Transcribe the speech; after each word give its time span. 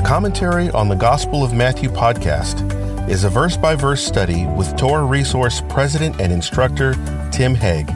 The 0.00 0.06
Commentary 0.06 0.70
on 0.70 0.88
the 0.88 0.94
Gospel 0.94 1.44
of 1.44 1.52
Matthew 1.52 1.90
podcast 1.90 3.10
is 3.10 3.24
a 3.24 3.28
verse 3.28 3.58
by 3.58 3.74
verse 3.74 4.02
study 4.02 4.46
with 4.46 4.74
Torah 4.78 5.04
Resource 5.04 5.62
President 5.68 6.18
and 6.22 6.32
Instructor 6.32 6.94
Tim 7.30 7.54
Hegg. 7.54 7.86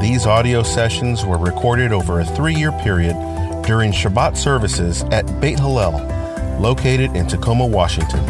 These 0.00 0.24
audio 0.24 0.62
sessions 0.62 1.22
were 1.22 1.36
recorded 1.36 1.92
over 1.92 2.20
a 2.20 2.24
three 2.24 2.54
year 2.54 2.72
period 2.72 3.12
during 3.66 3.92
Shabbat 3.92 4.38
services 4.38 5.02
at 5.12 5.26
Beit 5.38 5.58
Hillel, 5.60 5.98
located 6.58 7.14
in 7.14 7.26
Tacoma, 7.26 7.66
Washington. 7.66 8.20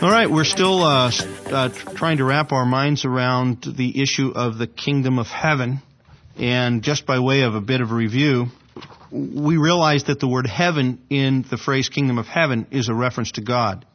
All 0.00 0.12
right, 0.12 0.30
we're 0.30 0.44
still 0.44 0.84
uh, 0.84 1.10
uh, 1.50 1.70
trying 1.70 2.18
to 2.18 2.24
wrap 2.24 2.52
our 2.52 2.66
minds 2.66 3.04
around 3.04 3.62
the 3.62 4.00
issue 4.00 4.30
of 4.32 4.58
the 4.58 4.68
kingdom 4.68 5.18
of 5.18 5.26
heaven. 5.26 5.82
And 6.36 6.84
just 6.84 7.04
by 7.04 7.18
way 7.18 7.40
of 7.40 7.56
a 7.56 7.60
bit 7.60 7.80
of 7.80 7.90
review, 7.90 8.46
we 9.10 9.56
realize 9.56 10.04
that 10.04 10.20
the 10.20 10.28
word 10.28 10.46
heaven 10.46 11.00
in 11.08 11.44
the 11.50 11.56
phrase 11.56 11.88
kingdom 11.88 12.18
of 12.18 12.26
heaven 12.26 12.66
is 12.70 12.88
a 12.88 12.94
reference 12.94 13.32
to 13.32 13.40
God. 13.40 13.86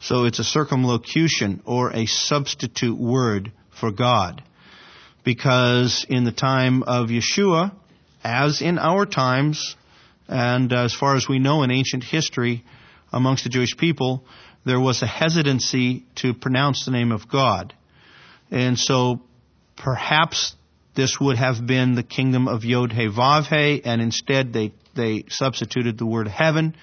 So 0.00 0.24
it's 0.24 0.38
a 0.38 0.44
circumlocution 0.44 1.62
or 1.66 1.90
a 1.94 2.06
substitute 2.06 2.98
word 2.98 3.52
for 3.78 3.90
God. 3.90 4.42
Because 5.24 6.06
in 6.08 6.24
the 6.24 6.32
time 6.32 6.82
of 6.84 7.08
Yeshua, 7.08 7.74
as 8.24 8.62
in 8.62 8.78
our 8.78 9.04
times, 9.04 9.76
and 10.28 10.72
as 10.72 10.94
far 10.94 11.16
as 11.16 11.28
we 11.28 11.38
know 11.38 11.62
in 11.62 11.70
ancient 11.70 12.04
history 12.04 12.64
amongst 13.12 13.44
the 13.44 13.50
Jewish 13.50 13.76
people, 13.76 14.24
there 14.64 14.80
was 14.80 15.02
a 15.02 15.06
hesitancy 15.06 16.04
to 16.16 16.32
pronounce 16.32 16.84
the 16.84 16.90
name 16.90 17.12
of 17.12 17.28
God. 17.28 17.74
And 18.50 18.78
so 18.78 19.20
perhaps 19.76 20.54
this 21.00 21.18
would 21.18 21.38
have 21.38 21.66
been 21.66 21.94
the 21.94 22.02
kingdom 22.02 22.46
of 22.46 22.62
Yod 22.62 22.92
He 22.92 23.08
Vav 23.08 23.46
He, 23.46 23.82
and 23.82 24.02
instead 24.02 24.52
they, 24.52 24.74
they 24.94 25.24
substituted 25.28 25.96
the 25.96 26.04
word 26.04 26.28
heaven, 26.28 26.76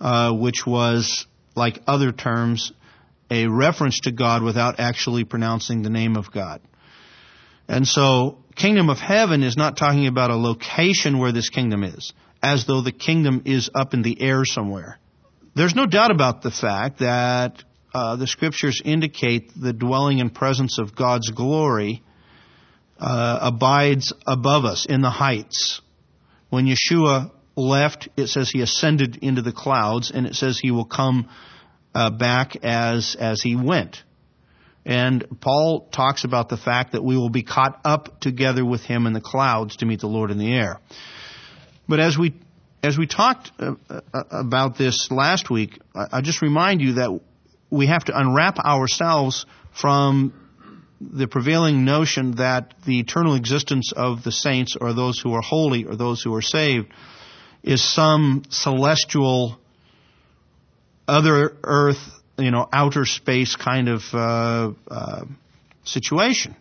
uh, 0.00 0.32
which 0.32 0.66
was, 0.66 1.26
like 1.54 1.82
other 1.86 2.12
terms, 2.12 2.72
a 3.30 3.46
reference 3.48 4.00
to 4.04 4.10
God 4.10 4.42
without 4.42 4.80
actually 4.80 5.24
pronouncing 5.24 5.82
the 5.82 5.90
name 5.90 6.16
of 6.16 6.32
God. 6.32 6.62
And 7.68 7.86
so, 7.86 8.38
kingdom 8.56 8.88
of 8.88 8.96
heaven 8.96 9.42
is 9.42 9.54
not 9.54 9.76
talking 9.76 10.06
about 10.06 10.30
a 10.30 10.36
location 10.36 11.18
where 11.18 11.32
this 11.32 11.50
kingdom 11.50 11.84
is, 11.84 12.14
as 12.42 12.64
though 12.66 12.80
the 12.80 12.90
kingdom 12.90 13.42
is 13.44 13.68
up 13.74 13.92
in 13.92 14.00
the 14.00 14.18
air 14.22 14.46
somewhere. 14.46 14.98
There's 15.54 15.74
no 15.74 15.84
doubt 15.84 16.10
about 16.10 16.40
the 16.40 16.50
fact 16.50 17.00
that 17.00 17.62
uh, 17.92 18.16
the 18.16 18.26
scriptures 18.26 18.80
indicate 18.82 19.50
the 19.54 19.74
dwelling 19.74 20.22
and 20.22 20.34
presence 20.34 20.78
of 20.78 20.96
God's 20.96 21.30
glory 21.30 22.02
uh, 23.02 23.38
abides 23.42 24.12
above 24.26 24.64
us 24.64 24.86
in 24.86 25.02
the 25.02 25.10
heights. 25.10 25.80
When 26.50 26.66
Yeshua 26.66 27.32
left, 27.56 28.08
it 28.16 28.28
says 28.28 28.48
he 28.48 28.62
ascended 28.62 29.18
into 29.22 29.42
the 29.42 29.52
clouds, 29.52 30.12
and 30.14 30.24
it 30.24 30.34
says 30.36 30.58
he 30.58 30.70
will 30.70 30.84
come 30.84 31.28
uh, 31.94 32.10
back 32.10 32.56
as 32.62 33.16
as 33.18 33.42
he 33.42 33.56
went. 33.56 34.04
And 34.84 35.40
Paul 35.40 35.88
talks 35.92 36.24
about 36.24 36.48
the 36.48 36.56
fact 36.56 36.92
that 36.92 37.02
we 37.02 37.16
will 37.16 37.28
be 37.28 37.42
caught 37.42 37.80
up 37.84 38.20
together 38.20 38.64
with 38.64 38.82
him 38.82 39.06
in 39.06 39.12
the 39.12 39.20
clouds 39.20 39.76
to 39.76 39.86
meet 39.86 40.00
the 40.00 40.08
Lord 40.08 40.30
in 40.30 40.38
the 40.38 40.52
air. 40.52 40.80
But 41.88 41.98
as 41.98 42.16
we 42.16 42.34
as 42.84 42.96
we 42.96 43.08
talked 43.08 43.50
uh, 43.58 43.74
uh 43.90 44.22
about 44.30 44.78
this 44.78 45.08
last 45.10 45.50
week, 45.50 45.80
I, 45.92 46.18
I 46.18 46.20
just 46.20 46.40
remind 46.40 46.80
you 46.80 46.94
that 46.94 47.20
we 47.68 47.86
have 47.88 48.04
to 48.04 48.16
unwrap 48.16 48.58
ourselves 48.60 49.44
from 49.72 50.34
the 51.12 51.26
prevailing 51.26 51.84
notion 51.84 52.36
that 52.36 52.74
the 52.86 53.00
eternal 53.00 53.34
existence 53.34 53.92
of 53.94 54.22
the 54.22 54.32
saints 54.32 54.76
or 54.80 54.92
those 54.92 55.18
who 55.18 55.32
are 55.34 55.40
holy 55.40 55.84
or 55.84 55.96
those 55.96 56.22
who 56.22 56.34
are 56.34 56.42
saved 56.42 56.92
is 57.62 57.82
some 57.82 58.42
celestial 58.50 59.58
other 61.06 61.56
earth, 61.64 61.98
you 62.38 62.50
know, 62.50 62.68
outer 62.72 63.04
space 63.04 63.56
kind 63.56 63.88
of 63.88 64.02
uh, 64.12 64.72
uh, 64.90 65.24
situation. 65.84 66.56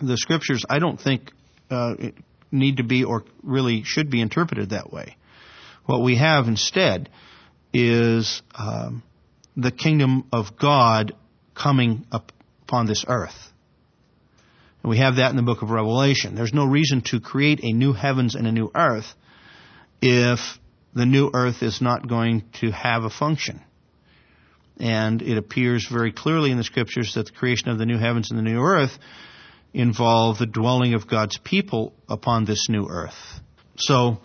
The 0.00 0.16
scriptures, 0.16 0.64
I 0.68 0.78
don't 0.78 1.00
think, 1.00 1.32
uh, 1.70 1.94
need 2.50 2.78
to 2.78 2.84
be 2.84 3.04
or 3.04 3.24
really 3.42 3.82
should 3.82 4.10
be 4.10 4.20
interpreted 4.20 4.70
that 4.70 4.92
way. 4.92 5.16
What 5.86 6.02
we 6.02 6.16
have 6.16 6.48
instead 6.48 7.08
is 7.72 8.42
um, 8.54 9.02
the 9.56 9.70
kingdom 9.70 10.24
of 10.32 10.56
God 10.58 11.14
coming 11.54 12.06
up 12.12 12.32
upon 12.68 12.86
this 12.86 13.04
earth. 13.08 13.52
And 14.82 14.90
we 14.90 14.98
have 14.98 15.16
that 15.16 15.30
in 15.30 15.36
the 15.36 15.42
book 15.42 15.62
of 15.62 15.70
Revelation. 15.70 16.34
There's 16.34 16.52
no 16.52 16.66
reason 16.66 17.00
to 17.06 17.18
create 17.18 17.60
a 17.62 17.72
new 17.72 17.94
heavens 17.94 18.34
and 18.34 18.46
a 18.46 18.52
new 18.52 18.70
earth 18.74 19.06
if 20.02 20.38
the 20.94 21.06
new 21.06 21.30
earth 21.32 21.62
is 21.62 21.80
not 21.80 22.06
going 22.06 22.44
to 22.60 22.70
have 22.70 23.04
a 23.04 23.10
function. 23.10 23.62
And 24.78 25.22
it 25.22 25.38
appears 25.38 25.88
very 25.90 26.12
clearly 26.12 26.50
in 26.50 26.58
the 26.58 26.64
scriptures 26.64 27.14
that 27.14 27.26
the 27.26 27.32
creation 27.32 27.70
of 27.70 27.78
the 27.78 27.86
new 27.86 27.98
heavens 27.98 28.30
and 28.30 28.38
the 28.38 28.44
new 28.44 28.60
earth 28.60 28.96
involve 29.72 30.38
the 30.38 30.46
dwelling 30.46 30.94
of 30.94 31.08
God's 31.08 31.38
people 31.38 31.94
upon 32.08 32.44
this 32.44 32.68
new 32.68 32.86
earth. 32.88 33.40
So, 33.76 34.18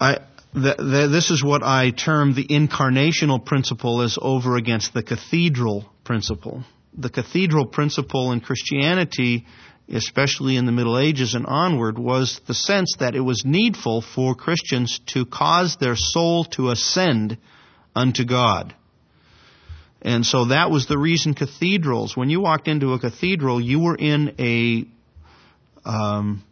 I, 0.00 0.18
this 0.54 1.30
is 1.30 1.42
what 1.44 1.62
I 1.62 1.90
term 1.90 2.34
the 2.34 2.46
incarnational 2.46 3.44
principle 3.44 4.02
as 4.02 4.18
over 4.20 4.56
against 4.56 4.94
the 4.94 5.02
cathedral 5.02 5.84
principle 6.04 6.64
the 6.98 7.10
cathedral 7.10 7.66
principle 7.66 8.32
in 8.32 8.40
Christianity, 8.40 9.46
especially 9.88 10.56
in 10.56 10.66
the 10.66 10.72
Middle 10.72 10.98
Ages 10.98 11.34
and 11.34 11.46
onward, 11.46 11.98
was 11.98 12.40
the 12.46 12.54
sense 12.54 12.96
that 12.98 13.14
it 13.14 13.20
was 13.20 13.42
needful 13.44 14.02
for 14.02 14.34
Christians 14.34 15.00
to 15.06 15.24
cause 15.24 15.76
their 15.76 15.96
soul 15.96 16.44
to 16.56 16.70
ascend 16.70 17.38
unto 17.94 18.24
God. 18.24 18.74
And 20.02 20.24
so 20.24 20.46
that 20.46 20.70
was 20.70 20.86
the 20.86 20.98
reason 20.98 21.34
cathedrals, 21.34 22.16
when 22.16 22.30
you 22.30 22.40
walked 22.40 22.68
into 22.68 22.92
a 22.92 22.98
cathedral, 22.98 23.60
you 23.60 23.80
were 23.80 23.96
in 23.96 24.34
a, 24.38 24.86
um, 25.88 26.44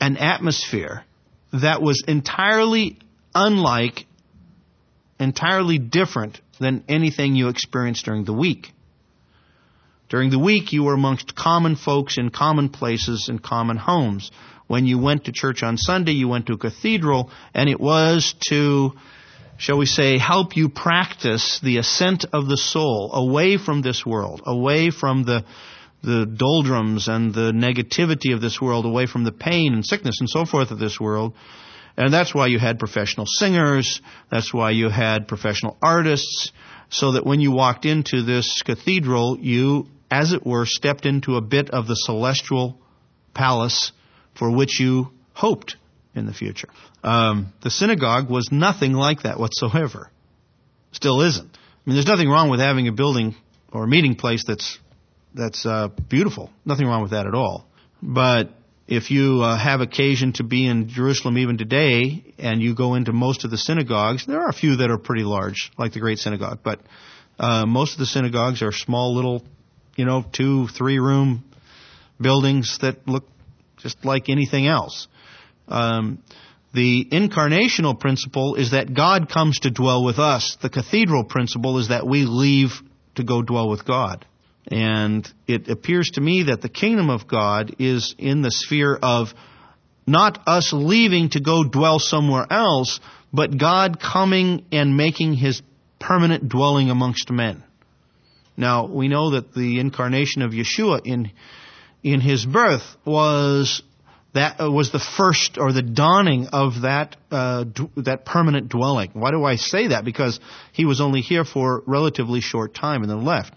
an 0.00 0.16
atmosphere 0.16 1.04
that 1.52 1.82
was 1.82 2.04
entirely 2.06 2.98
unlike, 3.34 4.06
entirely 5.18 5.78
different 5.78 6.40
than 6.60 6.84
anything 6.88 7.34
you 7.34 7.48
experienced 7.48 8.04
during 8.04 8.24
the 8.24 8.32
week. 8.32 8.72
During 10.10 10.30
the 10.30 10.40
week, 10.40 10.72
you 10.72 10.82
were 10.82 10.94
amongst 10.94 11.36
common 11.36 11.76
folks 11.76 12.18
in 12.18 12.30
common 12.30 12.68
places 12.68 13.28
and 13.28 13.40
common 13.40 13.76
homes. 13.76 14.32
When 14.66 14.84
you 14.84 14.98
went 14.98 15.24
to 15.24 15.32
church 15.32 15.62
on 15.62 15.76
Sunday, 15.76 16.12
you 16.12 16.26
went 16.26 16.46
to 16.46 16.54
a 16.54 16.58
cathedral, 16.58 17.30
and 17.54 17.68
it 17.68 17.80
was 17.80 18.34
to, 18.48 18.92
shall 19.56 19.78
we 19.78 19.86
say, 19.86 20.18
help 20.18 20.56
you 20.56 20.68
practice 20.68 21.60
the 21.62 21.76
ascent 21.76 22.24
of 22.32 22.48
the 22.48 22.56
soul 22.56 23.12
away 23.14 23.56
from 23.56 23.82
this 23.82 24.04
world, 24.04 24.42
away 24.44 24.90
from 24.90 25.22
the 25.22 25.44
the 26.02 26.24
doldrums 26.24 27.08
and 27.08 27.34
the 27.34 27.52
negativity 27.52 28.32
of 28.32 28.40
this 28.40 28.58
world, 28.58 28.86
away 28.86 29.04
from 29.04 29.24
the 29.24 29.32
pain 29.32 29.74
and 29.74 29.84
sickness 29.84 30.16
and 30.20 30.30
so 30.30 30.46
forth 30.46 30.70
of 30.70 30.78
this 30.78 30.98
world. 30.98 31.34
And 31.96 32.12
that's 32.12 32.34
why 32.34 32.46
you 32.46 32.58
had 32.58 32.78
professional 32.78 33.26
singers. 33.26 34.00
That's 34.30 34.54
why 34.54 34.70
you 34.70 34.88
had 34.88 35.28
professional 35.28 35.76
artists. 35.82 36.52
So 36.88 37.12
that 37.12 37.26
when 37.26 37.40
you 37.40 37.52
walked 37.52 37.84
into 37.84 38.22
this 38.22 38.62
cathedral, 38.62 39.36
you 39.38 39.88
as 40.10 40.32
it 40.32 40.44
were, 40.44 40.66
stepped 40.66 41.06
into 41.06 41.36
a 41.36 41.40
bit 41.40 41.70
of 41.70 41.86
the 41.86 41.94
celestial 41.94 42.78
palace 43.34 43.92
for 44.34 44.50
which 44.50 44.80
you 44.80 45.10
hoped 45.32 45.76
in 46.14 46.26
the 46.26 46.32
future. 46.32 46.68
Um, 47.02 47.52
the 47.62 47.70
synagogue 47.70 48.28
was 48.28 48.48
nothing 48.50 48.92
like 48.92 49.22
that 49.22 49.38
whatsoever. 49.38 50.10
Still 50.92 51.20
isn't. 51.22 51.50
I 51.54 51.58
mean, 51.86 51.96
there's 51.96 52.06
nothing 52.06 52.28
wrong 52.28 52.50
with 52.50 52.60
having 52.60 52.88
a 52.88 52.92
building 52.92 53.36
or 53.72 53.84
a 53.84 53.88
meeting 53.88 54.16
place 54.16 54.44
that's 54.46 54.78
that's 55.34 55.64
uh, 55.64 55.88
beautiful. 56.08 56.50
Nothing 56.64 56.86
wrong 56.86 57.02
with 57.02 57.12
that 57.12 57.26
at 57.26 57.34
all. 57.34 57.66
But 58.02 58.50
if 58.88 59.12
you 59.12 59.42
uh, 59.42 59.56
have 59.56 59.80
occasion 59.80 60.32
to 60.34 60.42
be 60.42 60.66
in 60.66 60.88
Jerusalem 60.88 61.38
even 61.38 61.56
today, 61.56 62.34
and 62.38 62.60
you 62.60 62.74
go 62.74 62.94
into 62.94 63.12
most 63.12 63.44
of 63.44 63.52
the 63.52 63.56
synagogues, 63.56 64.26
there 64.26 64.40
are 64.40 64.48
a 64.48 64.52
few 64.52 64.76
that 64.76 64.90
are 64.90 64.98
pretty 64.98 65.22
large, 65.22 65.70
like 65.78 65.92
the 65.92 66.00
Great 66.00 66.18
Synagogue, 66.18 66.58
but 66.64 66.80
uh, 67.38 67.64
most 67.64 67.92
of 67.92 67.98
the 68.00 68.06
synagogues 68.06 68.62
are 68.62 68.72
small 68.72 69.14
little 69.14 69.44
you 70.00 70.06
know, 70.06 70.24
two, 70.32 70.66
three 70.66 70.98
room 70.98 71.44
buildings 72.18 72.78
that 72.80 73.06
look 73.06 73.24
just 73.76 74.02
like 74.02 74.30
anything 74.30 74.66
else. 74.66 75.08
Um, 75.68 76.22
the 76.72 77.06
incarnational 77.12 78.00
principle 78.00 78.54
is 78.54 78.70
that 78.70 78.94
God 78.94 79.28
comes 79.30 79.58
to 79.60 79.70
dwell 79.70 80.02
with 80.02 80.18
us. 80.18 80.56
The 80.62 80.70
cathedral 80.70 81.24
principle 81.24 81.78
is 81.80 81.88
that 81.88 82.06
we 82.06 82.24
leave 82.24 82.70
to 83.16 83.24
go 83.24 83.42
dwell 83.42 83.68
with 83.68 83.84
God. 83.84 84.24
And 84.68 85.30
it 85.46 85.68
appears 85.68 86.08
to 86.14 86.22
me 86.22 86.44
that 86.44 86.62
the 86.62 86.70
kingdom 86.70 87.10
of 87.10 87.28
God 87.28 87.76
is 87.78 88.14
in 88.16 88.40
the 88.40 88.50
sphere 88.50 88.98
of 89.02 89.34
not 90.06 90.38
us 90.46 90.70
leaving 90.72 91.28
to 91.30 91.40
go 91.40 91.62
dwell 91.62 91.98
somewhere 91.98 92.46
else, 92.50 93.00
but 93.34 93.58
God 93.58 94.00
coming 94.00 94.64
and 94.72 94.96
making 94.96 95.34
his 95.34 95.60
permanent 95.98 96.48
dwelling 96.48 96.88
amongst 96.88 97.30
men. 97.30 97.64
Now, 98.60 98.86
we 98.86 99.08
know 99.08 99.30
that 99.30 99.54
the 99.54 99.80
incarnation 99.80 100.42
of 100.42 100.52
Yeshua 100.52 101.00
in, 101.04 101.32
in 102.02 102.20
his 102.20 102.44
birth 102.44 102.84
was 103.06 103.82
that 104.34 104.60
uh, 104.60 104.70
was 104.70 104.92
the 104.92 105.00
first 105.00 105.56
or 105.58 105.72
the 105.72 105.82
dawning 105.82 106.48
of 106.52 106.82
that 106.82 107.16
uh, 107.30 107.64
d- 107.64 107.90
that 107.96 108.24
permanent 108.24 108.68
dwelling. 108.68 109.10
Why 109.14 109.30
do 109.30 109.44
I 109.44 109.56
say 109.56 109.88
that? 109.88 110.04
Because 110.04 110.38
he 110.72 110.84
was 110.84 111.00
only 111.00 111.22
here 111.22 111.44
for 111.44 111.78
a 111.78 111.82
relatively 111.86 112.40
short 112.40 112.74
time 112.74 113.02
and 113.02 113.10
then 113.10 113.24
left. 113.24 113.54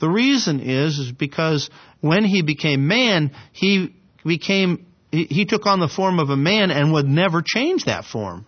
The 0.00 0.08
reason 0.08 0.60
is 0.60 0.98
is 0.98 1.12
because 1.12 1.70
when 2.00 2.24
he 2.24 2.42
became 2.42 2.86
man, 2.86 3.32
he 3.52 3.94
became 4.24 4.86
he, 5.10 5.24
he 5.24 5.44
took 5.46 5.66
on 5.66 5.80
the 5.80 5.88
form 5.88 6.18
of 6.18 6.30
a 6.30 6.36
man 6.36 6.70
and 6.70 6.92
would 6.92 7.06
never 7.06 7.42
change 7.42 7.86
that 7.86 8.04
form. 8.04 8.46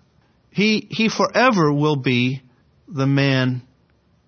He 0.51 0.87
he 0.91 1.09
forever 1.09 1.73
will 1.73 1.97
be 1.97 2.43
the 2.87 3.07
man 3.07 3.63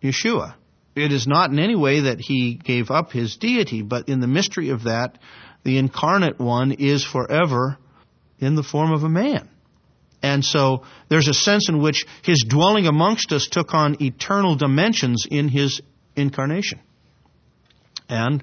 Yeshua. 0.02 0.54
It 0.96 1.12
is 1.12 1.26
not 1.26 1.50
in 1.50 1.58
any 1.58 1.76
way 1.76 2.00
that 2.00 2.18
he 2.20 2.54
gave 2.54 2.90
up 2.90 3.12
his 3.12 3.36
deity, 3.36 3.82
but 3.82 4.08
in 4.08 4.20
the 4.20 4.26
mystery 4.26 4.70
of 4.70 4.84
that, 4.84 5.18
the 5.62 5.76
incarnate 5.76 6.40
one 6.40 6.72
is 6.72 7.04
forever 7.04 7.76
in 8.38 8.54
the 8.54 8.62
form 8.62 8.92
of 8.92 9.02
a 9.02 9.08
man. 9.08 9.48
And 10.22 10.42
so 10.44 10.84
there's 11.08 11.28
a 11.28 11.34
sense 11.34 11.68
in 11.68 11.82
which 11.82 12.06
his 12.22 12.44
dwelling 12.48 12.86
amongst 12.86 13.30
us 13.32 13.46
took 13.50 13.74
on 13.74 14.02
eternal 14.02 14.56
dimensions 14.56 15.26
in 15.30 15.48
his 15.48 15.82
incarnation. 16.16 16.80
And 18.08 18.42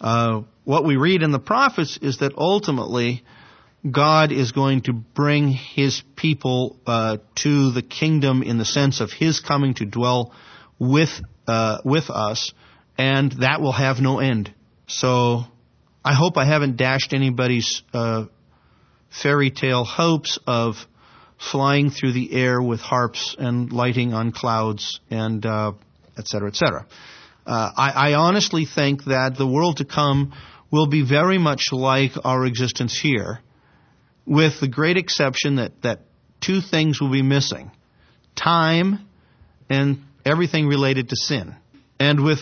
uh, 0.00 0.42
what 0.64 0.84
we 0.84 0.96
read 0.96 1.22
in 1.22 1.32
the 1.32 1.38
prophets 1.38 1.98
is 2.00 2.18
that 2.18 2.32
ultimately 2.38 3.24
God 3.88 4.32
is 4.32 4.52
going 4.52 4.82
to 4.82 4.94
bring 4.94 5.48
his 5.48 6.02
people 6.16 6.80
uh, 6.86 7.18
to 7.36 7.72
the 7.72 7.82
kingdom 7.82 8.42
in 8.42 8.56
the 8.56 8.64
sense 8.64 9.00
of 9.00 9.12
his 9.12 9.40
coming 9.40 9.74
to 9.74 9.84
dwell 9.84 10.32
with 10.78 11.10
uh, 11.46 11.78
with 11.84 12.10
us, 12.10 12.52
and 12.96 13.32
that 13.40 13.60
will 13.60 13.72
have 13.72 14.00
no 14.00 14.18
end. 14.18 14.52
So 14.86 15.44
I 16.04 16.14
hope 16.14 16.36
I 16.36 16.44
haven't 16.44 16.76
dashed 16.76 17.14
anybody's 17.14 17.82
uh, 17.92 18.26
fairy 19.22 19.50
tale 19.50 19.84
hopes 19.84 20.38
of 20.46 20.74
flying 21.50 21.90
through 21.90 22.12
the 22.12 22.32
air 22.32 22.60
with 22.60 22.80
harps 22.80 23.36
and 23.38 23.72
lighting 23.72 24.14
on 24.14 24.32
clouds 24.32 25.00
and 25.10 25.44
uh, 25.44 25.72
et 26.16 26.26
cetera, 26.26 26.48
et 26.48 26.56
cetera. 26.56 26.86
Uh, 27.46 27.70
I, 27.76 28.10
I 28.10 28.14
honestly 28.14 28.66
think 28.66 29.04
that 29.04 29.36
the 29.36 29.46
world 29.46 29.78
to 29.78 29.84
come 29.84 30.32
will 30.70 30.86
be 30.86 31.06
very 31.06 31.38
much 31.38 31.72
like 31.72 32.12
our 32.24 32.46
existence 32.46 32.98
here, 32.98 33.40
with 34.26 34.60
the 34.60 34.68
great 34.68 34.96
exception 34.96 35.56
that, 35.56 35.72
that 35.82 36.00
two 36.40 36.60
things 36.60 37.00
will 37.00 37.12
be 37.12 37.22
missing 37.22 37.70
time 38.34 39.06
and 39.68 40.02
everything 40.24 40.66
related 40.66 41.08
to 41.10 41.16
sin. 41.16 41.54
And 41.98 42.24
with 42.24 42.40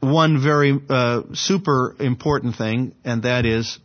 one 0.00 0.42
very 0.42 0.78
uh, 0.88 1.22
super 1.34 1.96
important 1.98 2.56
thing, 2.56 2.94
and 3.04 3.22
that 3.24 3.44
is 3.46 3.78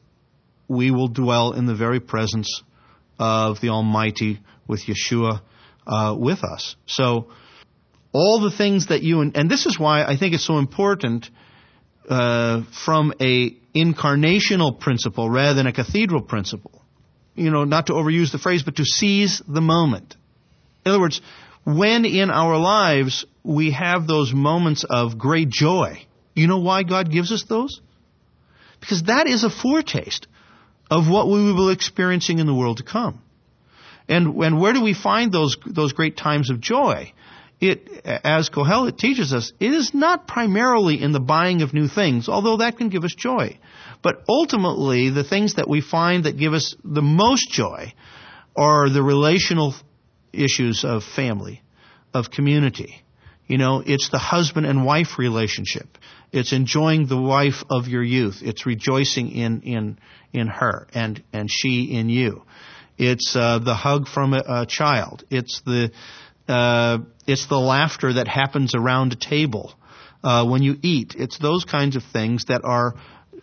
we 0.68 0.92
will 0.92 1.08
dwell 1.08 1.54
in 1.54 1.66
the 1.66 1.76
very 1.76 2.00
presence 2.00 2.64
of 3.20 3.62
the 3.62 3.70
Almighty 3.70 4.40
with 4.68 4.86
Yeshua 4.86 5.42
uh, 5.86 6.16
with 6.18 6.44
us. 6.44 6.76
So 6.86 7.28
all 8.12 8.42
the 8.42 8.56
things 8.56 8.88
that 8.88 9.02
you 9.02 9.22
and, 9.22 9.36
and 9.36 9.50
this 9.50 9.66
is 9.66 9.80
why 9.80 10.04
I 10.04 10.18
think 10.18 10.34
it's 10.34 10.46
so 10.46 10.58
important 10.58 11.30
uh, 12.10 12.62
from 12.86 13.14
a 13.20 13.52
incarnational 13.76 14.80
principle 14.80 15.30
rather 15.30 15.56
than 15.56 15.68
a 15.68 15.74
cathedral 15.74 16.22
principle. 16.22 16.82
You 17.36 17.50
know, 17.50 17.64
not 17.64 17.88
to 17.88 17.94
overuse 17.94 18.32
the 18.32 18.38
phrase, 18.38 18.62
but 18.64 18.76
to 18.76 18.86
seize 18.86 19.42
the 19.48 19.62
moment. 19.62 20.16
In 20.86 20.92
other 20.92 21.00
words, 21.00 21.22
when 21.66 22.06
in 22.06 22.30
our 22.30 22.58
lives 22.58 23.26
we 23.44 23.72
have 23.72 24.08
those 24.08 24.34
moments 24.34 24.86
of 24.90 25.18
great 25.18 25.50
joy. 25.50 26.06
You 26.36 26.48
know 26.48 26.60
why 26.60 26.84
God 26.84 27.12
gives 27.12 27.32
us 27.32 27.44
those? 27.48 27.82
Because 28.80 29.04
that 29.04 29.28
is 29.28 29.44
a 29.44 29.50
foretaste 29.50 30.28
of 30.90 31.10
what 31.10 31.28
we 31.28 31.44
will 31.44 31.68
be 31.68 31.74
experiencing 31.74 32.40
in 32.40 32.48
the 32.48 32.54
world 32.54 32.78
to 32.78 32.84
come. 32.84 33.22
And, 34.08 34.36
and 34.44 34.60
where 34.60 34.74
do 34.74 34.84
we 34.84 34.94
find 34.94 35.32
those, 35.32 35.58
those 35.66 35.94
great 35.94 36.18
times 36.18 36.50
of 36.50 36.60
joy? 36.60 37.14
It, 37.62 38.06
as 38.06 38.50
Kohelet 38.50 38.98
teaches 38.98 39.32
us, 39.32 39.54
it 39.60 39.72
is 39.72 39.94
not 39.94 40.28
primarily 40.28 41.02
in 41.02 41.14
the 41.14 41.22
buying 41.22 41.62
of 41.62 41.74
new 41.74 41.88
things, 41.88 42.28
although 42.28 42.58
that 42.58 42.78
can 42.78 42.90
give 42.90 43.06
us 43.06 43.16
joy. 43.16 43.58
But 44.02 44.24
ultimately, 44.28 45.10
the 45.10 45.24
things 45.24 45.56
that 45.56 45.70
we 45.70 45.80
find 45.80 46.26
that 46.26 46.38
give 46.38 46.54
us 46.54 46.76
the 46.84 47.02
most 47.02 47.50
joy 47.50 47.94
are 48.56 48.90
the 48.90 49.02
relational 49.02 49.74
issues 50.34 50.84
of 50.84 51.04
family, 51.04 51.62
of 52.14 52.32
community, 52.32 53.04
you 53.48 53.58
know, 53.58 53.84
it's 53.86 54.10
the 54.10 54.20
husband 54.20 54.66
and 54.66 54.86
wife 54.86 55.20
relationship. 55.20 55.98
It's 56.32 56.54
enjoying 56.54 57.08
the 57.08 57.22
wife 57.22 57.64
of 57.70 57.88
your 57.88 58.04
youth. 58.04 58.40
It's 58.42 58.66
rejoicing 58.66 59.30
in 59.30 59.62
in 59.62 60.00
in 60.32 60.48
her 60.48 60.88
and 60.94 61.22
and 61.34 61.50
she 61.52 61.94
in 61.94 62.10
you. 62.10 62.44
It's 62.98 63.36
uh, 63.36 63.60
the 63.60 63.76
hug 63.76 64.08
from 64.08 64.34
a, 64.34 64.44
a 64.48 64.66
child. 64.66 65.24
It's 65.30 65.62
the 65.66 65.92
uh, 66.48 67.00
it's 67.28 67.48
the 67.48 67.60
laughter 67.60 68.14
that 68.14 68.28
happens 68.28 68.74
around 68.76 69.14
a 69.14 69.16
table 69.16 69.74
uh, 70.24 70.46
when 70.46 70.64
you 70.64 70.76
eat. 70.82 71.16
It's 71.18 71.38
those 71.38 71.66
kinds 71.66 71.96
of 71.96 72.04
things 72.12 72.46
that 72.46 72.62
are 72.64 72.96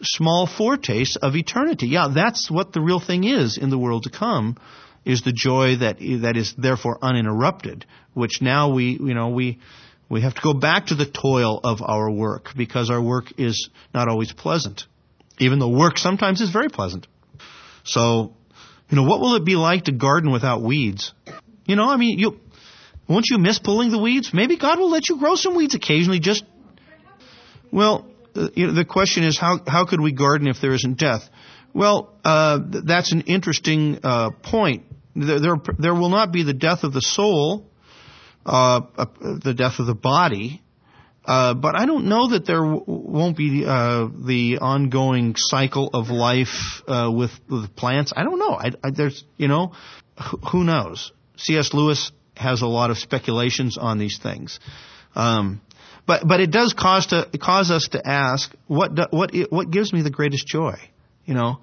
small 0.03 0.47
foretastes 0.47 1.17
of 1.17 1.37
eternity. 1.37 1.89
Yeah, 1.89 2.09
that's 2.15 2.51
what 2.51 2.73
the 2.73 2.81
real 2.81 3.01
thing 3.01 3.25
is 3.25 3.59
in 3.59 3.71
the 3.71 3.79
world 3.79 4.05
to 4.05 4.11
come. 4.11 4.57
Is 5.05 5.23
the 5.23 5.33
joy 5.33 5.77
that 5.77 5.99
that 5.99 6.37
is 6.37 6.55
therefore 6.59 6.99
uninterrupted, 7.01 7.87
which 8.13 8.43
now 8.43 8.73
we 8.73 8.99
you 9.01 9.15
know 9.15 9.31
we 9.31 9.59
we 10.11 10.23
have 10.23 10.35
to 10.35 10.41
go 10.43 10.53
back 10.53 10.87
to 10.87 10.95
the 10.95 11.07
toil 11.07 11.61
of 11.63 11.81
our 11.81 12.11
work 12.11 12.51
because 12.57 12.91
our 12.91 13.01
work 13.01 13.33
is 13.39 13.71
not 13.95 14.09
always 14.09 14.33
pleasant. 14.33 14.85
Even 15.39 15.59
though 15.61 15.69
work 15.69 15.97
sometimes 15.97 16.41
is 16.41 16.51
very 16.51 16.69
pleasant. 16.69 17.07
So, 17.85 18.35
you 18.91 18.97
know, 18.97 19.05
what 19.05 19.21
will 19.21 19.37
it 19.37 19.45
be 19.45 19.57
like 19.57 19.85
to 19.85 19.93
garden 19.93 20.33
without 20.33 20.63
weeds? 20.63 21.15
You 21.65 21.77
know, 21.77 21.89
I 21.89 21.97
mean, 21.97 22.19
you 22.19 22.41
won't 23.09 23.27
you 23.31 23.39
miss 23.39 23.59
pulling 23.59 23.91
the 23.91 23.99
weeds? 23.99 24.35
Maybe 24.35 24.57
God 24.57 24.79
will 24.79 24.91
let 24.91 25.09
you 25.09 25.19
grow 25.19 25.37
some 25.37 25.57
weeds 25.57 25.75
occasionally. 25.75 26.19
Just 26.19 26.45
well, 27.71 28.07
uh, 28.35 28.49
you 28.55 28.67
know, 28.67 28.73
the 28.75 28.85
question 28.85 29.23
is 29.23 29.39
how 29.39 29.61
how 29.67 29.87
could 29.87 30.01
we 30.01 30.13
garden 30.13 30.49
if 30.49 30.61
there 30.61 30.73
isn't 30.73 30.99
death? 30.99 31.23
Well, 31.73 32.13
uh, 32.25 32.59
that's 32.85 33.13
an 33.13 33.23
interesting 33.23 34.01
uh, 34.03 34.31
point. 34.31 34.85
There, 35.15 35.57
there, 35.79 35.95
will 35.95 36.09
not 36.09 36.33
be 36.33 36.45
the 36.45 36.53
death 36.53 36.85
of 36.85 36.93
the 36.93 37.01
soul 37.01 37.71
uh, 38.47 38.81
uh, 38.97 39.07
the 39.43 39.55
death 39.55 39.79
of 39.79 39.87
the 39.87 39.95
body. 39.95 40.63
Uh, 41.25 41.53
but 41.55 41.77
I 41.77 41.85
don't 41.85 42.07
know 42.07 42.31
that 42.31 42.47
there 42.47 42.63
w- 42.63 42.85
won't 42.87 43.37
be 43.37 43.65
uh, 43.67 44.09
the 44.09 44.59
ongoing 44.61 45.35
cycle 45.37 45.91
of 45.93 46.09
life 46.09 46.83
uh, 46.89 47.11
with 47.15 47.33
with 47.49 47.77
plants. 47.77 48.13
I 48.17 48.25
don't 48.25 48.39
know. 48.39 48.55
I, 48.55 48.71
I, 48.83 48.91
there's 48.91 49.25
you 49.37 49.47
know, 49.47 49.73
who 50.51 50.65
knows? 50.65 51.13
C.S. 51.37 51.75
Lewis 51.75 52.13
has 52.37 52.63
a 52.63 52.67
lot 52.67 52.91
of 52.91 52.97
speculations 52.97 53.77
on 53.77 53.99
these 53.99 54.19
things. 54.19 54.59
Um, 55.15 55.61
but 56.07 56.27
but 56.27 56.41
it 56.41 56.51
does 56.51 56.73
cause 56.73 57.09
to 57.09 57.29
cause 57.41 57.71
us 57.71 57.89
to 57.89 58.05
ask 58.05 58.51
what 58.67 58.95
do, 58.95 59.05
what 59.11 59.33
what 59.51 59.71
gives 59.71 59.93
me 59.93 60.01
the 60.01 60.11
greatest 60.11 60.47
joy? 60.47 60.79
You 61.27 61.35
know, 61.35 61.59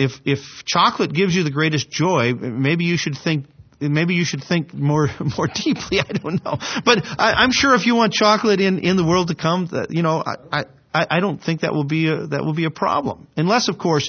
if 0.00 0.12
if 0.24 0.64
chocolate 0.64 1.12
gives 1.12 1.34
you 1.34 1.44
the 1.44 1.50
greatest 1.50 1.90
joy, 1.90 2.32
maybe 2.32 2.84
you 2.86 2.96
should 2.96 3.16
think 3.22 3.44
maybe 3.80 4.14
you 4.14 4.24
should 4.24 4.42
think 4.42 4.72
more 4.72 5.08
more 5.36 5.46
deeply. 5.46 6.00
I 6.00 6.12
don't 6.12 6.42
know, 6.42 6.56
but 6.84 7.04
I, 7.18 7.44
am 7.44 7.52
sure 7.52 7.74
if 7.74 7.86
you 7.86 7.94
want 7.94 8.14
chocolate 8.14 8.60
in 8.60 8.78
in 8.78 8.96
the 8.96 9.04
world 9.04 9.28
to 9.28 9.34
come, 9.34 9.66
that 9.72 9.90
you 9.90 10.02
know, 10.02 10.24
I 10.24 10.64
I, 10.92 11.06
I 11.10 11.20
don't 11.20 11.42
think 11.42 11.60
that 11.60 11.72
will 11.72 11.84
be 11.84 12.08
a, 12.08 12.26
that 12.28 12.44
will 12.44 12.54
be 12.54 12.64
a 12.64 12.70
problem, 12.70 13.28
unless 13.36 13.68
of 13.68 13.78
course. 13.78 14.08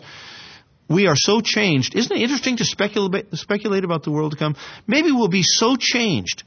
We 0.90 1.08
are 1.08 1.16
so 1.16 1.40
changed. 1.40 1.96
Isn't 1.96 2.18
it 2.18 2.22
interesting 2.22 2.58
to 2.58 2.66
speculate, 2.66 3.34
speculate 3.36 3.86
about 3.86 4.04
the 4.04 4.12
world 4.12 4.34
to 4.34 4.38
come? 4.38 4.58
Maybe 4.88 5.14
we'll 5.14 5.30
be 5.30 5.42
so 5.42 5.78
changed 5.80 6.44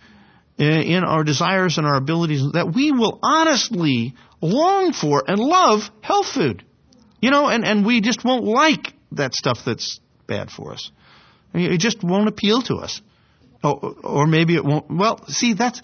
eh, 0.58 0.82
in 0.82 1.02
our 1.02 1.24
desires 1.24 1.78
and 1.78 1.86
our 1.86 1.94
abilities 1.94 2.42
that 2.52 2.70
we 2.70 2.92
will 2.92 3.18
honestly 3.22 4.12
long 4.42 4.92
for 4.92 5.24
and 5.26 5.38
love 5.40 5.90
health 6.02 6.26
food. 6.26 6.62
You 7.22 7.30
know, 7.30 7.48
and, 7.48 7.64
and 7.64 7.86
we 7.86 8.02
just 8.02 8.22
won't 8.22 8.44
like 8.44 8.92
that 9.16 9.34
stuff 9.34 9.60
that's 9.64 10.00
bad 10.26 10.50
for 10.50 10.72
us. 10.72 10.90
it 11.54 11.78
just 11.78 12.02
won't 12.02 12.28
appeal 12.28 12.62
to 12.62 12.76
us. 12.76 13.00
Oh, 13.62 13.96
or 14.04 14.26
maybe 14.26 14.56
it 14.56 14.64
won't. 14.64 14.90
Well, 14.90 15.24
see, 15.26 15.54
that's 15.54 15.80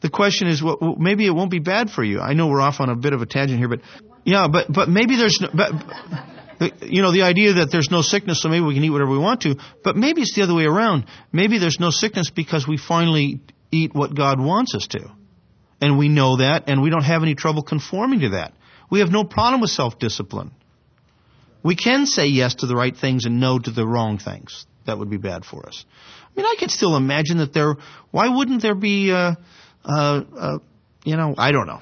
the 0.00 0.10
question 0.10 0.48
is, 0.48 0.62
well, 0.62 0.96
maybe 0.98 1.26
it 1.26 1.30
won't 1.30 1.50
be 1.50 1.60
bad 1.60 1.90
for 1.90 2.04
you. 2.04 2.20
I 2.20 2.34
know 2.34 2.48
we're 2.48 2.60
off 2.60 2.80
on 2.80 2.90
a 2.90 2.96
bit 2.96 3.14
of 3.14 3.22
a 3.22 3.26
tangent 3.26 3.58
here, 3.58 3.68
but 3.68 3.80
yeah, 4.24 4.48
but 4.52 4.70
but 4.70 4.88
maybe 4.88 5.16
there's 5.16 5.40
no, 5.40 5.48
but, 5.54 5.72
you 6.82 7.02
know 7.02 7.10
the 7.10 7.22
idea 7.22 7.54
that 7.54 7.70
there's 7.72 7.90
no 7.90 8.02
sickness, 8.02 8.42
so 8.42 8.48
maybe 8.48 8.64
we 8.64 8.74
can 8.74 8.84
eat 8.84 8.90
whatever 8.90 9.10
we 9.10 9.18
want 9.18 9.42
to. 9.42 9.56
But 9.82 9.96
maybe 9.96 10.20
it's 10.20 10.34
the 10.34 10.42
other 10.42 10.54
way 10.54 10.64
around. 10.64 11.06
Maybe 11.32 11.58
there's 11.58 11.80
no 11.80 11.90
sickness 11.90 12.30
because 12.30 12.68
we 12.68 12.76
finally 12.76 13.40
eat 13.70 13.94
what 13.94 14.14
God 14.14 14.38
wants 14.38 14.74
us 14.74 14.86
to, 14.88 15.10
and 15.80 15.98
we 15.98 16.08
know 16.08 16.36
that, 16.36 16.64
and 16.68 16.82
we 16.82 16.90
don't 16.90 17.04
have 17.04 17.22
any 17.22 17.34
trouble 17.34 17.62
conforming 17.62 18.20
to 18.20 18.28
that. 18.30 18.52
We 18.90 19.00
have 19.00 19.10
no 19.10 19.24
problem 19.24 19.62
with 19.62 19.70
self-discipline. 19.70 20.50
We 21.62 21.76
can 21.76 22.06
say 22.06 22.26
yes 22.26 22.56
to 22.56 22.66
the 22.66 22.74
right 22.74 22.96
things 22.96 23.24
and 23.24 23.40
no 23.40 23.58
to 23.58 23.70
the 23.70 23.86
wrong 23.86 24.18
things 24.18 24.66
that 24.86 24.98
would 24.98 25.10
be 25.10 25.16
bad 25.16 25.44
for 25.44 25.66
us. 25.66 25.84
I 26.34 26.40
mean, 26.40 26.46
I 26.46 26.56
could 26.58 26.70
still 26.70 26.96
imagine 26.96 27.38
that 27.38 27.52
there. 27.52 27.76
Why 28.10 28.34
wouldn't 28.34 28.62
there 28.62 28.74
be? 28.74 29.12
Uh, 29.12 29.34
uh, 29.84 30.22
uh, 30.36 30.58
you 31.04 31.16
know, 31.16 31.34
I 31.36 31.52
don't 31.52 31.66
know. 31.66 31.80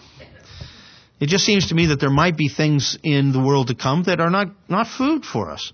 It 1.20 1.28
just 1.28 1.44
seems 1.44 1.68
to 1.68 1.74
me 1.74 1.86
that 1.86 2.00
there 2.00 2.10
might 2.10 2.36
be 2.36 2.48
things 2.48 2.98
in 3.02 3.32
the 3.32 3.40
world 3.40 3.68
to 3.68 3.74
come 3.74 4.04
that 4.04 4.20
are 4.20 4.30
not 4.30 4.48
not 4.68 4.86
food 4.86 5.24
for 5.24 5.50
us. 5.50 5.72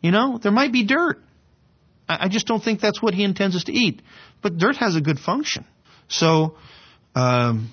You 0.00 0.10
know, 0.10 0.38
there 0.38 0.52
might 0.52 0.72
be 0.72 0.84
dirt. 0.84 1.22
I, 2.08 2.24
I 2.26 2.28
just 2.28 2.46
don't 2.46 2.62
think 2.62 2.80
that's 2.80 3.02
what 3.02 3.14
he 3.14 3.24
intends 3.24 3.56
us 3.56 3.64
to 3.64 3.72
eat. 3.72 4.02
But 4.42 4.58
dirt 4.58 4.76
has 4.76 4.96
a 4.96 5.00
good 5.00 5.18
function. 5.18 5.64
So, 6.08 6.56
um, 7.14 7.72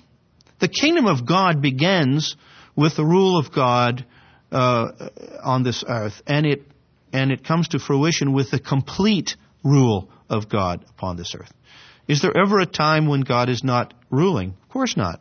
the 0.60 0.68
kingdom 0.68 1.06
of 1.06 1.26
God 1.26 1.60
begins 1.60 2.36
with 2.76 2.96
the 2.96 3.04
rule 3.04 3.38
of 3.38 3.52
God 3.52 4.04
uh, 4.50 5.10
on 5.42 5.62
this 5.62 5.84
earth, 5.86 6.22
and 6.26 6.46
it 6.46 6.62
and 7.12 7.30
it 7.32 7.44
comes 7.44 7.68
to 7.68 7.78
fruition 7.78 8.32
with 8.32 8.50
the 8.50 8.60
complete 8.60 9.36
rule 9.64 10.10
of 10.28 10.48
God 10.48 10.84
upon 10.90 11.16
this 11.16 11.34
earth. 11.34 11.52
Is 12.06 12.22
there 12.22 12.36
ever 12.36 12.58
a 12.60 12.66
time 12.66 13.06
when 13.06 13.22
God 13.22 13.48
is 13.48 13.62
not 13.64 13.94
ruling? 14.10 14.54
Of 14.62 14.68
course 14.68 14.96
not. 14.96 15.20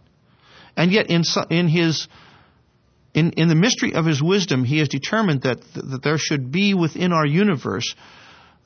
And 0.75 0.91
yet, 0.91 1.10
in 1.10 1.24
in 1.50 1.67
his 1.67 2.07
in, 3.13 3.31
in 3.31 3.48
the 3.48 3.55
mystery 3.55 3.93
of 3.93 4.05
his 4.05 4.22
wisdom, 4.22 4.63
he 4.63 4.77
has 4.77 4.89
determined 4.89 5.41
that, 5.41 5.60
that 5.74 6.01
there 6.03 6.19
should 6.19 6.51
be 6.51 6.75
within 6.75 7.12
our 7.13 7.25
universe 7.25 7.96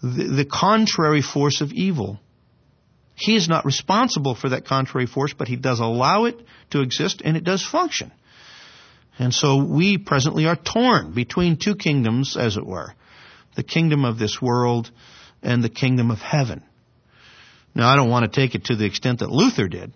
the, 0.04 0.24
the 0.26 0.46
contrary 0.46 1.22
force 1.22 1.62
of 1.62 1.72
evil. 1.72 2.20
He 3.16 3.36
is 3.36 3.48
not 3.48 3.66
responsible 3.66 4.36
for 4.36 4.50
that 4.50 4.66
contrary 4.66 5.06
force, 5.06 5.34
but 5.34 5.48
he 5.48 5.56
does 5.56 5.80
allow 5.80 6.26
it 6.26 6.36
to 6.72 6.82
exist 6.82 7.22
and 7.24 7.38
it 7.38 7.44
does 7.44 7.66
function. 7.66 8.12
And 9.22 9.36
so 9.36 9.64
we 9.64 10.00
presently 10.00 10.48
are 10.48 10.56
torn 10.56 11.14
between 11.14 11.58
two 11.58 11.76
kingdoms, 11.76 12.36
as 12.36 12.58
it 12.58 12.66
were 12.66 12.96
the 13.56 13.62
kingdom 13.62 14.04
of 14.04 14.18
this 14.18 14.42
world 14.42 14.90
and 15.44 15.64
the 15.64 15.70
kingdom 15.70 16.10
of 16.10 16.18
heaven. 16.18 16.64
Now, 17.76 17.88
I 17.88 17.96
don't 17.98 18.10
want 18.10 18.26
to 18.26 18.40
take 18.42 18.56
it 18.56 18.66
to 18.66 18.76
the 18.76 18.86
extent 18.86 19.20
that 19.20 19.30
Luther 19.30 19.68
did, 19.68 19.94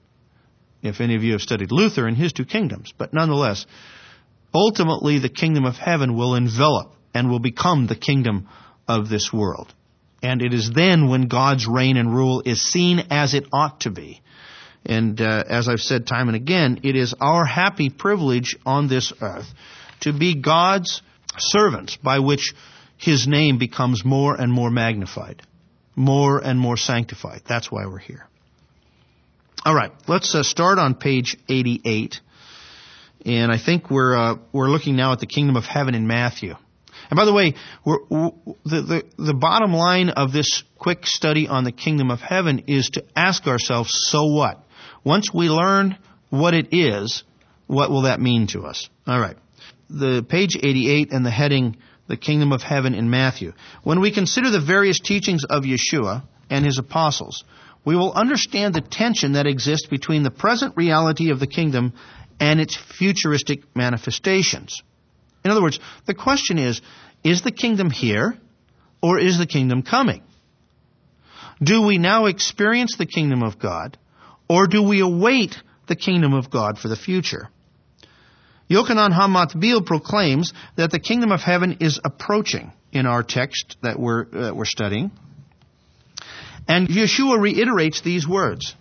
if 0.84 1.02
any 1.02 1.16
of 1.16 1.24
you 1.24 1.32
have 1.32 1.42
studied 1.42 1.72
Luther 1.72 2.06
and 2.06 2.16
his 2.16 2.34
two 2.34 2.46
kingdoms, 2.46 2.94
but 2.96 3.16
nonetheless, 3.16 3.66
ultimately 4.54 5.18
the 5.18 5.30
kingdom 5.30 5.66
of 5.66 5.76
heaven 5.76 6.16
will 6.16 6.36
envelop 6.36 6.94
and 7.16 7.32
will 7.32 7.40
become 7.40 7.88
the 7.88 7.96
kingdom 7.96 8.48
of 8.88 9.10
this 9.10 9.34
world. 9.34 9.74
And 10.22 10.44
it 10.44 10.54
is 10.54 10.70
then 10.70 11.10
when 11.10 11.30
God's 11.30 11.66
reign 11.66 11.98
and 11.98 12.14
rule 12.14 12.44
is 12.46 12.62
seen 12.62 13.00
as 13.10 13.34
it 13.34 13.46
ought 13.52 13.80
to 13.82 13.90
be. 13.90 14.22
And 14.86 15.20
uh, 15.20 15.44
as 15.48 15.68
I've 15.68 15.80
said 15.80 16.06
time 16.06 16.28
and 16.28 16.36
again, 16.36 16.82
it 16.84 16.96
is 16.96 17.14
our 17.20 17.46
happy 17.46 17.90
privilege 17.90 18.56
on 18.66 18.88
this 18.88 19.12
earth 19.22 19.48
to 20.02 20.14
be 20.14 20.40
God's 20.40 21.02
servants 21.38 21.98
by 21.98 22.20
which 22.20 22.54
His 22.98 23.28
name 23.28 23.58
becomes 23.58 24.06
more 24.06 24.36
and 24.36 24.52
more 24.52 24.70
magnified, 24.70 25.42
more 25.96 26.40
and 26.40 26.60
more 26.60 26.78
sanctified. 26.78 27.42
That's 27.48 27.72
why 27.72 27.86
we're 27.88 27.98
here. 27.98 28.28
All 29.66 29.74
right, 29.74 29.92
let's 30.08 30.36
uh, 30.36 30.44
start 30.44 30.78
on 30.78 30.94
page 30.94 31.38
88. 31.50 32.20
And 33.26 33.52
I 33.52 33.58
think 33.58 33.90
we're, 33.90 34.16
uh, 34.16 34.36
we're 34.52 34.70
looking 34.70 34.96
now 34.96 35.14
at 35.14 35.20
the 35.20 35.26
kingdom 35.26 35.56
of 35.56 35.64
heaven 35.64 35.96
in 35.96 36.06
Matthew. 36.06 36.54
And 37.10 37.18
by 37.18 37.26
the 37.26 37.34
way, 37.34 37.56
the, 37.84 38.32
the, 38.64 39.04
the 39.18 39.34
bottom 39.34 39.74
line 39.74 40.10
of 40.10 40.32
this 40.32 40.64
quick 40.78 41.08
study 41.08 41.48
on 41.48 41.64
the 41.64 41.72
kingdom 41.72 42.12
of 42.12 42.20
heaven 42.20 42.66
is 42.68 42.90
to 42.92 43.04
ask 43.16 43.48
ourselves, 43.48 43.90
so 44.10 44.28
what? 44.28 44.64
Once 45.06 45.32
we 45.34 45.48
learn 45.48 45.98
what 46.30 46.54
it 46.54 46.70
is, 46.72 47.24
what 47.68 47.90
will 47.90 48.02
that 48.02 48.20
mean 48.20 48.48
to 48.48 48.64
us? 48.64 48.90
All 49.08 49.20
right. 49.20 49.38
The 49.90 50.26
page 50.28 50.58
88 50.58 51.12
and 51.12 51.26
the 51.26 51.32
heading, 51.32 51.78
the 52.08 52.18
kingdom 52.18 52.52
of 52.52 52.64
heaven 52.64 52.96
in 52.96 53.10
Matthew. 53.10 53.54
When 53.84 54.02
we 54.02 54.12
consider 54.12 54.50
the 54.50 54.60
various 54.60 55.00
teachings 55.00 55.46
of 55.46 55.64
Yeshua 55.64 56.24
and 56.50 56.66
his 56.66 56.80
apostles, 56.80 57.44
we 57.86 57.96
will 57.96 58.14
understand 58.14 58.74
the 58.74 58.82
tension 58.82 59.34
that 59.34 59.46
exists 59.46 59.88
between 59.88 60.24
the 60.24 60.32
present 60.32 60.76
reality 60.76 61.30
of 61.30 61.40
the 61.40 61.48
kingdom 61.48 61.94
and 62.40 62.60
its 62.60 62.76
futuristic 62.76 63.64
manifestations. 63.76 64.82
In 65.44 65.52
other 65.52 65.62
words, 65.62 65.80
the 66.08 66.16
question 66.16 66.58
is, 66.58 66.82
is 67.24 67.44
the 67.44 67.52
kingdom 67.52 67.92
here 67.92 68.36
or 69.02 69.20
is 69.20 69.38
the 69.38 69.46
kingdom 69.46 69.84
coming? 69.84 70.24
Do 71.62 71.84
we 71.84 72.00
now 72.00 72.26
experience 72.26 72.98
the 72.98 73.06
kingdom 73.06 73.44
of 73.44 73.60
God 73.60 73.98
or 74.48 74.68
do 74.68 74.84
we 74.84 75.02
await 75.02 75.56
the 75.88 75.96
kingdom 75.96 76.34
of 76.34 76.50
God 76.50 76.78
for 76.78 76.88
the 76.88 76.96
future? 76.96 77.50
Yochanan 78.70 79.12
HaMatbil 79.12 79.86
proclaims 79.86 80.54
that 80.76 80.92
the 80.92 81.00
kingdom 81.00 81.32
of 81.32 81.42
heaven 81.42 81.78
is 81.82 82.00
approaching 82.04 82.72
in 82.92 83.06
our 83.06 83.22
text 83.22 83.78
that 83.84 84.00
we're, 84.00 84.26
uh, 84.34 84.54
we're 84.54 84.66
studying. 84.66 85.12
And 86.68 86.88
Yeshua 86.88 87.40
reiterates 87.40 88.02
these 88.02 88.28
words. 88.28 88.76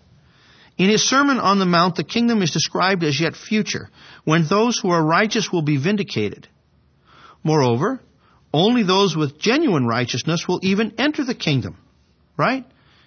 In 0.79 0.89
his 0.89 1.09
Sermon 1.09 1.39
on 1.39 1.59
the 1.59 1.67
Mount, 1.67 1.97
the 1.97 2.05
kingdom 2.05 2.43
is 2.43 2.51
described 2.51 3.05
as 3.05 3.21
yet 3.21 3.37
future, 3.37 3.91
when 4.25 4.47
those 4.49 4.79
who 4.79 4.91
are 4.91 5.05
righteous 5.05 5.53
will 5.53 5.63
be 5.63 5.77
vindicated. 5.77 6.49
Moreover, 7.45 8.01
only 8.53 8.83
those 8.83 9.15
with 9.15 9.39
genuine 9.39 9.87
righteousness 9.87 10.47
will 10.49 10.61
even 10.63 10.95
enter 10.99 11.25
the 11.25 11.35
kingdom. 11.35 11.77
Right? 12.37 12.65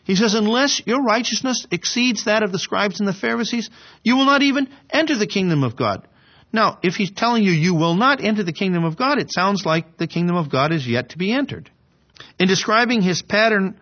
He 0.08 0.16
says, 0.16 0.36
unless 0.36 0.82
your 0.86 1.04
righteousness 1.04 1.68
exceeds 1.70 2.24
that 2.24 2.42
of 2.42 2.54
the 2.54 2.60
scribes 2.60 3.02
and 3.02 3.08
the 3.08 3.14
Pharisees, 3.14 3.70
you 4.04 4.16
will 4.16 4.26
not 4.26 4.42
even 4.42 4.70
enter 4.90 5.18
the 5.18 5.28
kingdom 5.28 5.64
of 5.64 5.76
God. 5.76 6.08
Now, 6.54 6.80
if 6.82 6.96
he's 6.96 7.12
telling 7.12 7.44
you 7.44 7.52
you 7.52 7.76
will 7.76 7.94
not 7.94 8.24
enter 8.24 8.42
the 8.42 8.54
kingdom 8.54 8.86
of 8.86 8.96
God, 8.98 9.20
it 9.20 9.34
sounds 9.34 9.66
like 9.66 9.98
the 9.98 10.08
kingdom 10.08 10.38
of 10.38 10.50
God 10.50 10.72
is 10.72 10.88
yet 10.88 11.10
to 11.10 11.18
be 11.18 11.34
entered. 11.34 11.70
In 12.40 12.48
describing 12.48 13.02
his 13.02 13.22
pattern 13.22 13.82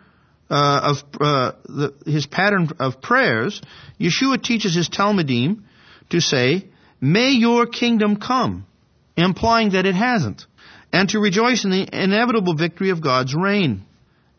uh, 0.50 0.96
of 0.96 0.98
uh, 1.22 1.52
the, 1.66 1.94
his 2.08 2.26
pattern 2.26 2.70
of 2.80 3.04
prayers, 3.04 3.62
Yeshua 4.00 4.42
teaches 4.42 4.74
his 4.74 4.90
Talmidim 4.90 5.62
to 6.10 6.20
say, 6.22 6.70
"May 7.00 7.34
your 7.34 7.68
kingdom 7.68 8.18
come," 8.18 8.66
implying 9.16 9.74
that 9.74 9.86
it 9.86 9.96
hasn't, 9.96 10.48
and 10.92 11.08
to 11.10 11.20
rejoice 11.20 11.66
in 11.66 11.70
the 11.70 11.88
inevitable 11.94 12.56
victory 12.56 12.90
of 12.90 13.00
God's 13.00 13.36
reign. 13.36 13.86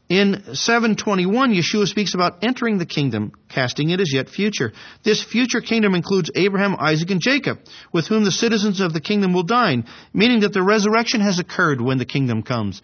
In 0.09 0.55
721, 0.55 1.53
Yeshua 1.53 1.89
speaks 1.89 2.15
about 2.15 2.45
entering 2.45 2.79
the 2.79 2.87
kingdom, 2.87 3.33
casting 3.49 3.91
it 3.91 4.01
as 4.01 4.13
yet 4.15 4.29
future. 4.29 4.73
This 5.03 5.25
future 5.25 5.61
kingdom 5.61 5.97
includes 5.97 6.31
Abraham, 6.37 6.77
Isaac, 6.79 7.11
and 7.11 7.21
Jacob, 7.21 7.59
with 7.93 8.07
whom 8.07 8.23
the 8.23 8.31
citizens 8.31 8.81
of 8.81 8.93
the 8.93 9.01
kingdom 9.01 9.33
will 9.33 9.43
dine, 9.43 9.85
meaning 10.15 10.41
that 10.41 10.53
the 10.53 10.63
resurrection 10.63 11.21
has 11.21 11.41
occurred 11.41 11.81
when 11.81 11.99
the 11.99 12.05
kingdom 12.05 12.45
comes. 12.45 12.83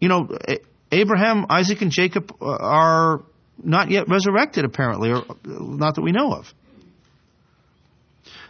You 0.00 0.08
know, 0.08 0.36
Abraham, 0.90 1.46
Isaac, 1.48 1.80
and 1.80 1.92
Jacob 1.92 2.34
uh, 2.40 2.44
are 2.44 3.22
not 3.62 3.90
yet 3.90 4.08
resurrected, 4.08 4.64
apparently, 4.64 5.10
or 5.10 5.18
uh, 5.18 5.34
not 5.44 5.94
that 5.94 6.02
we 6.02 6.10
know 6.10 6.32
of. 6.32 6.52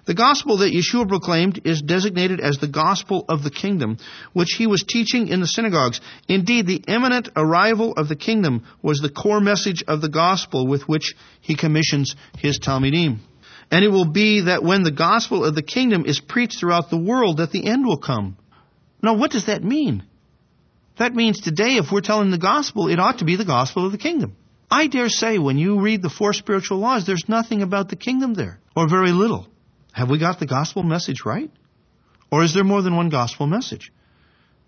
The 0.06 0.14
gospel 0.14 0.58
that 0.58 0.72
Yeshua 0.72 1.08
proclaimed 1.08 1.62
is 1.64 1.80
designated 1.80 2.38
as 2.38 2.58
the 2.58 2.68
gospel 2.68 3.24
of 3.26 3.42
the 3.42 3.50
kingdom, 3.50 3.96
which 4.34 4.54
he 4.58 4.66
was 4.66 4.82
teaching 4.82 5.28
in 5.28 5.40
the 5.40 5.46
synagogues. 5.46 6.00
Indeed, 6.28 6.66
the 6.66 6.84
imminent 6.86 7.30
arrival 7.34 7.94
of 7.94 8.08
the 8.08 8.16
kingdom 8.16 8.64
was 8.82 8.98
the 8.98 9.08
core 9.08 9.40
message 9.40 9.82
of 9.88 10.02
the 10.02 10.10
gospel 10.10 10.66
with 10.66 10.86
which 10.86 11.14
he 11.40 11.56
commissions 11.56 12.16
his 12.36 12.58
Talmidim. 12.58 13.20
And 13.70 13.82
it 13.82 13.88
will 13.88 14.04
be 14.04 14.42
that 14.42 14.62
when 14.62 14.82
the 14.82 14.90
gospel 14.90 15.42
of 15.42 15.54
the 15.54 15.62
kingdom 15.62 16.04
is 16.04 16.20
preached 16.20 16.60
throughout 16.60 16.90
the 16.90 16.98
world, 16.98 17.38
that 17.38 17.50
the 17.50 17.66
end 17.66 17.86
will 17.86 17.96
come. 17.96 18.36
Now, 19.02 19.16
what 19.16 19.30
does 19.30 19.46
that 19.46 19.64
mean? 19.64 20.04
That 20.98 21.14
means 21.14 21.40
today, 21.40 21.76
if 21.76 21.90
we're 21.90 22.02
telling 22.02 22.30
the 22.30 22.38
gospel, 22.38 22.88
it 22.88 23.00
ought 23.00 23.18
to 23.18 23.24
be 23.24 23.36
the 23.36 23.44
gospel 23.46 23.86
of 23.86 23.92
the 23.92 23.98
kingdom. 23.98 24.36
I 24.70 24.86
dare 24.86 25.08
say 25.08 25.38
when 25.38 25.56
you 25.56 25.80
read 25.80 26.02
the 26.02 26.10
four 26.10 26.34
spiritual 26.34 26.78
laws, 26.78 27.06
there's 27.06 27.28
nothing 27.28 27.62
about 27.62 27.88
the 27.88 27.96
kingdom 27.96 28.34
there, 28.34 28.60
or 28.76 28.88
very 28.88 29.10
little. 29.10 29.48
Have 29.94 30.10
we 30.10 30.18
got 30.18 30.40
the 30.40 30.46
gospel 30.46 30.82
message 30.82 31.24
right? 31.24 31.50
Or 32.30 32.42
is 32.42 32.52
there 32.52 32.64
more 32.64 32.82
than 32.82 32.96
one 32.96 33.10
gospel 33.10 33.46
message? 33.46 33.92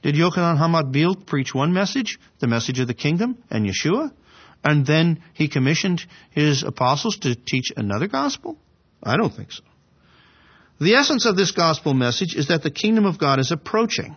Did 0.02 0.14
Yochanan 0.14 0.56
HaMatbil 0.56 1.26
preach 1.26 1.52
one 1.52 1.72
message, 1.72 2.20
the 2.38 2.46
message 2.46 2.78
of 2.78 2.86
the 2.86 2.94
kingdom 2.94 3.42
and 3.50 3.66
Yeshua, 3.66 4.12
and 4.62 4.86
then 4.86 5.24
he 5.32 5.48
commissioned 5.48 6.00
his 6.30 6.62
apostles 6.62 7.18
to 7.18 7.34
teach 7.34 7.72
another 7.76 8.06
gospel? 8.06 8.56
I 9.02 9.16
don't 9.16 9.34
think 9.34 9.50
so. 9.50 9.64
The 10.80 10.94
essence 10.94 11.26
of 11.26 11.36
this 11.36 11.50
gospel 11.50 11.92
message 11.92 12.36
is 12.36 12.46
that 12.48 12.62
the 12.62 12.70
kingdom 12.70 13.04
of 13.04 13.18
God 13.18 13.40
is 13.40 13.50
approaching. 13.50 14.14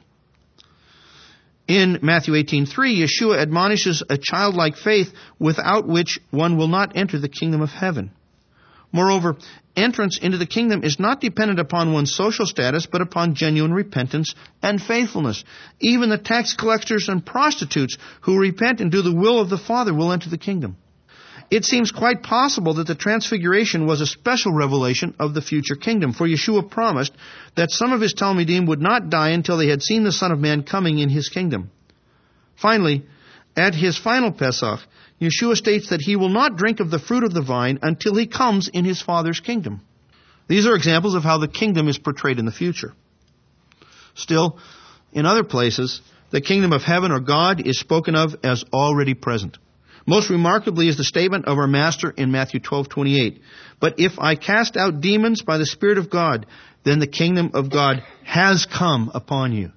In 1.68 2.00
Matthew 2.04 2.36
18:3, 2.36 3.00
Yeshua 3.00 3.42
admonishes 3.42 4.04
a 4.08 4.18
childlike 4.20 4.76
faith 4.78 5.12
without 5.40 5.88
which 5.88 6.20
one 6.30 6.56
will 6.58 6.68
not 6.68 6.96
enter 6.96 7.18
the 7.18 7.30
kingdom 7.30 7.62
of 7.62 7.72
heaven. 7.72 8.12
Moreover, 8.92 9.38
entrance 9.84 10.20
into 10.22 10.38
the 10.38 10.46
kingdom 10.46 10.84
is 10.84 11.00
not 11.00 11.22
dependent 11.22 11.60
upon 11.60 11.94
one's 11.94 12.14
social 12.14 12.46
status, 12.46 12.86
but 12.86 13.02
upon 13.02 13.36
genuine 13.36 13.74
repentance 13.74 14.36
and 14.62 14.82
faithfulness. 14.82 15.44
Even 15.80 16.10
the 16.10 16.18
tax 16.18 16.54
collectors 16.54 17.10
and 17.10 17.26
prostitutes 17.26 17.98
who 18.22 18.40
repent 18.40 18.82
and 18.82 18.92
do 18.92 19.02
the 19.02 19.16
will 19.16 19.40
of 19.40 19.50
the 19.50 19.58
Father 19.58 19.94
will 19.94 20.12
enter 20.12 20.30
the 20.30 20.38
kingdom. 20.38 20.78
It 21.52 21.66
seems 21.66 21.92
quite 21.92 22.22
possible 22.22 22.76
that 22.76 22.86
the 22.86 22.94
transfiguration 22.94 23.88
was 23.88 24.02
a 24.02 24.06
special 24.06 24.54
revelation 24.54 25.16
of 25.20 25.34
the 25.34 25.42
future 25.42 25.76
kingdom, 25.76 26.14
for 26.14 26.28
Yeshua 26.28 26.70
promised 26.70 27.14
that 27.56 27.72
some 27.72 27.92
of 27.92 28.02
his 28.02 28.14
Talmidim 28.14 28.68
would 28.68 28.82
not 28.82 29.10
die 29.10 29.30
until 29.30 29.58
they 29.58 29.68
had 29.68 29.82
seen 29.82 30.04
the 30.04 30.12
Son 30.12 30.32
of 30.32 30.40
Man 30.40 30.62
coming 30.62 31.00
in 31.00 31.10
his 31.10 31.30
kingdom. 31.30 31.72
Finally, 32.56 33.04
at 33.56 33.74
his 33.74 33.98
final 33.98 34.32
Pesach, 34.32 34.80
Yeshua 35.22 35.56
states 35.56 35.90
that 35.90 36.02
he 36.02 36.16
will 36.16 36.30
not 36.30 36.56
drink 36.56 36.80
of 36.80 36.90
the 36.90 37.00
fruit 37.00 37.24
of 37.24 37.34
the 37.34 37.42
vine 37.42 37.80
until 37.82 38.16
he 38.16 38.28
comes 38.28 38.70
in 38.70 38.86
his 38.86 39.02
Father's 39.02 39.40
kingdom. 39.40 39.82
These 40.48 40.66
are 40.66 40.76
examples 40.76 41.16
of 41.16 41.24
how 41.24 41.38
the 41.38 41.48
kingdom 41.48 41.88
is 41.88 41.98
portrayed 41.98 42.40
in 42.40 42.46
the 42.46 42.52
future. 42.52 42.94
Still, 44.16 44.58
in 45.12 45.26
other 45.26 45.44
places, 45.44 46.02
the 46.32 46.42
kingdom 46.42 46.74
of 46.74 46.84
heaven 46.84 47.12
or 47.12 47.20
God 47.20 47.66
is 47.66 47.80
spoken 47.80 48.16
of 48.16 48.36
as 48.44 48.64
already 48.74 49.14
present. 49.14 49.58
Most 50.06 50.30
remarkably 50.30 50.88
is 50.88 50.98
the 50.98 51.04
statement 51.04 51.46
of 51.46 51.58
our 51.58 51.68
master 51.68 52.10
in 52.10 52.32
Matthew 52.32 52.60
12:28. 52.60 53.42
But 53.80 53.96
if 54.00 54.18
I 54.18 54.36
cast 54.36 54.78
out 54.78 55.02
demons 55.02 55.44
by 55.44 55.58
the 55.58 55.66
spirit 55.66 55.98
of 55.98 56.10
God, 56.10 56.46
then 56.84 57.00
the 57.00 57.08
kingdom 57.08 57.52
of 57.54 57.70
God 57.70 58.04
has 58.24 58.66
come 58.66 59.12
upon 59.14 59.54
you. 59.54 59.72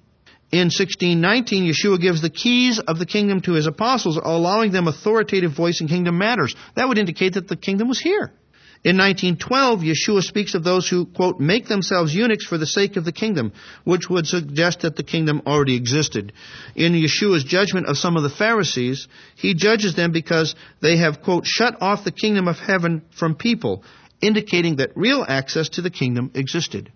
In 0.53 0.69
1619, 0.69 1.65
Yeshua 1.65 1.99
gives 1.99 2.21
the 2.21 2.29
keys 2.29 2.77
of 2.77 2.99
the 2.99 3.07
kingdom 3.07 3.41
to 3.41 3.53
his 3.53 3.65
apostles, 3.65 4.19
allowing 4.23 4.71
them 4.71 4.87
authoritative 4.87 5.51
voice 5.51 5.81
in 5.81 5.87
kingdom 5.87 6.19
matters. 6.19 6.55
That 6.75 6.87
would 6.87 6.99
indicate 6.99 7.33
that 7.33 7.47
the 7.47 7.55
kingdom 7.55 7.87
was 7.87 7.99
here. 7.99 8.31
In 8.83 8.95
1912, 8.97 9.79
Yeshua 9.79 10.21
speaks 10.21 10.53
of 10.53 10.63
those 10.63 10.87
who, 10.87 11.07
quote, 11.07 11.39
make 11.39 11.65
themselves 11.67 12.13
eunuchs 12.13 12.45
for 12.45 12.59
the 12.59 12.67
sake 12.67 12.97
of 12.97 13.03
the 13.03 13.11
kingdom, 13.11 13.51
which 13.83 14.11
would 14.11 14.27
suggest 14.27 14.81
that 14.81 14.95
the 14.95 15.01
kingdom 15.01 15.41
already 15.47 15.75
existed. 15.75 16.33
In 16.75 16.93
Yeshua's 16.93 17.43
judgment 17.43 17.87
of 17.87 17.97
some 17.97 18.15
of 18.15 18.21
the 18.21 18.29
Pharisees, 18.29 19.07
he 19.35 19.55
judges 19.55 19.95
them 19.95 20.11
because 20.11 20.53
they 20.81 20.97
have, 20.97 21.23
quote, 21.23 21.47
shut 21.47 21.81
off 21.81 22.03
the 22.03 22.11
kingdom 22.11 22.47
of 22.47 22.59
heaven 22.59 23.01
from 23.09 23.33
people, 23.33 23.83
indicating 24.21 24.75
that 24.75 24.95
real 24.95 25.25
access 25.27 25.69
to 25.69 25.81
the 25.81 25.89
kingdom 25.89 26.29
existed. 26.35 26.91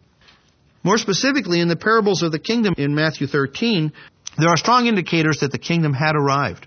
More 0.87 0.97
specifically, 0.97 1.59
in 1.59 1.67
the 1.67 1.75
parables 1.75 2.23
of 2.23 2.31
the 2.31 2.39
kingdom 2.39 2.73
in 2.77 2.95
Matthew 2.95 3.27
13, 3.27 3.91
there 4.37 4.47
are 4.47 4.55
strong 4.55 4.87
indicators 4.87 5.39
that 5.41 5.51
the 5.51 5.57
kingdom 5.57 5.91
had 5.91 6.15
arrived. 6.15 6.65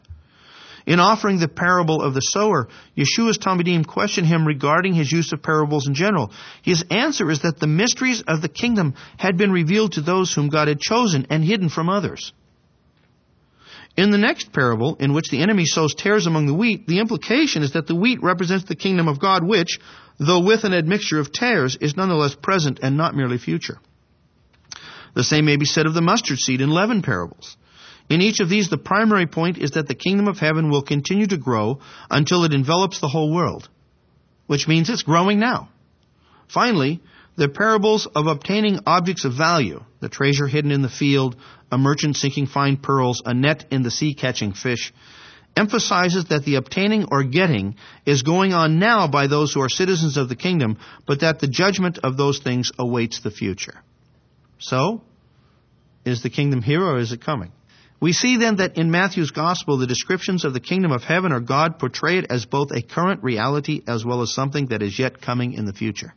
In 0.84 1.00
offering 1.00 1.38
the 1.38 1.48
parable 1.48 2.02
of 2.02 2.12
the 2.12 2.20
sower, 2.20 2.68
Yeshua's 2.94 3.38
Talmidim 3.38 3.86
question 3.86 4.26
him 4.26 4.46
regarding 4.46 4.92
his 4.92 5.10
use 5.10 5.32
of 5.32 5.42
parables 5.42 5.88
in 5.88 5.94
general. 5.94 6.32
His 6.60 6.84
answer 6.90 7.30
is 7.30 7.40
that 7.40 7.58
the 7.58 7.66
mysteries 7.66 8.22
of 8.28 8.42
the 8.42 8.50
kingdom 8.50 8.92
had 9.16 9.38
been 9.38 9.52
revealed 9.52 9.92
to 9.92 10.02
those 10.02 10.34
whom 10.34 10.50
God 10.50 10.68
had 10.68 10.80
chosen 10.80 11.26
and 11.30 11.42
hidden 11.42 11.70
from 11.70 11.88
others. 11.88 12.34
In 13.96 14.10
the 14.10 14.18
next 14.18 14.52
parable, 14.52 14.96
in 14.96 15.14
which 15.14 15.30
the 15.30 15.40
enemy 15.40 15.64
sows 15.64 15.94
tares 15.94 16.26
among 16.26 16.44
the 16.44 16.52
wheat, 16.52 16.86
the 16.86 16.98
implication 16.98 17.62
is 17.62 17.72
that 17.72 17.86
the 17.86 17.96
wheat 17.96 18.22
represents 18.22 18.66
the 18.66 18.76
kingdom 18.76 19.08
of 19.08 19.18
God, 19.18 19.42
which, 19.42 19.78
though 20.18 20.44
with 20.44 20.64
an 20.64 20.74
admixture 20.74 21.20
of 21.20 21.32
tares, 21.32 21.78
is 21.80 21.96
nonetheless 21.96 22.34
present 22.34 22.80
and 22.82 22.98
not 22.98 23.16
merely 23.16 23.38
future. 23.38 23.78
The 25.14 25.24
same 25.24 25.44
may 25.44 25.56
be 25.56 25.64
said 25.64 25.86
of 25.86 25.94
the 25.94 26.02
mustard 26.02 26.38
seed 26.38 26.60
in 26.60 26.70
leaven 26.70 27.02
parables. 27.02 27.56
In 28.08 28.20
each 28.20 28.40
of 28.40 28.48
these, 28.48 28.68
the 28.68 28.78
primary 28.78 29.26
point 29.26 29.58
is 29.58 29.72
that 29.72 29.86
the 29.86 29.94
kingdom 29.94 30.26
of 30.26 30.38
heaven 30.38 30.70
will 30.70 30.82
continue 30.82 31.26
to 31.28 31.36
grow 31.36 31.80
until 32.10 32.44
it 32.44 32.52
envelops 32.52 33.00
the 33.00 33.08
whole 33.08 33.32
world, 33.32 33.68
which 34.46 34.66
means 34.66 34.90
it's 34.90 35.04
growing 35.04 35.38
now. 35.38 35.68
Finally, 36.48 37.00
the 37.36 37.48
parables 37.48 38.06
of 38.06 38.26
obtaining 38.26 38.80
objects 38.86 39.24
of 39.24 39.34
value, 39.34 39.84
the 40.00 40.08
treasure 40.08 40.48
hidden 40.48 40.72
in 40.72 40.82
the 40.82 40.88
field, 40.88 41.36
a 41.70 41.78
merchant 41.78 42.16
seeking 42.16 42.46
fine 42.46 42.76
pearls, 42.76 43.22
a 43.24 43.32
net 43.32 43.64
in 43.70 43.82
the 43.82 43.90
sea 43.90 44.14
catching 44.14 44.52
fish, 44.52 44.92
emphasizes 45.56 46.26
that 46.26 46.44
the 46.44 46.56
obtaining 46.56 47.06
or 47.10 47.22
getting 47.22 47.76
is 48.04 48.22
going 48.22 48.52
on 48.52 48.78
now 48.78 49.06
by 49.06 49.26
those 49.26 49.52
who 49.52 49.60
are 49.60 49.68
citizens 49.68 50.16
of 50.16 50.28
the 50.28 50.36
kingdom, 50.36 50.78
but 51.06 51.20
that 51.20 51.38
the 51.38 51.48
judgment 51.48 51.98
of 52.02 52.16
those 52.16 52.40
things 52.40 52.72
awaits 52.78 53.20
the 53.20 53.30
future. 53.30 53.82
So, 54.60 55.02
is 56.04 56.22
the 56.22 56.30
kingdom 56.30 56.62
here 56.62 56.82
or 56.82 56.98
is 56.98 57.12
it 57.12 57.22
coming? 57.22 57.50
We 58.00 58.12
see 58.12 58.38
then 58.38 58.56
that 58.56 58.78
in 58.78 58.90
Matthew's 58.90 59.30
gospel, 59.30 59.76
the 59.76 59.86
descriptions 59.86 60.44
of 60.44 60.54
the 60.54 60.60
kingdom 60.60 60.92
of 60.92 61.02
heaven 61.02 61.32
or 61.32 61.40
God 61.40 61.78
portray 61.78 62.18
it 62.18 62.26
as 62.30 62.46
both 62.46 62.70
a 62.70 62.82
current 62.82 63.22
reality 63.22 63.82
as 63.86 64.04
well 64.04 64.22
as 64.22 64.34
something 64.34 64.68
that 64.68 64.82
is 64.82 64.98
yet 64.98 65.20
coming 65.20 65.52
in 65.52 65.66
the 65.66 65.72
future. 65.72 66.14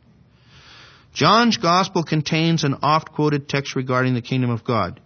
John's 1.12 1.58
gospel 1.58 2.02
contains 2.02 2.64
an 2.64 2.76
oft 2.82 3.12
quoted 3.12 3.48
text 3.48 3.76
regarding 3.76 4.14
the 4.14 4.22
kingdom 4.22 4.50
of 4.50 4.64
God. 4.64 5.00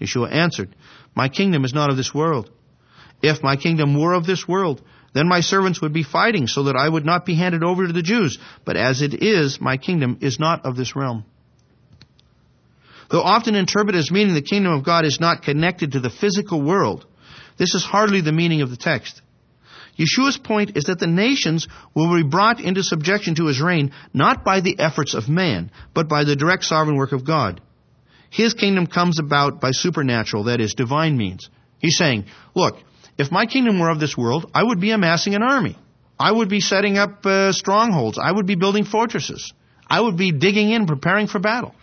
Yeshua 0.00 0.32
answered, 0.32 0.74
My 1.14 1.28
kingdom 1.28 1.64
is 1.64 1.74
not 1.74 1.90
of 1.90 1.96
this 1.96 2.14
world. 2.14 2.50
If 3.22 3.42
my 3.42 3.56
kingdom 3.56 4.00
were 4.00 4.14
of 4.14 4.24
this 4.24 4.48
world, 4.48 4.82
then 5.12 5.28
my 5.28 5.40
servants 5.40 5.82
would 5.82 5.92
be 5.92 6.02
fighting 6.02 6.46
so 6.46 6.64
that 6.64 6.76
I 6.76 6.88
would 6.88 7.04
not 7.04 7.26
be 7.26 7.34
handed 7.34 7.62
over 7.62 7.86
to 7.86 7.92
the 7.92 8.02
Jews. 8.02 8.38
But 8.64 8.76
as 8.76 9.02
it 9.02 9.22
is, 9.22 9.60
my 9.60 9.76
kingdom 9.76 10.18
is 10.22 10.38
not 10.38 10.64
of 10.64 10.76
this 10.76 10.96
realm. 10.96 11.24
Though 13.10 13.22
often 13.22 13.56
interpreted 13.56 13.98
as 13.98 14.10
meaning 14.10 14.34
the 14.34 14.42
kingdom 14.42 14.72
of 14.72 14.84
God 14.84 15.04
is 15.04 15.18
not 15.20 15.42
connected 15.42 15.92
to 15.92 16.00
the 16.00 16.10
physical 16.10 16.62
world, 16.62 17.04
this 17.58 17.74
is 17.74 17.84
hardly 17.84 18.20
the 18.20 18.32
meaning 18.32 18.62
of 18.62 18.70
the 18.70 18.76
text. 18.76 19.20
Yeshua's 19.98 20.38
point 20.38 20.76
is 20.76 20.84
that 20.84 21.00
the 21.00 21.06
nations 21.06 21.66
will 21.94 22.14
be 22.14 22.26
brought 22.26 22.60
into 22.60 22.82
subjection 22.82 23.34
to 23.34 23.46
his 23.46 23.60
reign 23.60 23.92
not 24.14 24.44
by 24.44 24.60
the 24.60 24.78
efforts 24.78 25.14
of 25.14 25.28
man, 25.28 25.70
but 25.92 26.08
by 26.08 26.24
the 26.24 26.36
direct 26.36 26.64
sovereign 26.64 26.96
work 26.96 27.12
of 27.12 27.26
God. 27.26 27.60
His 28.30 28.54
kingdom 28.54 28.86
comes 28.86 29.18
about 29.18 29.60
by 29.60 29.72
supernatural, 29.72 30.44
that 30.44 30.60
is, 30.60 30.74
divine 30.74 31.18
means. 31.18 31.50
He's 31.78 31.96
saying, 31.96 32.26
look, 32.54 32.76
if 33.18 33.32
my 33.32 33.44
kingdom 33.44 33.80
were 33.80 33.90
of 33.90 33.98
this 33.98 34.16
world, 34.16 34.50
I 34.54 34.62
would 34.62 34.80
be 34.80 34.92
amassing 34.92 35.34
an 35.34 35.42
army. 35.42 35.76
I 36.18 36.30
would 36.30 36.48
be 36.48 36.60
setting 36.60 36.96
up 36.96 37.26
uh, 37.26 37.52
strongholds. 37.52 38.18
I 38.22 38.30
would 38.30 38.46
be 38.46 38.54
building 38.54 38.84
fortresses. 38.84 39.52
I 39.86 40.00
would 40.00 40.16
be 40.16 40.30
digging 40.30 40.70
in, 40.70 40.86
preparing 40.86 41.26
for 41.26 41.40
battle. 41.40 41.74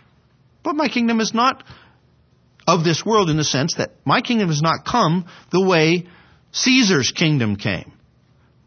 But 0.68 0.76
my 0.76 0.88
kingdom 0.88 1.18
is 1.22 1.32
not 1.32 1.64
of 2.66 2.84
this 2.84 3.02
world 3.02 3.30
in 3.30 3.38
the 3.38 3.42
sense 3.42 3.76
that 3.76 3.92
my 4.04 4.20
kingdom 4.20 4.48
has 4.48 4.60
not 4.60 4.84
come 4.84 5.24
the 5.50 5.64
way 5.64 6.06
Caesar's 6.52 7.10
kingdom 7.10 7.56
came 7.56 7.90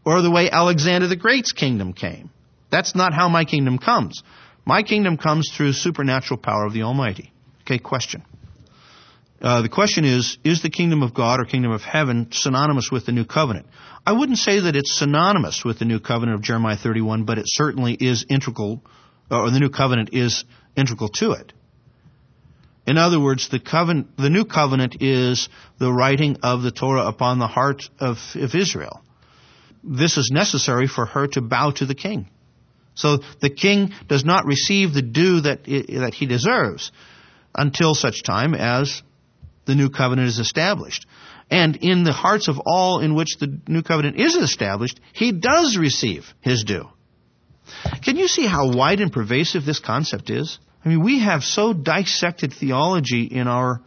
or 0.04 0.20
the 0.20 0.30
way 0.32 0.50
Alexander 0.50 1.06
the 1.06 1.14
Great's 1.14 1.52
kingdom 1.52 1.92
came. 1.92 2.30
That's 2.72 2.96
not 2.96 3.14
how 3.14 3.28
my 3.28 3.44
kingdom 3.44 3.78
comes. 3.78 4.24
My 4.64 4.82
kingdom 4.82 5.16
comes 5.16 5.52
through 5.56 5.74
supernatural 5.74 6.38
power 6.38 6.66
of 6.66 6.72
the 6.72 6.82
Almighty. 6.82 7.32
Okay, 7.60 7.78
question. 7.78 8.24
Uh, 9.40 9.62
the 9.62 9.68
question 9.68 10.04
is, 10.04 10.38
is 10.42 10.60
the 10.60 10.70
kingdom 10.70 11.04
of 11.04 11.14
God 11.14 11.38
or 11.38 11.44
kingdom 11.44 11.70
of 11.70 11.82
heaven 11.82 12.30
synonymous 12.32 12.90
with 12.90 13.06
the 13.06 13.12
new 13.12 13.24
covenant? 13.24 13.66
I 14.04 14.10
wouldn't 14.10 14.38
say 14.38 14.58
that 14.58 14.74
it's 14.74 14.98
synonymous 14.98 15.64
with 15.64 15.78
the 15.78 15.84
new 15.84 16.00
covenant 16.00 16.34
of 16.34 16.42
Jeremiah 16.42 16.76
31, 16.76 17.26
but 17.26 17.38
it 17.38 17.44
certainly 17.46 17.94
is 17.94 18.26
integral, 18.28 18.82
or 19.30 19.52
the 19.52 19.60
new 19.60 19.70
covenant 19.70 20.08
is 20.12 20.44
integral 20.76 21.08
to 21.20 21.34
it. 21.34 21.52
In 22.86 22.98
other 22.98 23.20
words, 23.20 23.48
the 23.48 23.60
the 24.18 24.30
new 24.30 24.44
covenant 24.44 24.96
is 25.00 25.48
the 25.78 25.92
writing 25.92 26.38
of 26.42 26.62
the 26.62 26.72
Torah 26.72 27.06
upon 27.06 27.38
the 27.38 27.46
heart 27.46 27.84
of, 28.00 28.18
of 28.34 28.54
Israel. 28.54 29.02
This 29.84 30.16
is 30.16 30.30
necessary 30.32 30.86
for 30.88 31.06
her 31.06 31.26
to 31.28 31.40
bow 31.40 31.70
to 31.72 31.86
the 31.86 31.94
king. 31.94 32.28
So 32.94 33.18
the 33.40 33.50
king 33.50 33.92
does 34.08 34.24
not 34.24 34.46
receive 34.46 34.92
the 34.92 35.02
due 35.02 35.42
that, 35.42 35.64
that 35.64 36.14
he 36.14 36.26
deserves 36.26 36.92
until 37.54 37.94
such 37.94 38.22
time 38.22 38.54
as 38.54 39.02
the 39.64 39.74
new 39.74 39.88
covenant 39.88 40.28
is 40.28 40.38
established. 40.38 41.06
And 41.50 41.76
in 41.76 42.04
the 42.04 42.12
hearts 42.12 42.48
of 42.48 42.60
all 42.64 43.00
in 43.00 43.14
which 43.14 43.36
the 43.38 43.60
new 43.68 43.82
covenant 43.82 44.18
is 44.18 44.34
established, 44.34 45.00
he 45.12 45.32
does 45.32 45.76
receive 45.76 46.26
his 46.40 46.64
due. 46.64 46.88
Can 48.04 48.16
you 48.16 48.28
see 48.28 48.46
how 48.46 48.72
wide 48.72 49.00
and 49.00 49.12
pervasive 49.12 49.64
this 49.64 49.78
concept 49.78 50.30
is? 50.30 50.58
I 50.84 50.88
mean, 50.88 51.02
we 51.02 51.20
have 51.20 51.42
so 51.42 51.72
dissected 51.72 52.52
theology 52.52 53.24
in 53.24 53.46
our 53.46 53.80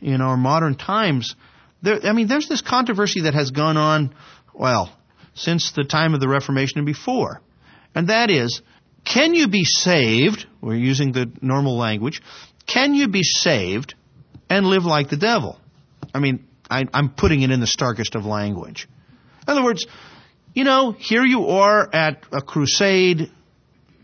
in 0.00 0.20
our 0.20 0.36
modern 0.36 0.76
times. 0.76 1.34
There, 1.82 2.04
I 2.04 2.12
mean, 2.12 2.28
there's 2.28 2.48
this 2.48 2.62
controversy 2.62 3.22
that 3.22 3.34
has 3.34 3.50
gone 3.50 3.76
on, 3.76 4.14
well, 4.54 4.96
since 5.34 5.72
the 5.72 5.84
time 5.84 6.14
of 6.14 6.20
the 6.20 6.28
Reformation 6.28 6.78
and 6.78 6.86
before, 6.86 7.40
and 7.94 8.08
that 8.08 8.30
is, 8.30 8.62
can 9.04 9.34
you 9.34 9.48
be 9.48 9.64
saved? 9.64 10.46
We're 10.60 10.76
using 10.76 11.12
the 11.12 11.30
normal 11.40 11.76
language. 11.76 12.22
Can 12.66 12.94
you 12.94 13.08
be 13.08 13.22
saved 13.22 13.94
and 14.50 14.66
live 14.66 14.84
like 14.84 15.08
the 15.10 15.16
devil? 15.16 15.58
I 16.14 16.18
mean, 16.18 16.46
I, 16.68 16.84
I'm 16.92 17.10
putting 17.10 17.42
it 17.42 17.50
in 17.50 17.60
the 17.60 17.66
starkest 17.66 18.14
of 18.14 18.24
language. 18.24 18.88
In 19.46 19.52
other 19.52 19.62
words, 19.62 19.86
you 20.54 20.64
know, 20.64 20.92
here 20.92 21.24
you 21.24 21.48
are 21.48 21.88
at 21.92 22.24
a 22.32 22.40
crusade 22.40 23.30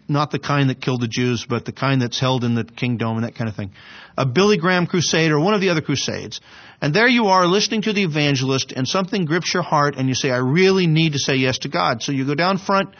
not 0.08 0.30
the 0.30 0.38
kind 0.38 0.70
that 0.70 0.80
killed 0.80 1.00
the 1.00 1.08
Jews, 1.08 1.46
but 1.48 1.64
the 1.64 1.72
kind 1.72 2.02
that's 2.02 2.18
held 2.18 2.44
in 2.44 2.54
the 2.54 2.64
Kingdome 2.64 3.16
and 3.16 3.24
that 3.24 3.34
kind 3.34 3.48
of 3.48 3.56
thing. 3.56 3.72
A 4.16 4.26
Billy 4.26 4.58
Graham 4.58 4.86
crusade 4.86 5.30
or 5.30 5.40
one 5.40 5.54
of 5.54 5.60
the 5.60 5.70
other 5.70 5.80
crusades. 5.80 6.40
And 6.80 6.92
there 6.92 7.08
you 7.08 7.26
are 7.26 7.46
listening 7.46 7.82
to 7.82 7.92
the 7.92 8.02
evangelist 8.02 8.72
and 8.72 8.86
something 8.86 9.24
grips 9.24 9.54
your 9.54 9.62
heart 9.62 9.94
and 9.96 10.08
you 10.08 10.14
say, 10.14 10.30
I 10.30 10.38
really 10.38 10.86
need 10.86 11.12
to 11.12 11.18
say 11.18 11.36
yes 11.36 11.58
to 11.58 11.68
God. 11.68 12.02
So 12.02 12.12
you 12.12 12.26
go 12.26 12.34
down 12.34 12.58
front 12.58 12.94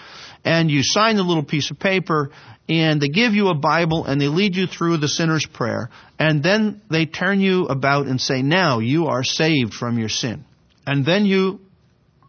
and 0.45 0.71
you 0.71 0.83
sign 0.83 1.17
the 1.17 1.23
little 1.23 1.43
piece 1.43 1.71
of 1.71 1.79
paper 1.79 2.31
and 2.69 3.01
they 3.01 3.09
give 3.09 3.35
you 3.35 3.49
a 3.49 3.55
Bible 3.55 4.05
and 4.07 4.21
they 4.21 4.29
lead 4.29 4.57
you 4.57 4.67
through 4.67 4.99
the 4.99 5.09
sinner's 5.09 5.45
prayer. 5.45 5.91
And 6.19 6.43
then 6.43 6.81
they 6.91 7.07
turn 7.07 7.41
you 7.41 7.67
about 7.67 8.07
and 8.07 8.21
say, 8.21 8.43
now 8.43 8.79
you 8.79 9.07
are 9.07 9.25
saved 9.25 9.75
from 9.75 9.99
your 9.99 10.09
sin. 10.09 10.45
And 10.87 11.05
then 11.05 11.27
you 11.27 11.61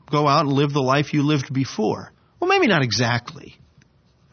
go 0.10 0.28
out 0.28 0.46
and 0.46 0.54
live 0.54 0.74
the 0.74 0.82
life 0.82 1.14
you 1.14 1.24
lived 1.24 1.54
before. 1.54 2.12
Well, 2.40 2.50
maybe 2.50 2.68
not 2.68 2.84
exactly. 2.84 3.58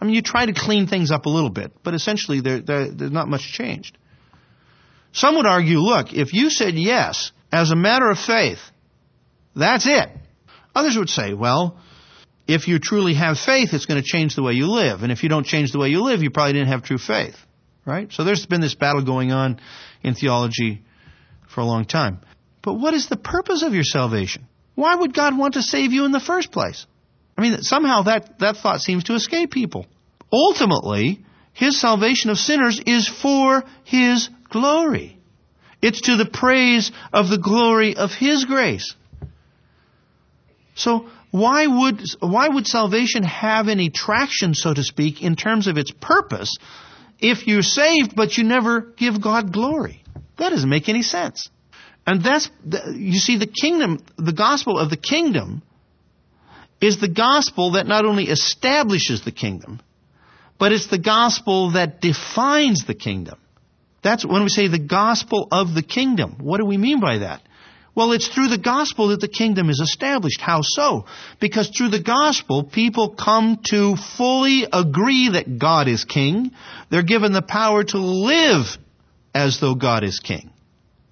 I 0.00 0.04
mean, 0.04 0.14
you 0.14 0.22
try 0.22 0.46
to 0.46 0.54
clean 0.54 0.86
things 0.86 1.10
up 1.10 1.26
a 1.26 1.28
little 1.28 1.50
bit, 1.50 1.72
but 1.82 1.94
essentially 1.94 2.40
there, 2.40 2.60
there, 2.60 2.90
there's 2.90 3.12
not 3.12 3.28
much 3.28 3.52
changed. 3.52 3.98
Some 5.12 5.36
would 5.36 5.46
argue, 5.46 5.78
look, 5.78 6.12
if 6.12 6.32
you 6.32 6.50
said 6.50 6.74
yes 6.74 7.32
as 7.52 7.70
a 7.70 7.76
matter 7.76 8.08
of 8.08 8.18
faith, 8.18 8.60
that's 9.54 9.86
it. 9.86 10.08
Others 10.74 10.96
would 10.96 11.10
say, 11.10 11.34
well, 11.34 11.78
if 12.46 12.68
you 12.68 12.78
truly 12.78 13.14
have 13.14 13.38
faith, 13.38 13.70
it's 13.72 13.86
going 13.86 14.00
to 14.00 14.06
change 14.06 14.36
the 14.36 14.42
way 14.42 14.52
you 14.52 14.68
live. 14.68 15.02
And 15.02 15.12
if 15.12 15.22
you 15.22 15.28
don't 15.28 15.44
change 15.44 15.72
the 15.72 15.78
way 15.78 15.88
you 15.88 16.02
live, 16.02 16.22
you 16.22 16.30
probably 16.30 16.54
didn't 16.54 16.68
have 16.68 16.82
true 16.82 16.98
faith. 16.98 17.36
Right? 17.84 18.12
So 18.12 18.24
there's 18.24 18.46
been 18.46 18.60
this 18.60 18.74
battle 18.74 19.04
going 19.04 19.32
on 19.32 19.60
in 20.02 20.14
theology 20.14 20.82
for 21.52 21.60
a 21.60 21.64
long 21.64 21.84
time. 21.84 22.20
But 22.62 22.74
what 22.74 22.94
is 22.94 23.08
the 23.08 23.16
purpose 23.16 23.62
of 23.62 23.74
your 23.74 23.84
salvation? 23.84 24.46
Why 24.74 24.94
would 24.94 25.14
God 25.14 25.36
want 25.36 25.54
to 25.54 25.62
save 25.62 25.92
you 25.92 26.04
in 26.04 26.12
the 26.12 26.20
first 26.20 26.52
place? 26.52 26.86
I 27.40 27.42
mean, 27.42 27.62
somehow 27.62 28.02
that, 28.02 28.38
that 28.40 28.58
thought 28.58 28.82
seems 28.82 29.04
to 29.04 29.14
escape 29.14 29.50
people. 29.50 29.86
Ultimately, 30.30 31.24
His 31.54 31.80
salvation 31.80 32.28
of 32.28 32.36
sinners 32.36 32.78
is 32.84 33.08
for 33.08 33.64
His 33.84 34.28
glory. 34.50 35.18
It's 35.80 36.02
to 36.02 36.16
the 36.18 36.26
praise 36.26 36.92
of 37.14 37.30
the 37.30 37.38
glory 37.38 37.96
of 37.96 38.10
His 38.12 38.44
grace. 38.44 38.94
So, 40.74 41.08
why 41.30 41.66
would, 41.66 42.02
why 42.20 42.48
would 42.48 42.66
salvation 42.66 43.22
have 43.22 43.68
any 43.68 43.88
traction, 43.88 44.52
so 44.52 44.74
to 44.74 44.82
speak, 44.82 45.22
in 45.22 45.34
terms 45.34 45.66
of 45.66 45.78
its 45.78 45.92
purpose 45.98 46.58
if 47.20 47.46
you're 47.46 47.62
saved 47.62 48.14
but 48.14 48.36
you 48.36 48.44
never 48.44 48.82
give 48.82 49.22
God 49.22 49.50
glory? 49.50 50.02
That 50.36 50.50
doesn't 50.50 50.68
make 50.68 50.90
any 50.90 51.02
sense. 51.02 51.48
And 52.06 52.22
that's, 52.22 52.50
you 52.92 53.18
see, 53.18 53.38
the 53.38 53.46
kingdom, 53.46 54.04
the 54.18 54.34
gospel 54.34 54.78
of 54.78 54.90
the 54.90 54.98
kingdom 54.98 55.62
is 56.80 57.00
the 57.00 57.08
gospel 57.08 57.72
that 57.72 57.86
not 57.86 58.04
only 58.04 58.24
establishes 58.24 59.24
the 59.24 59.32
kingdom, 59.32 59.80
but 60.58 60.72
it's 60.72 60.88
the 60.88 60.98
gospel 60.98 61.72
that 61.72 62.00
defines 62.00 62.86
the 62.86 62.94
kingdom. 62.94 63.38
That's 64.02 64.24
when 64.24 64.42
we 64.42 64.48
say 64.48 64.68
the 64.68 64.78
gospel 64.78 65.48
of 65.50 65.74
the 65.74 65.82
kingdom. 65.82 66.36
What 66.40 66.58
do 66.58 66.64
we 66.64 66.78
mean 66.78 67.00
by 67.00 67.18
that? 67.18 67.42
Well, 67.94 68.12
it's 68.12 68.28
through 68.28 68.48
the 68.48 68.58
gospel 68.58 69.08
that 69.08 69.20
the 69.20 69.28
kingdom 69.28 69.68
is 69.68 69.80
established. 69.80 70.40
How 70.40 70.60
so? 70.62 71.06
Because 71.40 71.70
through 71.70 71.88
the 71.88 72.02
gospel, 72.02 72.64
people 72.64 73.10
come 73.10 73.58
to 73.70 73.96
fully 74.16 74.66
agree 74.72 75.30
that 75.30 75.58
God 75.58 75.88
is 75.88 76.04
king. 76.04 76.52
They're 76.90 77.02
given 77.02 77.32
the 77.32 77.42
power 77.42 77.82
to 77.84 77.98
live 77.98 78.66
as 79.34 79.60
though 79.60 79.74
God 79.74 80.04
is 80.04 80.20
king. 80.20 80.50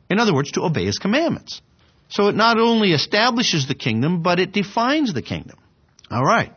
In 0.08 0.18
other 0.18 0.32
words, 0.32 0.52
to 0.52 0.62
obey 0.62 0.86
his 0.86 0.98
commandments. 0.98 1.60
So 2.08 2.28
it 2.28 2.34
not 2.34 2.58
only 2.58 2.92
establishes 2.92 3.68
the 3.68 3.74
kingdom, 3.74 4.22
but 4.22 4.40
it 4.40 4.52
defines 4.52 5.12
the 5.12 5.22
kingdom. 5.22 5.58
All 6.10 6.24
right. 6.24 6.52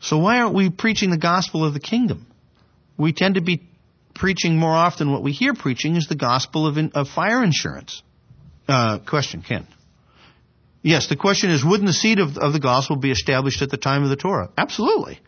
So 0.00 0.18
why 0.18 0.38
aren't 0.38 0.54
we 0.54 0.68
preaching 0.68 1.10
the 1.10 1.18
gospel 1.18 1.64
of 1.64 1.74
the 1.74 1.80
kingdom? 1.80 2.26
We 2.98 3.12
tend 3.12 3.36
to 3.36 3.40
be 3.40 3.62
preaching 4.14 4.58
more 4.58 4.74
often 4.74 5.10
what 5.10 5.22
we 5.22 5.32
hear 5.32 5.54
preaching 5.54 5.96
is 5.96 6.06
the 6.06 6.16
gospel 6.16 6.66
of, 6.66 6.76
in, 6.76 6.92
of 6.94 7.08
fire 7.08 7.42
insurance. 7.42 8.02
Uh, 8.68 8.98
question, 8.98 9.42
Ken. 9.42 9.66
Yes, 10.82 11.08
the 11.08 11.16
question 11.16 11.50
is, 11.50 11.64
wouldn't 11.64 11.86
the 11.86 11.92
seed 11.94 12.18
of, 12.18 12.36
of 12.36 12.52
the 12.52 12.60
gospel 12.60 12.96
be 12.96 13.10
established 13.10 13.62
at 13.62 13.70
the 13.70 13.76
time 13.76 14.02
of 14.02 14.10
the 14.10 14.16
Torah? 14.16 14.50
Absolutely. 14.58 15.20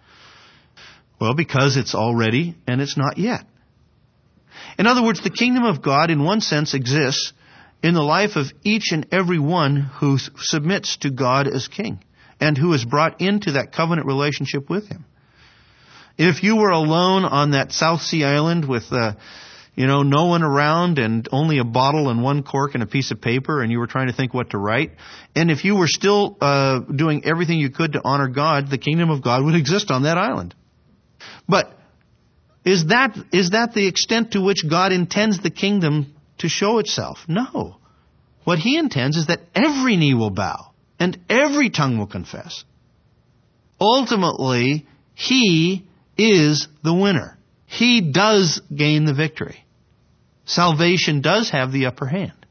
Well, 1.21 1.35
because 1.35 1.77
it's 1.77 1.95
already 1.95 2.57
and 2.67 2.81
it's 2.81 2.97
not 2.97 3.19
yet. 3.19 3.45
In 4.79 4.87
other 4.87 5.03
words, 5.03 5.23
the 5.23 5.31
kingdom 5.31 5.65
of 5.65 5.81
God, 5.81 6.11
in 6.11 6.25
one 6.25 6.41
sense, 6.41 6.75
exists 6.75 7.33
in 7.85 7.93
the 7.93 8.03
life 8.03 8.37
of 8.37 8.47
each 8.63 8.93
and 8.93 9.07
every 9.13 9.39
one 9.39 9.77
who 9.77 10.17
submits 10.17 10.97
to 10.97 11.11
God 11.11 11.47
as 11.47 11.69
king 11.69 12.03
and 12.41 12.57
who 12.57 12.73
is 12.73 12.83
brought 12.83 13.21
into 13.21 13.53
that 13.53 13.73
covenant 13.73 14.07
relationship 14.07 14.71
with 14.71 14.89
him. 14.89 15.05
If 16.17 16.43
you 16.43 16.57
were 16.57 16.71
alone 16.71 17.27
on 17.27 17.51
that 17.51 17.73
South 17.73 18.01
Sea 18.01 18.25
island 18.25 18.67
with, 18.67 18.91
uh, 18.91 19.13
you 19.75 19.87
know, 19.87 20.03
no 20.03 20.25
one 20.25 20.43
around 20.43 20.99
and 20.99 21.29
only 21.31 21.59
a 21.59 21.65
bottle 21.65 22.09
and 22.09 22.23
one 22.23 22.43
cork 22.43 22.73
and 22.73 22.83
a 22.83 22.87
piece 22.87 23.11
of 23.11 23.21
paper 23.21 23.63
and 23.63 23.71
you 23.71 23.79
were 23.79 23.87
trying 23.87 24.07
to 24.07 24.15
think 24.15 24.33
what 24.33 24.51
to 24.51 24.59
write, 24.59 24.93
and 25.37 25.51
if 25.51 25.63
you 25.67 25.77
were 25.77 25.87
still 25.87 26.39
uh, 26.41 26.79
doing 26.79 27.27
everything 27.27 27.59
you 27.59 27.69
could 27.69 27.93
to 27.93 28.01
honor 28.03 28.29
God, 28.29 28.71
the 28.71 28.79
kingdom 28.79 29.11
of 29.11 29.23
God 29.23 29.45
would 29.45 29.57
exist 29.57 29.91
on 29.91 30.05
that 30.05 30.17
island. 30.17 30.55
But 31.47 31.79
is 32.65 32.87
that, 32.87 33.15
is 33.31 33.51
that 33.51 33.75
the 33.75 33.87
extent 33.87 34.33
to 34.33 34.41
which 34.41 34.65
God 34.67 34.91
intends 34.91 35.41
the 35.41 35.51
kingdom 35.51 36.14
to 36.39 36.49
show 36.49 36.79
itself? 36.79 37.19
No. 37.29 37.77
What 38.45 38.59
he 38.59 38.77
intends 38.77 39.17
is 39.17 39.27
that 39.29 39.41
every 39.55 39.97
knee 39.97 40.15
will 40.15 40.31
bow 40.31 40.71
and 40.99 41.19
every 41.29 41.71
tongue 41.71 41.99
will 41.99 42.07
confess. 42.07 42.65
Ultimately, 43.81 44.87
he 45.15 45.87
is 46.17 46.69
the 46.83 46.95
winner. 46.95 47.37
He 47.67 48.01
does 48.13 48.61
gain 48.75 49.05
the 49.05 49.15
victory. 49.15 49.65
Salvation 50.45 51.21
does 51.21 51.51
have 51.51 51.73
the 51.73 51.87
upper 51.87 52.07
hand. 52.07 52.47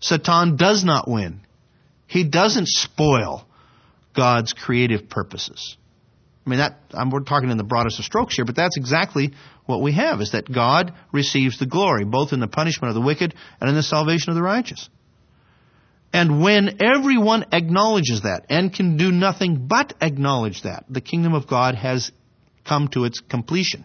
Satan 0.00 0.56
does 0.56 0.84
not 0.84 1.08
win. 1.08 1.40
He 2.06 2.24
doesn't 2.24 2.68
spoil 2.68 3.46
God's 4.14 4.52
creative 4.52 5.08
purposes. 5.08 5.76
I 6.48 6.50
mean, 6.50 6.60
that, 6.60 6.78
I'm, 6.94 7.10
we're 7.10 7.20
talking 7.20 7.50
in 7.50 7.58
the 7.58 7.62
broadest 7.62 7.98
of 7.98 8.06
strokes 8.06 8.34
here, 8.34 8.46
but 8.46 8.56
that's 8.56 8.78
exactly 8.78 9.34
what 9.66 9.82
we 9.82 9.92
have, 9.92 10.22
is 10.22 10.32
that 10.32 10.50
God 10.50 10.94
receives 11.12 11.58
the 11.58 11.66
glory, 11.66 12.06
both 12.06 12.32
in 12.32 12.40
the 12.40 12.48
punishment 12.48 12.88
of 12.88 12.94
the 12.94 13.06
wicked 13.06 13.34
and 13.60 13.68
in 13.68 13.76
the 13.76 13.82
salvation 13.82 14.30
of 14.30 14.34
the 14.34 14.40
righteous. 14.40 14.88
And 16.10 16.42
when 16.42 16.82
everyone 16.82 17.44
acknowledges 17.52 18.22
that 18.22 18.46
and 18.48 18.72
can 18.72 18.96
do 18.96 19.12
nothing 19.12 19.66
but 19.66 19.92
acknowledge 20.00 20.62
that, 20.62 20.86
the 20.88 21.02
kingdom 21.02 21.34
of 21.34 21.46
God 21.46 21.74
has 21.74 22.12
come 22.66 22.88
to 22.88 23.04
its 23.04 23.20
completion, 23.20 23.84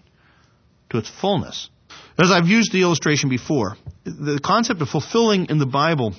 to 0.89 0.99
its 0.99 1.10
fullness. 1.10 1.69
As 2.17 2.32
I've 2.32 2.47
used 2.47 2.71
the 2.71 2.82
illustration 2.82 3.30
before, 3.30 3.76
the 4.06 4.39
concept 4.41 4.82
of 4.82 4.88
fulfilling 4.88 5.47
in 5.47 5.58
the 5.58 5.65
Bible 5.65 6.13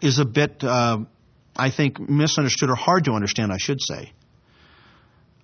is 0.00 0.18
a 0.18 0.24
bit, 0.24 0.64
uh, 0.64 1.00
I 1.54 1.70
think, 1.70 2.00
misunderstood 2.00 2.70
or 2.70 2.74
hard 2.74 3.04
to 3.04 3.12
understand, 3.12 3.52
I 3.52 3.58
should 3.58 3.82
say. 3.82 4.14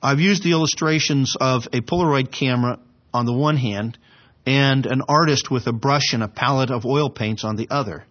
I've 0.04 0.20
used 0.20 0.42
the 0.42 0.52
illustrations 0.52 1.34
of 1.40 1.66
a 1.72 1.80
Polaroid 1.80 2.30
camera 2.30 2.78
on 3.14 3.24
the 3.24 3.32
one 3.32 3.56
hand 3.56 3.96
and 4.44 4.84
an 4.84 5.00
artist 5.08 5.50
with 5.50 5.66
a 5.66 5.72
brush 5.72 6.12
and 6.12 6.22
a 6.22 6.28
palette 6.28 6.70
of 6.70 6.84
oil 6.84 7.08
paints 7.08 7.42
on 7.42 7.56
the 7.56 7.68
other. 7.70 8.04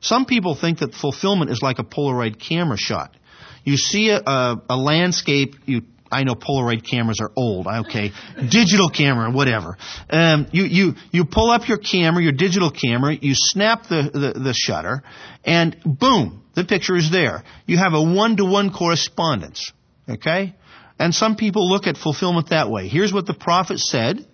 Some 0.00 0.26
people 0.26 0.54
think 0.54 0.80
that 0.80 0.94
fulfillment 0.94 1.50
is 1.50 1.62
like 1.62 1.78
a 1.78 1.84
Polaroid 1.84 2.38
camera 2.38 2.76
shot. 2.76 3.16
You 3.64 3.78
see 3.78 4.10
a, 4.10 4.18
a, 4.18 4.62
a 4.68 4.76
landscape, 4.76 5.54
you 5.64 5.82
I 6.12 6.22
know 6.22 6.34
Polaroid 6.34 6.88
cameras 6.88 7.18
are 7.20 7.32
old. 7.34 7.66
Okay, 7.66 8.12
digital 8.36 8.90
camera, 8.90 9.30
whatever. 9.30 9.78
Um, 10.10 10.46
you 10.52 10.64
you 10.64 10.94
you 11.10 11.24
pull 11.24 11.50
up 11.50 11.66
your 11.66 11.78
camera, 11.78 12.22
your 12.22 12.32
digital 12.32 12.70
camera. 12.70 13.14
You 13.14 13.34
snap 13.34 13.84
the, 13.88 14.10
the 14.12 14.38
the 14.38 14.54
shutter, 14.54 15.02
and 15.44 15.76
boom, 15.84 16.44
the 16.54 16.64
picture 16.64 16.94
is 16.94 17.10
there. 17.10 17.42
You 17.66 17.78
have 17.78 17.94
a 17.94 18.02
one 18.02 18.36
to 18.36 18.44
one 18.44 18.70
correspondence. 18.70 19.72
Okay, 20.08 20.54
and 20.98 21.14
some 21.14 21.36
people 21.36 21.68
look 21.68 21.86
at 21.86 21.96
fulfillment 21.96 22.50
that 22.50 22.70
way. 22.70 22.88
Here's 22.88 23.12
what 23.12 23.26
the 23.26 23.34
prophet 23.34 23.78
said. 23.78 24.26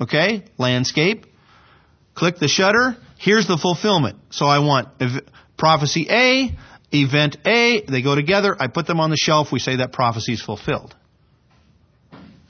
Okay, 0.00 0.44
landscape. 0.58 1.26
Click 2.14 2.36
the 2.36 2.48
shutter. 2.48 2.96
Here's 3.18 3.46
the 3.46 3.56
fulfillment. 3.56 4.18
So 4.30 4.46
I 4.46 4.58
want 4.58 4.88
prophecy 5.56 6.06
A, 6.10 6.50
event 6.92 7.36
A. 7.46 7.84
They 7.88 8.02
go 8.02 8.14
together. 8.14 8.56
I 8.58 8.66
put 8.68 8.86
them 8.86 9.00
on 9.00 9.10
the 9.10 9.16
shelf. 9.16 9.52
We 9.52 9.58
say 9.58 9.76
that 9.76 9.92
prophecy 9.92 10.32
is 10.32 10.42
fulfilled. 10.42 10.94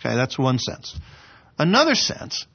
Okay, 0.01 0.15
that's 0.15 0.39
one 0.39 0.59
sense. 0.59 0.99
Another 1.59 1.95
sense 1.95 2.47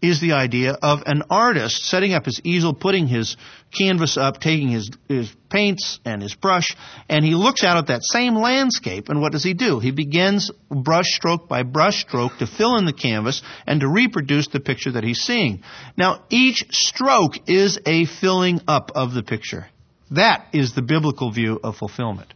is 0.00 0.20
the 0.20 0.32
idea 0.32 0.72
of 0.72 1.02
an 1.06 1.22
artist 1.28 1.84
setting 1.84 2.14
up 2.14 2.24
his 2.24 2.40
easel, 2.44 2.72
putting 2.72 3.06
his 3.06 3.36
canvas 3.76 4.16
up, 4.16 4.40
taking 4.40 4.68
his, 4.68 4.90
his 5.08 5.30
paints 5.50 5.98
and 6.04 6.22
his 6.22 6.34
brush, 6.34 6.76
and 7.08 7.24
he 7.24 7.34
looks 7.34 7.64
out 7.64 7.76
at 7.76 7.88
that 7.88 8.02
same 8.02 8.36
landscape, 8.36 9.08
and 9.08 9.20
what 9.20 9.32
does 9.32 9.42
he 9.42 9.54
do? 9.54 9.80
He 9.80 9.90
begins 9.90 10.50
brush 10.70 11.06
stroke 11.06 11.48
by 11.48 11.64
brush 11.64 12.00
stroke 12.02 12.38
to 12.38 12.46
fill 12.46 12.76
in 12.76 12.84
the 12.84 12.92
canvas 12.92 13.42
and 13.66 13.80
to 13.80 13.88
reproduce 13.88 14.48
the 14.48 14.60
picture 14.60 14.92
that 14.92 15.04
he's 15.04 15.20
seeing. 15.20 15.62
Now, 15.96 16.24
each 16.30 16.64
stroke 16.70 17.48
is 17.48 17.78
a 17.84 18.06
filling 18.06 18.60
up 18.68 18.92
of 18.94 19.14
the 19.14 19.22
picture. 19.22 19.66
That 20.12 20.46
is 20.52 20.74
the 20.74 20.82
biblical 20.82 21.32
view 21.32 21.60
of 21.62 21.76
fulfillment. 21.76 22.32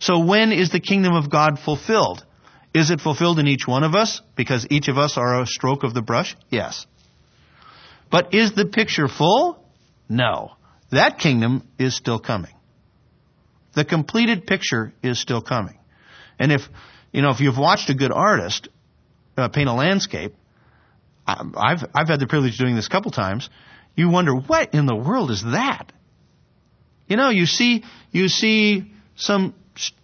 So 0.00 0.20
when 0.20 0.52
is 0.52 0.70
the 0.70 0.80
kingdom 0.80 1.14
of 1.14 1.30
God 1.30 1.58
fulfilled? 1.58 2.24
Is 2.78 2.90
it 2.90 3.00
fulfilled 3.00 3.40
in 3.40 3.48
each 3.48 3.66
one 3.66 3.82
of 3.82 3.96
us 3.96 4.22
because 4.36 4.64
each 4.70 4.86
of 4.86 4.96
us 4.96 5.18
are 5.18 5.42
a 5.42 5.46
stroke 5.46 5.82
of 5.82 5.94
the 5.94 6.00
brush? 6.00 6.36
Yes. 6.48 6.86
But 8.08 8.34
is 8.34 8.52
the 8.52 8.66
picture 8.66 9.08
full? 9.08 9.60
No. 10.08 10.52
That 10.92 11.18
kingdom 11.18 11.66
is 11.76 11.96
still 11.96 12.20
coming. 12.20 12.52
The 13.74 13.84
completed 13.84 14.46
picture 14.46 14.92
is 15.02 15.18
still 15.18 15.42
coming. 15.42 15.76
And 16.38 16.52
if, 16.52 16.60
you 17.10 17.20
know, 17.20 17.30
if 17.30 17.40
you've 17.40 17.58
watched 17.58 17.90
a 17.90 17.94
good 17.94 18.12
artist 18.12 18.68
uh, 19.36 19.48
paint 19.48 19.68
a 19.68 19.74
landscape, 19.74 20.36
I've, 21.26 21.84
I've 21.92 22.08
had 22.08 22.20
the 22.20 22.28
privilege 22.28 22.52
of 22.52 22.58
doing 22.60 22.76
this 22.76 22.86
a 22.86 22.90
couple 22.90 23.10
times, 23.10 23.50
you 23.96 24.08
wonder, 24.08 24.36
what 24.36 24.72
in 24.72 24.86
the 24.86 24.94
world 24.94 25.32
is 25.32 25.42
that? 25.42 25.92
You 27.08 27.16
know, 27.16 27.30
you 27.30 27.46
see, 27.46 27.82
you 28.12 28.28
see 28.28 28.92
some 29.16 29.54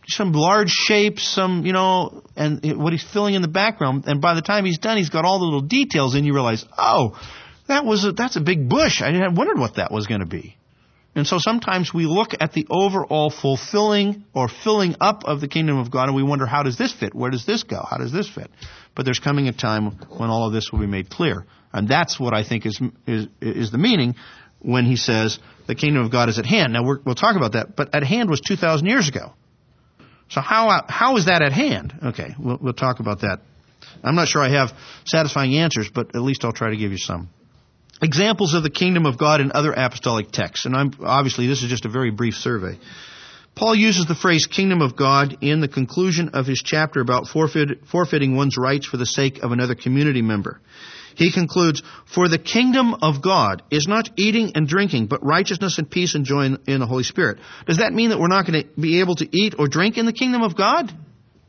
some 0.06 0.32
large 0.32 0.70
shapes, 0.70 1.26
some, 1.26 1.64
you 1.66 1.72
know, 1.72 2.22
and 2.36 2.80
what 2.80 2.92
he's 2.92 3.04
filling 3.04 3.34
in 3.34 3.42
the 3.42 3.48
background. 3.48 4.04
And 4.06 4.20
by 4.20 4.34
the 4.34 4.42
time 4.42 4.64
he's 4.64 4.78
done, 4.78 4.96
he's 4.96 5.10
got 5.10 5.24
all 5.24 5.38
the 5.38 5.44
little 5.44 5.60
details 5.60 6.14
and 6.14 6.24
you 6.26 6.34
realize, 6.34 6.64
oh, 6.76 7.18
that 7.68 7.84
was 7.84 8.04
a, 8.04 8.12
that's 8.12 8.36
a 8.36 8.40
big 8.40 8.68
bush. 8.68 9.02
I 9.02 9.10
wondered 9.28 9.58
what 9.58 9.76
that 9.76 9.90
was 9.90 10.06
going 10.06 10.20
to 10.20 10.26
be. 10.26 10.56
And 11.16 11.26
so 11.26 11.38
sometimes 11.38 11.94
we 11.94 12.06
look 12.06 12.32
at 12.40 12.52
the 12.52 12.66
overall 12.68 13.30
fulfilling 13.30 14.24
or 14.34 14.48
filling 14.48 14.96
up 15.00 15.24
of 15.24 15.40
the 15.40 15.46
kingdom 15.46 15.78
of 15.78 15.90
God 15.90 16.08
and 16.08 16.16
we 16.16 16.24
wonder, 16.24 16.44
how 16.44 16.64
does 16.64 16.76
this 16.76 16.92
fit? 16.92 17.14
Where 17.14 17.30
does 17.30 17.46
this 17.46 17.62
go? 17.62 17.80
How 17.88 17.98
does 17.98 18.12
this 18.12 18.28
fit? 18.28 18.50
But 18.96 19.04
there's 19.04 19.20
coming 19.20 19.46
a 19.46 19.52
time 19.52 19.92
when 20.08 20.28
all 20.28 20.48
of 20.48 20.52
this 20.52 20.72
will 20.72 20.80
be 20.80 20.86
made 20.86 21.10
clear. 21.10 21.46
And 21.72 21.88
that's 21.88 22.18
what 22.18 22.34
I 22.34 22.42
think 22.42 22.66
is, 22.66 22.80
is, 23.06 23.28
is 23.40 23.70
the 23.70 23.78
meaning 23.78 24.16
when 24.58 24.86
he 24.86 24.96
says 24.96 25.38
the 25.66 25.74
kingdom 25.76 26.04
of 26.04 26.10
God 26.10 26.28
is 26.28 26.38
at 26.38 26.46
hand. 26.46 26.72
Now 26.72 26.82
we 26.82 26.96
will 27.04 27.14
talk 27.14 27.36
about 27.36 27.52
that, 27.52 27.76
but 27.76 27.94
at 27.94 28.02
hand 28.02 28.28
was 28.28 28.40
2,000 28.40 28.86
years 28.86 29.08
ago. 29.08 29.34
So 30.34 30.40
how 30.40 30.68
uh, 30.68 30.82
how 30.88 31.16
is 31.16 31.26
that 31.26 31.42
at 31.42 31.52
hand? 31.52 31.94
Okay, 32.06 32.34
we'll, 32.36 32.58
we'll 32.60 32.72
talk 32.72 32.98
about 32.98 33.20
that. 33.20 33.38
I'm 34.02 34.16
not 34.16 34.26
sure 34.26 34.42
I 34.42 34.48
have 34.48 34.72
satisfying 35.06 35.56
answers, 35.56 35.88
but 35.94 36.16
at 36.16 36.22
least 36.22 36.44
I'll 36.44 36.52
try 36.52 36.70
to 36.70 36.76
give 36.76 36.90
you 36.90 36.98
some. 36.98 37.28
Examples 38.02 38.52
of 38.52 38.64
the 38.64 38.70
kingdom 38.70 39.06
of 39.06 39.16
God 39.16 39.40
in 39.40 39.52
other 39.54 39.72
apostolic 39.72 40.32
texts, 40.32 40.66
and 40.66 40.74
I'm, 40.74 40.90
obviously 41.00 41.46
this 41.46 41.62
is 41.62 41.70
just 41.70 41.84
a 41.84 41.88
very 41.88 42.10
brief 42.10 42.34
survey. 42.34 42.80
Paul 43.54 43.76
uses 43.76 44.06
the 44.06 44.16
phrase 44.16 44.48
kingdom 44.48 44.82
of 44.82 44.96
God 44.96 45.38
in 45.40 45.60
the 45.60 45.68
conclusion 45.68 46.30
of 46.30 46.46
his 46.46 46.60
chapter 46.64 47.00
about 47.00 47.28
forfeit, 47.28 47.86
forfeiting 47.86 48.34
one's 48.34 48.56
rights 48.58 48.86
for 48.86 48.96
the 48.96 49.06
sake 49.06 49.44
of 49.44 49.52
another 49.52 49.76
community 49.76 50.22
member. 50.22 50.60
He 51.16 51.32
concludes, 51.32 51.82
For 52.12 52.28
the 52.28 52.38
kingdom 52.38 52.94
of 53.02 53.22
God 53.22 53.62
is 53.70 53.86
not 53.86 54.10
eating 54.16 54.52
and 54.54 54.66
drinking, 54.66 55.06
but 55.06 55.24
righteousness 55.24 55.78
and 55.78 55.90
peace 55.90 56.14
and 56.14 56.24
joy 56.24 56.50
in, 56.66 56.80
the 56.80 56.86
Holy 56.86 57.04
Spirit. 57.04 57.38
Does 57.66 57.78
that 57.78 57.92
mean 57.92 58.10
that 58.10 58.18
we're 58.18 58.28
not 58.28 58.46
going 58.46 58.62
to 58.62 58.80
be 58.80 59.00
able 59.00 59.14
to 59.16 59.28
eat 59.30 59.54
or 59.58 59.68
drink 59.68 59.96
in 59.96 60.06
the 60.06 60.12
kingdom 60.12 60.42
of 60.42 60.56
God? 60.56 60.92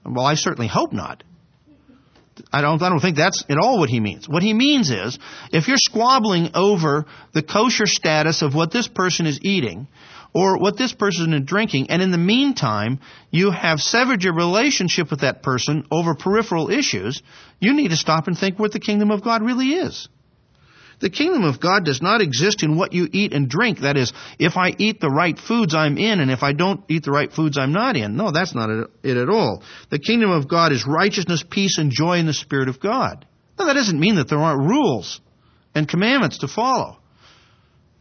Well, 0.05 0.25
I 0.25 0.35
certainly 0.35 0.67
hope 0.67 0.93
not. 0.93 1.23
I 2.51 2.61
don't, 2.61 2.81
I 2.81 2.89
don't 2.89 2.99
think 2.99 3.15
that's 3.15 3.43
at 3.49 3.57
all 3.57 3.79
what 3.79 3.89
he 3.89 3.99
means. 3.99 4.27
What 4.27 4.43
he 4.43 4.53
means 4.53 4.91
is, 4.91 5.17
if 5.51 5.67
you're 5.67 5.77
squabbling 5.77 6.51
over 6.53 7.05
the 7.33 7.41
kosher 7.41 7.85
status 7.85 8.41
of 8.41 8.53
what 8.53 8.71
this 8.71 8.87
person 8.87 9.25
is 9.25 9.39
eating, 9.41 9.87
or 10.35 10.59
what 10.59 10.77
this 10.77 10.91
person 10.91 11.33
is 11.33 11.45
drinking, 11.45 11.89
and 11.89 12.01
in 12.01 12.11
the 12.11 12.17
meantime, 12.17 12.99
you 13.31 13.51
have 13.51 13.79
severed 13.79 14.21
your 14.21 14.35
relationship 14.35 15.09
with 15.09 15.21
that 15.21 15.41
person 15.41 15.85
over 15.89 16.13
peripheral 16.13 16.69
issues, 16.69 17.23
you 17.61 17.73
need 17.73 17.87
to 17.87 17.95
stop 17.95 18.27
and 18.27 18.37
think 18.37 18.59
what 18.59 18.73
the 18.73 18.81
kingdom 18.81 19.11
of 19.11 19.23
God 19.23 19.41
really 19.41 19.69
is. 19.69 20.09
The 20.99 21.09
kingdom 21.09 21.45
of 21.45 21.61
God 21.61 21.85
does 21.85 22.01
not 22.01 22.19
exist 22.19 22.63
in 22.63 22.75
what 22.75 22.91
you 22.91 23.07
eat 23.11 23.33
and 23.33 23.49
drink. 23.49 23.79
That 23.79 23.95
is, 23.97 24.11
if 24.37 24.57
I 24.57 24.73
eat 24.77 24.99
the 24.99 25.09
right 25.09 25.39
foods, 25.39 25.73
I'm 25.73 25.97
in, 25.97 26.19
and 26.19 26.29
if 26.29 26.43
I 26.43 26.51
don't 26.51 26.83
eat 26.89 27.03
the 27.03 27.11
right 27.11 27.31
foods, 27.31 27.57
I'm 27.57 27.71
not 27.71 27.95
in. 27.95 28.17
No, 28.17 28.31
that's 28.31 28.53
not 28.53 28.69
it 29.03 29.17
at 29.17 29.29
all. 29.29 29.63
The 29.89 29.99
kingdom 29.99 30.31
of 30.31 30.49
God 30.49 30.73
is 30.73 30.85
righteousness, 30.85 31.45
peace, 31.49 31.77
and 31.77 31.91
joy 31.91 32.17
in 32.17 32.25
the 32.25 32.33
Spirit 32.33 32.67
of 32.67 32.81
God. 32.81 33.25
Now, 33.57 33.65
that 33.65 33.73
doesn't 33.73 33.99
mean 33.99 34.15
that 34.15 34.27
there 34.27 34.39
aren't 34.39 34.69
rules 34.69 35.21
and 35.73 35.87
commandments 35.87 36.39
to 36.39 36.49
follow. 36.49 36.97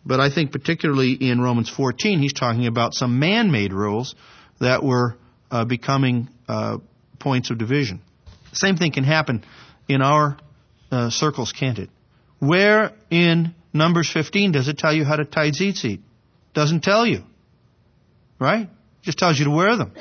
But 0.07 0.21
I 0.21 0.31
think 0.31 0.53
particularly 0.53 1.13
in 1.13 1.41
Romans 1.41 1.71
14, 1.71 2.19
he's 2.19 2.33
talking 2.33 2.67
about 2.67 2.95
some 2.95 3.19
man-made 3.19 3.73
rules 3.73 4.15
that 4.61 4.85
were 4.85 5.17
uh, 5.51 5.65
becoming 5.65 6.29
uh, 6.47 6.79
points 7.19 7.51
of 7.51 7.59
division. 7.59 8.03
Same 8.53 8.77
thing 8.77 8.93
can 8.93 9.05
happen 9.05 9.45
in 9.89 10.03
our 10.03 10.39
uh, 10.91 11.11
circles, 11.11 11.53
can't 11.53 11.79
it? 11.79 11.91
Where 12.39 12.93
in 13.11 13.55
Numbers 13.73 14.11
15 14.13 14.53
does 14.53 14.69
it 14.69 14.79
tell 14.79 14.93
you 14.93 15.05
how 15.05 15.17
to 15.17 15.25
tie 15.25 15.51
tzitzit? 15.51 16.01
Doesn't 16.53 16.83
tell 16.83 17.07
you. 17.07 17.23
Right? 18.39 18.69
Just 19.03 19.19
tells 19.19 19.39
you 19.39 19.47
to 19.47 19.51
wear 19.51 19.77
them. 19.77 19.93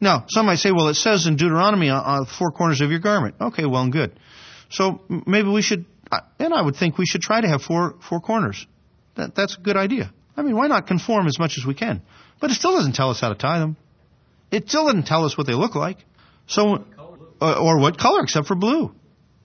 Now, 0.00 0.24
some 0.28 0.46
might 0.46 0.58
say, 0.58 0.72
well, 0.72 0.88
it 0.88 0.94
says 0.94 1.26
in 1.26 1.36
Deuteronomy 1.36 1.90
on, 1.90 2.20
the 2.20 2.26
four 2.26 2.50
corners 2.50 2.80
of 2.80 2.90
your 2.90 3.00
garment. 3.00 3.36
Okay, 3.40 3.66
well 3.66 3.82
and 3.82 3.92
good. 3.92 4.18
So 4.70 5.02
maybe 5.26 5.48
we 5.48 5.62
should, 5.62 5.84
and 6.38 6.54
I 6.54 6.62
would 6.62 6.76
think 6.76 6.96
we 6.96 7.04
should 7.06 7.20
try 7.20 7.40
to 7.40 7.48
have 7.48 7.62
four, 7.62 7.96
four 8.08 8.20
corners. 8.20 8.66
That, 9.16 9.34
that's 9.34 9.56
a 9.56 9.60
good 9.60 9.76
idea. 9.76 10.12
I 10.36 10.42
mean, 10.42 10.56
why 10.56 10.68
not 10.68 10.86
conform 10.86 11.26
as 11.26 11.38
much 11.38 11.58
as 11.58 11.66
we 11.66 11.74
can? 11.74 12.02
But 12.40 12.50
it 12.50 12.54
still 12.54 12.74
doesn't 12.76 12.94
tell 12.94 13.10
us 13.10 13.20
how 13.20 13.28
to 13.28 13.34
tie 13.34 13.58
them. 13.58 13.76
It 14.50 14.68
still 14.68 14.86
doesn't 14.86 15.06
tell 15.06 15.24
us 15.24 15.36
what 15.36 15.46
they 15.46 15.54
look 15.54 15.74
like. 15.74 15.98
So, 16.46 16.84
uh, 17.40 17.62
or 17.62 17.78
what 17.78 17.98
color 17.98 18.22
except 18.22 18.46
for 18.46 18.54
blue. 18.56 18.92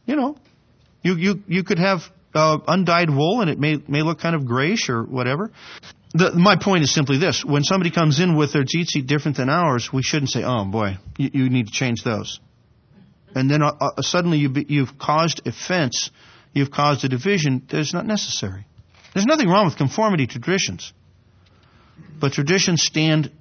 You 0.05 0.15
know, 0.15 0.37
you 1.01 1.15
you 1.15 1.43
you 1.47 1.63
could 1.63 1.79
have 1.79 2.01
uh, 2.33 2.57
undyed 2.67 3.09
wool 3.09 3.41
and 3.41 3.49
it 3.49 3.59
may 3.59 3.77
may 3.87 4.01
look 4.01 4.19
kind 4.19 4.35
of 4.35 4.45
grayish 4.45 4.89
or 4.89 5.03
whatever. 5.03 5.51
The, 6.13 6.31
my 6.31 6.55
point 6.55 6.83
is 6.83 6.93
simply 6.93 7.17
this: 7.17 7.43
when 7.43 7.63
somebody 7.63 7.91
comes 7.91 8.19
in 8.19 8.37
with 8.37 8.53
their 8.53 8.63
tzitzit 8.63 9.05
different 9.05 9.37
than 9.37 9.49
ours, 9.49 9.91
we 9.91 10.01
shouldn't 10.01 10.31
say, 10.31 10.43
"Oh 10.43 10.65
boy, 10.65 10.97
you, 11.17 11.29
you 11.33 11.49
need 11.49 11.67
to 11.67 11.73
change 11.73 12.03
those." 12.03 12.39
And 13.35 13.51
then 13.51 13.61
uh, 13.61 13.73
uh 13.79 14.01
suddenly 14.01 14.37
you 14.37 14.49
be, 14.49 14.65
you've 14.67 14.97
caused 14.97 15.45
offense, 15.45 16.09
you've 16.53 16.71
caused 16.71 17.03
a 17.03 17.09
division 17.09 17.63
that 17.69 17.79
is 17.79 17.93
not 17.93 18.05
necessary. 18.05 18.65
There's 19.15 19.25
nothing 19.25 19.47
wrong 19.47 19.65
with 19.65 19.77
conformity 19.77 20.27
to 20.27 20.39
traditions. 20.39 20.93
But 22.19 22.33
traditions 22.33 22.83
stand 22.83 23.31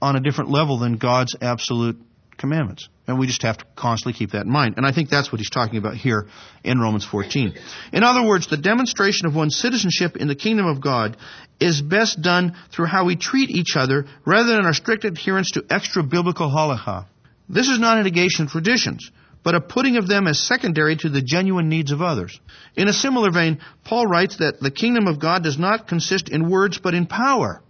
on 0.00 0.14
a 0.14 0.20
different 0.20 0.50
level 0.50 0.78
than 0.78 0.96
God's 0.96 1.34
absolute 1.42 2.00
commandments. 2.38 2.88
And 3.08 3.18
we 3.18 3.26
just 3.26 3.42
have 3.42 3.58
to 3.58 3.64
constantly 3.76 4.16
keep 4.16 4.30
that 4.30 4.46
in 4.46 4.50
mind. 4.50 4.74
And 4.76 4.86
I 4.86 4.92
think 4.92 5.10
that's 5.10 5.32
what 5.32 5.40
he's 5.40 5.50
talking 5.50 5.78
about 5.78 5.96
here 5.96 6.28
in 6.62 6.78
Romans 6.78 7.04
14. 7.04 7.54
In 7.92 8.04
other 8.04 8.24
words, 8.26 8.46
the 8.46 8.56
demonstration 8.56 9.26
of 9.26 9.34
one's 9.34 9.56
citizenship 9.56 10.16
in 10.16 10.28
the 10.28 10.36
kingdom 10.36 10.66
of 10.66 10.80
God 10.80 11.16
is 11.58 11.82
best 11.82 12.22
done 12.22 12.54
through 12.70 12.86
how 12.86 13.04
we 13.04 13.16
treat 13.16 13.50
each 13.50 13.74
other 13.74 14.06
rather 14.24 14.54
than 14.54 14.64
our 14.64 14.72
strict 14.72 15.04
adherence 15.04 15.50
to 15.52 15.64
extra 15.68 16.04
biblical 16.04 16.48
halacha. 16.48 17.06
This 17.48 17.68
is 17.68 17.80
not 17.80 17.98
a 17.98 18.04
negation 18.04 18.44
of 18.44 18.52
traditions 18.52 19.10
but 19.44 19.54
a 19.54 19.60
putting 19.60 19.96
of 19.96 20.08
them 20.08 20.26
as 20.26 20.40
secondary 20.40 20.96
to 20.96 21.10
the 21.10 21.22
genuine 21.22 21.68
needs 21.68 21.92
of 21.92 22.02
others. 22.02 22.40
In 22.74 22.88
a 22.88 22.92
similar 22.92 23.30
vein, 23.30 23.60
Paul 23.84 24.06
writes 24.06 24.38
that 24.38 24.58
the 24.60 24.70
kingdom 24.70 25.06
of 25.06 25.20
God 25.20 25.44
does 25.44 25.58
not 25.58 25.86
consist 25.86 26.30
in 26.30 26.50
words 26.50 26.78
but 26.78 26.94
in 26.94 27.06
power, 27.06 27.62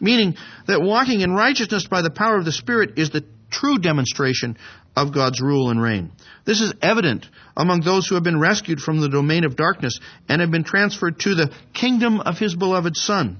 meaning 0.00 0.36
that 0.66 0.82
walking 0.82 1.20
in 1.20 1.32
righteousness 1.32 1.86
by 1.86 2.02
the 2.02 2.10
power 2.10 2.36
of 2.36 2.44
the 2.44 2.52
Spirit 2.52 2.98
is 2.98 3.10
the 3.10 3.24
true 3.50 3.78
demonstration 3.78 4.58
of 4.96 5.14
God's 5.14 5.40
rule 5.40 5.70
and 5.70 5.80
reign. 5.80 6.10
This 6.44 6.60
is 6.60 6.74
evident 6.82 7.26
among 7.56 7.82
those 7.82 8.08
who 8.08 8.16
have 8.16 8.24
been 8.24 8.40
rescued 8.40 8.80
from 8.80 9.00
the 9.00 9.08
domain 9.08 9.44
of 9.44 9.56
darkness 9.56 10.00
and 10.28 10.40
have 10.40 10.50
been 10.50 10.64
transferred 10.64 11.20
to 11.20 11.34
the 11.34 11.52
kingdom 11.72 12.20
of 12.20 12.38
his 12.38 12.54
beloved 12.54 12.96
Son. 12.96 13.38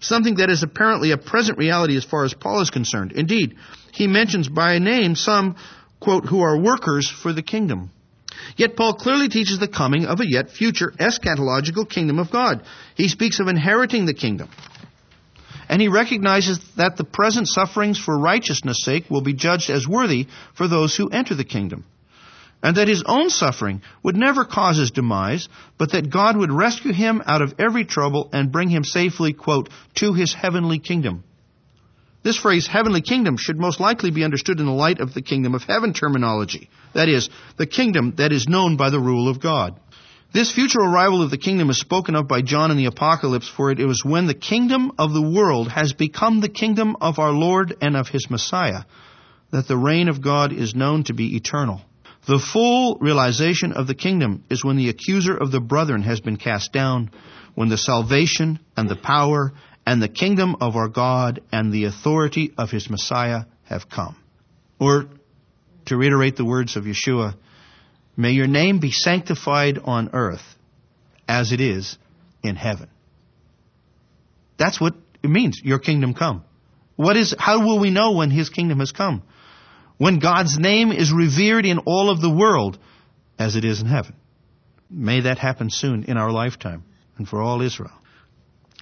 Something 0.00 0.36
that 0.36 0.50
is 0.50 0.62
apparently 0.62 1.12
a 1.12 1.18
present 1.18 1.58
reality 1.58 1.96
as 1.96 2.04
far 2.04 2.24
as 2.24 2.34
Paul 2.34 2.60
is 2.60 2.70
concerned. 2.70 3.12
Indeed, 3.12 3.56
he 3.92 4.06
mentions 4.06 4.48
by 4.48 4.78
name 4.78 5.14
some 5.14 5.56
quote, 6.02 6.26
who 6.26 6.40
are 6.40 6.58
workers 6.58 7.08
for 7.08 7.32
the 7.32 7.42
kingdom. 7.42 7.90
Yet 8.56 8.76
Paul 8.76 8.94
clearly 8.94 9.28
teaches 9.28 9.58
the 9.58 9.68
coming 9.68 10.04
of 10.04 10.20
a 10.20 10.28
yet 10.28 10.50
future 10.50 10.92
eschatological 10.98 11.88
kingdom 11.88 12.18
of 12.18 12.30
God. 12.30 12.62
He 12.96 13.08
speaks 13.08 13.40
of 13.40 13.48
inheriting 13.48 14.04
the 14.06 14.14
kingdom. 14.14 14.48
And 15.68 15.80
he 15.80 15.88
recognizes 15.88 16.58
that 16.76 16.96
the 16.96 17.04
present 17.04 17.48
sufferings 17.48 17.98
for 17.98 18.18
righteousness' 18.18 18.84
sake 18.84 19.08
will 19.08 19.22
be 19.22 19.32
judged 19.32 19.70
as 19.70 19.86
worthy 19.88 20.26
for 20.54 20.68
those 20.68 20.96
who 20.96 21.08
enter 21.08 21.34
the 21.34 21.44
kingdom. 21.44 21.84
And 22.62 22.76
that 22.76 22.88
his 22.88 23.02
own 23.06 23.30
suffering 23.30 23.82
would 24.02 24.16
never 24.16 24.44
cause 24.44 24.78
his 24.78 24.90
demise, 24.90 25.48
but 25.78 25.92
that 25.92 26.10
God 26.10 26.36
would 26.36 26.52
rescue 26.52 26.92
him 26.92 27.22
out 27.26 27.42
of 27.42 27.54
every 27.58 27.84
trouble 27.84 28.28
and 28.32 28.52
bring 28.52 28.68
him 28.68 28.84
safely, 28.84 29.32
quote, 29.32 29.68
to 29.96 30.12
his 30.14 30.34
heavenly 30.34 30.78
kingdom. 30.78 31.24
This 32.22 32.38
phrase, 32.38 32.66
heavenly 32.66 33.00
kingdom, 33.00 33.36
should 33.36 33.58
most 33.58 33.80
likely 33.80 34.10
be 34.10 34.24
understood 34.24 34.60
in 34.60 34.66
the 34.66 34.72
light 34.72 35.00
of 35.00 35.12
the 35.12 35.22
kingdom 35.22 35.54
of 35.54 35.64
heaven 35.64 35.92
terminology. 35.92 36.70
That 36.94 37.08
is, 37.08 37.28
the 37.56 37.66
kingdom 37.66 38.14
that 38.16 38.32
is 38.32 38.48
known 38.48 38.76
by 38.76 38.90
the 38.90 39.00
rule 39.00 39.28
of 39.28 39.40
God. 39.40 39.78
This 40.32 40.52
future 40.52 40.80
arrival 40.80 41.22
of 41.22 41.30
the 41.30 41.36
kingdom 41.36 41.68
is 41.68 41.78
spoken 41.78 42.14
of 42.14 42.28
by 42.28 42.40
John 42.40 42.70
in 42.70 42.76
the 42.76 42.86
Apocalypse, 42.86 43.48
for 43.48 43.70
it 43.70 43.78
was 43.78 44.04
when 44.04 44.26
the 44.26 44.34
kingdom 44.34 44.92
of 44.98 45.12
the 45.12 45.20
world 45.20 45.68
has 45.70 45.92
become 45.92 46.40
the 46.40 46.48
kingdom 46.48 46.96
of 47.00 47.18
our 47.18 47.32
Lord 47.32 47.76
and 47.82 47.96
of 47.96 48.08
his 48.08 48.30
Messiah 48.30 48.84
that 49.52 49.68
the 49.68 49.76
reign 49.76 50.08
of 50.08 50.22
God 50.22 50.52
is 50.52 50.74
known 50.74 51.04
to 51.04 51.12
be 51.12 51.36
eternal. 51.36 51.82
The 52.26 52.38
full 52.38 52.96
realization 53.00 53.72
of 53.72 53.86
the 53.86 53.94
kingdom 53.94 54.44
is 54.48 54.64
when 54.64 54.76
the 54.76 54.88
accuser 54.88 55.36
of 55.36 55.50
the 55.50 55.60
brethren 55.60 56.02
has 56.02 56.20
been 56.20 56.36
cast 56.36 56.72
down, 56.72 57.10
when 57.54 57.68
the 57.68 57.76
salvation 57.76 58.60
and 58.76 58.88
the 58.88 58.96
power 58.96 59.52
and 59.86 60.02
the 60.02 60.08
kingdom 60.08 60.56
of 60.60 60.76
our 60.76 60.88
God 60.88 61.40
and 61.50 61.72
the 61.72 61.84
authority 61.84 62.52
of 62.56 62.70
his 62.70 62.88
Messiah 62.88 63.44
have 63.64 63.88
come. 63.88 64.16
Or, 64.78 65.06
to 65.86 65.96
reiterate 65.96 66.36
the 66.36 66.44
words 66.44 66.76
of 66.76 66.84
Yeshua, 66.84 67.34
may 68.16 68.32
your 68.32 68.46
name 68.46 68.78
be 68.78 68.92
sanctified 68.92 69.78
on 69.82 70.10
earth 70.12 70.44
as 71.28 71.52
it 71.52 71.60
is 71.60 71.96
in 72.42 72.56
heaven. 72.56 72.88
That's 74.58 74.80
what 74.80 74.94
it 75.22 75.28
means, 75.30 75.60
your 75.62 75.78
kingdom 75.78 76.14
come. 76.14 76.44
What 76.96 77.16
is, 77.16 77.34
how 77.38 77.64
will 77.64 77.80
we 77.80 77.90
know 77.90 78.12
when 78.12 78.30
his 78.30 78.48
kingdom 78.48 78.80
has 78.80 78.92
come? 78.92 79.22
When 79.98 80.18
God's 80.18 80.58
name 80.58 80.92
is 80.92 81.12
revered 81.12 81.64
in 81.64 81.78
all 81.78 82.10
of 82.10 82.20
the 82.20 82.30
world 82.30 82.78
as 83.38 83.56
it 83.56 83.64
is 83.64 83.80
in 83.80 83.86
heaven. 83.86 84.14
May 84.90 85.20
that 85.22 85.38
happen 85.38 85.70
soon 85.70 86.04
in 86.04 86.16
our 86.16 86.30
lifetime 86.30 86.84
and 87.16 87.28
for 87.28 87.40
all 87.40 87.62
Israel. 87.62 87.92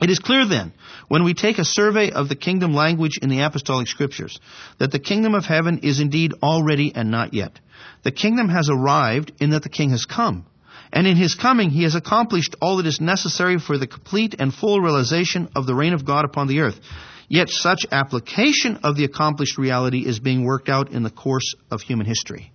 It 0.00 0.08
is 0.08 0.18
clear 0.18 0.46
then, 0.46 0.72
when 1.08 1.24
we 1.24 1.34
take 1.34 1.58
a 1.58 1.64
survey 1.64 2.10
of 2.10 2.28
the 2.28 2.36
kingdom 2.36 2.72
language 2.72 3.18
in 3.20 3.28
the 3.28 3.40
apostolic 3.40 3.86
scriptures, 3.86 4.38
that 4.78 4.92
the 4.92 4.98
kingdom 4.98 5.34
of 5.34 5.44
heaven 5.44 5.80
is 5.82 6.00
indeed 6.00 6.32
already 6.42 6.92
and 6.94 7.10
not 7.10 7.34
yet. 7.34 7.60
The 8.02 8.12
kingdom 8.12 8.48
has 8.48 8.70
arrived 8.70 9.32
in 9.40 9.50
that 9.50 9.62
the 9.62 9.68
king 9.68 9.90
has 9.90 10.06
come. 10.06 10.46
And 10.92 11.06
in 11.06 11.16
his 11.16 11.34
coming, 11.34 11.70
he 11.70 11.82
has 11.82 11.94
accomplished 11.94 12.56
all 12.62 12.78
that 12.78 12.86
is 12.86 13.00
necessary 13.00 13.58
for 13.58 13.76
the 13.76 13.86
complete 13.86 14.34
and 14.38 14.52
full 14.52 14.80
realization 14.80 15.48
of 15.54 15.66
the 15.66 15.74
reign 15.74 15.92
of 15.92 16.06
God 16.06 16.24
upon 16.24 16.48
the 16.48 16.60
earth. 16.60 16.80
Yet 17.28 17.50
such 17.50 17.86
application 17.92 18.78
of 18.82 18.96
the 18.96 19.04
accomplished 19.04 19.58
reality 19.58 20.00
is 20.00 20.18
being 20.18 20.44
worked 20.44 20.68
out 20.68 20.90
in 20.90 21.02
the 21.02 21.10
course 21.10 21.54
of 21.70 21.82
human 21.82 22.06
history. 22.06 22.52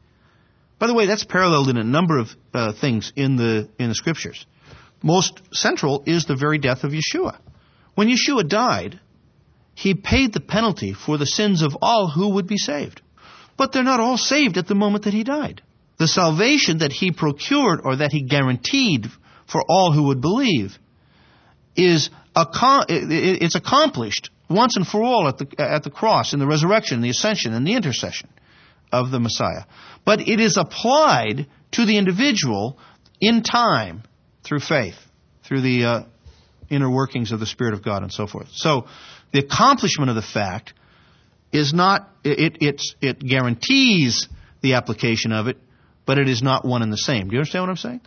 By 0.79 0.88
the 0.88 0.93
way, 0.93 1.05
that's 1.05 1.23
paralleled 1.23 1.69
in 1.69 1.77
a 1.77 1.84
number 1.84 2.17
of 2.17 2.29
uh, 2.53 2.73
things 2.73 3.13
in 3.15 3.38
the 3.38 3.69
in 3.79 3.88
the 3.88 3.95
scriptures 3.95 4.45
most 5.03 5.41
central 5.53 6.03
is 6.05 6.25
the 6.25 6.36
very 6.36 6.58
death 6.58 6.84
of 6.84 6.91
Yeshua. 6.91 7.38
When 7.95 8.10
Yeshua 8.10 8.47
died, 8.47 8.99
he 9.73 9.93
paid 9.93 10.34
the 10.34 10.39
penalty 10.39 10.93
for 10.93 11.17
the 11.17 11.25
sins 11.25 11.62
of 11.62 11.77
all 11.81 12.10
who 12.10 12.29
would 12.29 12.47
be 12.47 12.58
saved. 12.58 13.01
But 13.58 13.71
they're 13.71 13.84
not 13.84 13.99
all 13.99 14.17
saved 14.17 14.58
at 14.58 14.67
the 14.67 14.75
moment 14.75 15.05
that 15.05 15.13
he 15.13 15.23
died. 15.23 15.62
The 15.97 16.08
salvation 16.08 16.79
that 16.79 16.91
he 16.91 17.12
procured 17.12 17.81
or 17.84 17.97
that 17.97 18.12
he 18.12 18.23
guaranteed 18.23 19.08
for 19.47 19.62
all 19.67 19.93
who 19.93 20.03
would 20.03 20.21
believe 20.21 20.77
is 21.75 22.10
it's 22.36 23.55
accomplished 23.55 24.29
once 24.49 24.75
and 24.75 24.86
for 24.86 25.01
all 25.03 25.27
at 25.27 25.38
the, 25.38 25.47
at 25.58 25.84
the 25.84 25.89
cross, 25.89 26.34
in 26.34 26.39
the 26.39 26.47
resurrection, 26.47 27.01
the 27.01 27.10
ascension, 27.10 27.53
and 27.53 27.65
the 27.65 27.73
intercession 27.73 28.29
of 28.91 29.12
the 29.12 29.19
Messiah. 29.19 29.63
But 30.03 30.27
it 30.27 30.39
is 30.39 30.58
applied 30.58 31.47
to 31.71 31.86
the 31.86 31.97
individual 31.97 32.77
in 33.19 33.41
time 33.41 34.03
through 34.45 34.60
faith, 34.60 34.95
through 35.43 35.62
the 35.62 35.86
uh, 35.86 36.03
inner 36.69 36.89
workings 36.89 37.31
of 37.31 37.39
the 37.39 37.45
Spirit 37.45 37.73
of 37.73 37.84
God 37.84 38.03
and 38.03 38.12
so 38.12 38.27
forth. 38.27 38.47
So 38.53 38.88
the 39.31 39.39
accomplishment 39.39 40.10
of 40.10 40.15
the 40.15 40.21
fact 40.21 40.73
is 41.51 41.73
not, 41.73 42.10
it, 42.23 42.58
it, 42.62 42.81
it 43.01 43.19
guarantees 43.19 44.27
the 44.62 44.73
application 44.73 45.31
of 45.31 45.47
it, 45.47 45.58
but 46.05 46.17
it 46.17 46.29
is 46.29 46.41
not 46.41 46.65
one 46.65 46.81
and 46.81 46.91
the 46.91 46.97
same. 46.97 47.27
Do 47.27 47.34
you 47.34 47.39
understand 47.39 47.63
what 47.63 47.69
I'm 47.69 47.77
saying? 47.77 48.01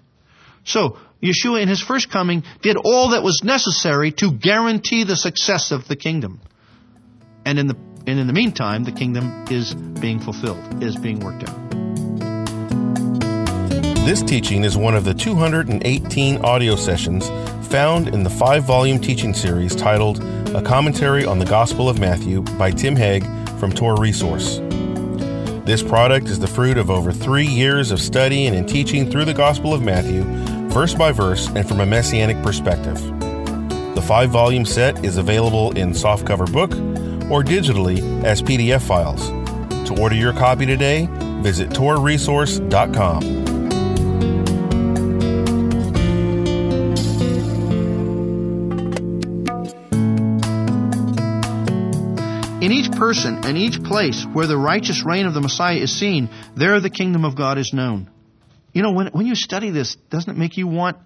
So, 0.65 0.99
Yeshua 1.23 1.63
in 1.63 1.69
his 1.69 1.81
first 1.81 2.11
coming 2.11 2.45
did 2.63 2.77
all 2.77 3.11
that 3.11 3.23
was 3.23 3.41
necessary 3.43 4.13
to 4.13 4.33
guarantee 4.33 5.05
the 5.05 5.17
success 5.17 5.73
of 5.73 5.89
the 5.89 5.97
kingdom. 5.97 6.41
And 7.45 7.59
in 7.59 7.69
the, 7.69 7.77
and 8.07 8.19
in 8.19 8.27
the 8.27 8.33
meantime, 8.35 8.85
the 8.85 8.93
kingdom 8.93 9.47
is 9.51 9.75
being 9.75 10.21
fulfilled, 10.21 10.83
is 10.83 10.97
being 10.97 11.21
worked 11.21 11.49
out. 11.49 11.88
This 14.09 14.23
teaching 14.23 14.65
is 14.65 14.75
one 14.75 14.95
of 14.95 15.05
the 15.05 15.13
218 15.13 16.39
audio 16.39 16.77
sessions 16.77 17.29
found 17.69 18.09
in 18.09 18.23
the 18.23 18.31
five 18.31 18.65
volume 18.65 18.99
teaching 18.99 19.35
series 19.35 19.77
titled 19.77 20.25
A 20.55 20.63
Commentary 20.63 21.27
on 21.27 21.39
the 21.39 21.45
Gospel 21.45 21.91
of 21.91 21.99
Matthew 21.99 22.41
by 22.41 22.71
Tim 22.71 22.97
Hegg 22.97 23.27
from 23.61 23.71
Torah 23.71 24.01
Resource. 24.01 24.61
This 25.67 25.83
product 25.83 26.29
is 26.29 26.39
the 26.39 26.47
fruit 26.47 26.79
of 26.79 26.89
over 26.89 27.13
three 27.13 27.47
years 27.47 27.91
of 27.91 28.01
studying 28.01 28.47
and 28.47 28.57
in 28.57 28.67
teaching 28.67 29.11
through 29.11 29.27
the 29.27 29.35
Gospel 29.35 29.75
of 29.75 29.83
Matthew, 29.83 30.23
verse 30.71 30.95
by 30.95 31.13
verse, 31.13 31.47
and 31.49 31.69
from 31.69 31.81
a 31.81 31.87
messianic 31.87 32.43
perspective. 32.43 32.97
The 33.95 34.03
five 34.03 34.31
volume 34.31 34.65
set 34.65 35.05
is 35.05 35.19
available 35.19 35.77
in 35.77 35.91
softcover 35.91 36.51
book 36.51 36.73
or 37.31 37.45
digitally 37.45 38.25
as 38.25 38.41
PDF 38.41 38.81
files. 38.81 39.29
To 39.87 40.01
order 40.01 40.17
your 40.17 40.33
copy 40.33 40.65
today, 40.65 41.11
visit 41.43 41.69
torahresource.com. 41.69 43.48
person 52.99 53.45
and 53.45 53.57
each 53.57 53.81
place 53.85 54.27
where 54.33 54.49
the 54.49 54.57
righteous 54.57 55.05
reign 55.07 55.27
of 55.27 55.33
the 55.33 55.41
Messiah 55.41 55.77
is 55.77 55.97
seen, 55.97 56.29
there 56.57 56.81
the 56.81 56.91
kingdom 56.91 57.25
of 57.25 57.37
God 57.37 57.57
is 57.57 57.73
known. 57.73 58.11
You 58.73 58.83
know, 58.83 58.91
when, 58.91 59.07
when 59.09 59.27
you 59.27 59.37
study 59.37 59.71
this, 59.71 59.97
doesn't 60.11 60.31
it 60.31 60.37
make 60.37 60.57
you 60.57 60.67
want 60.67 60.97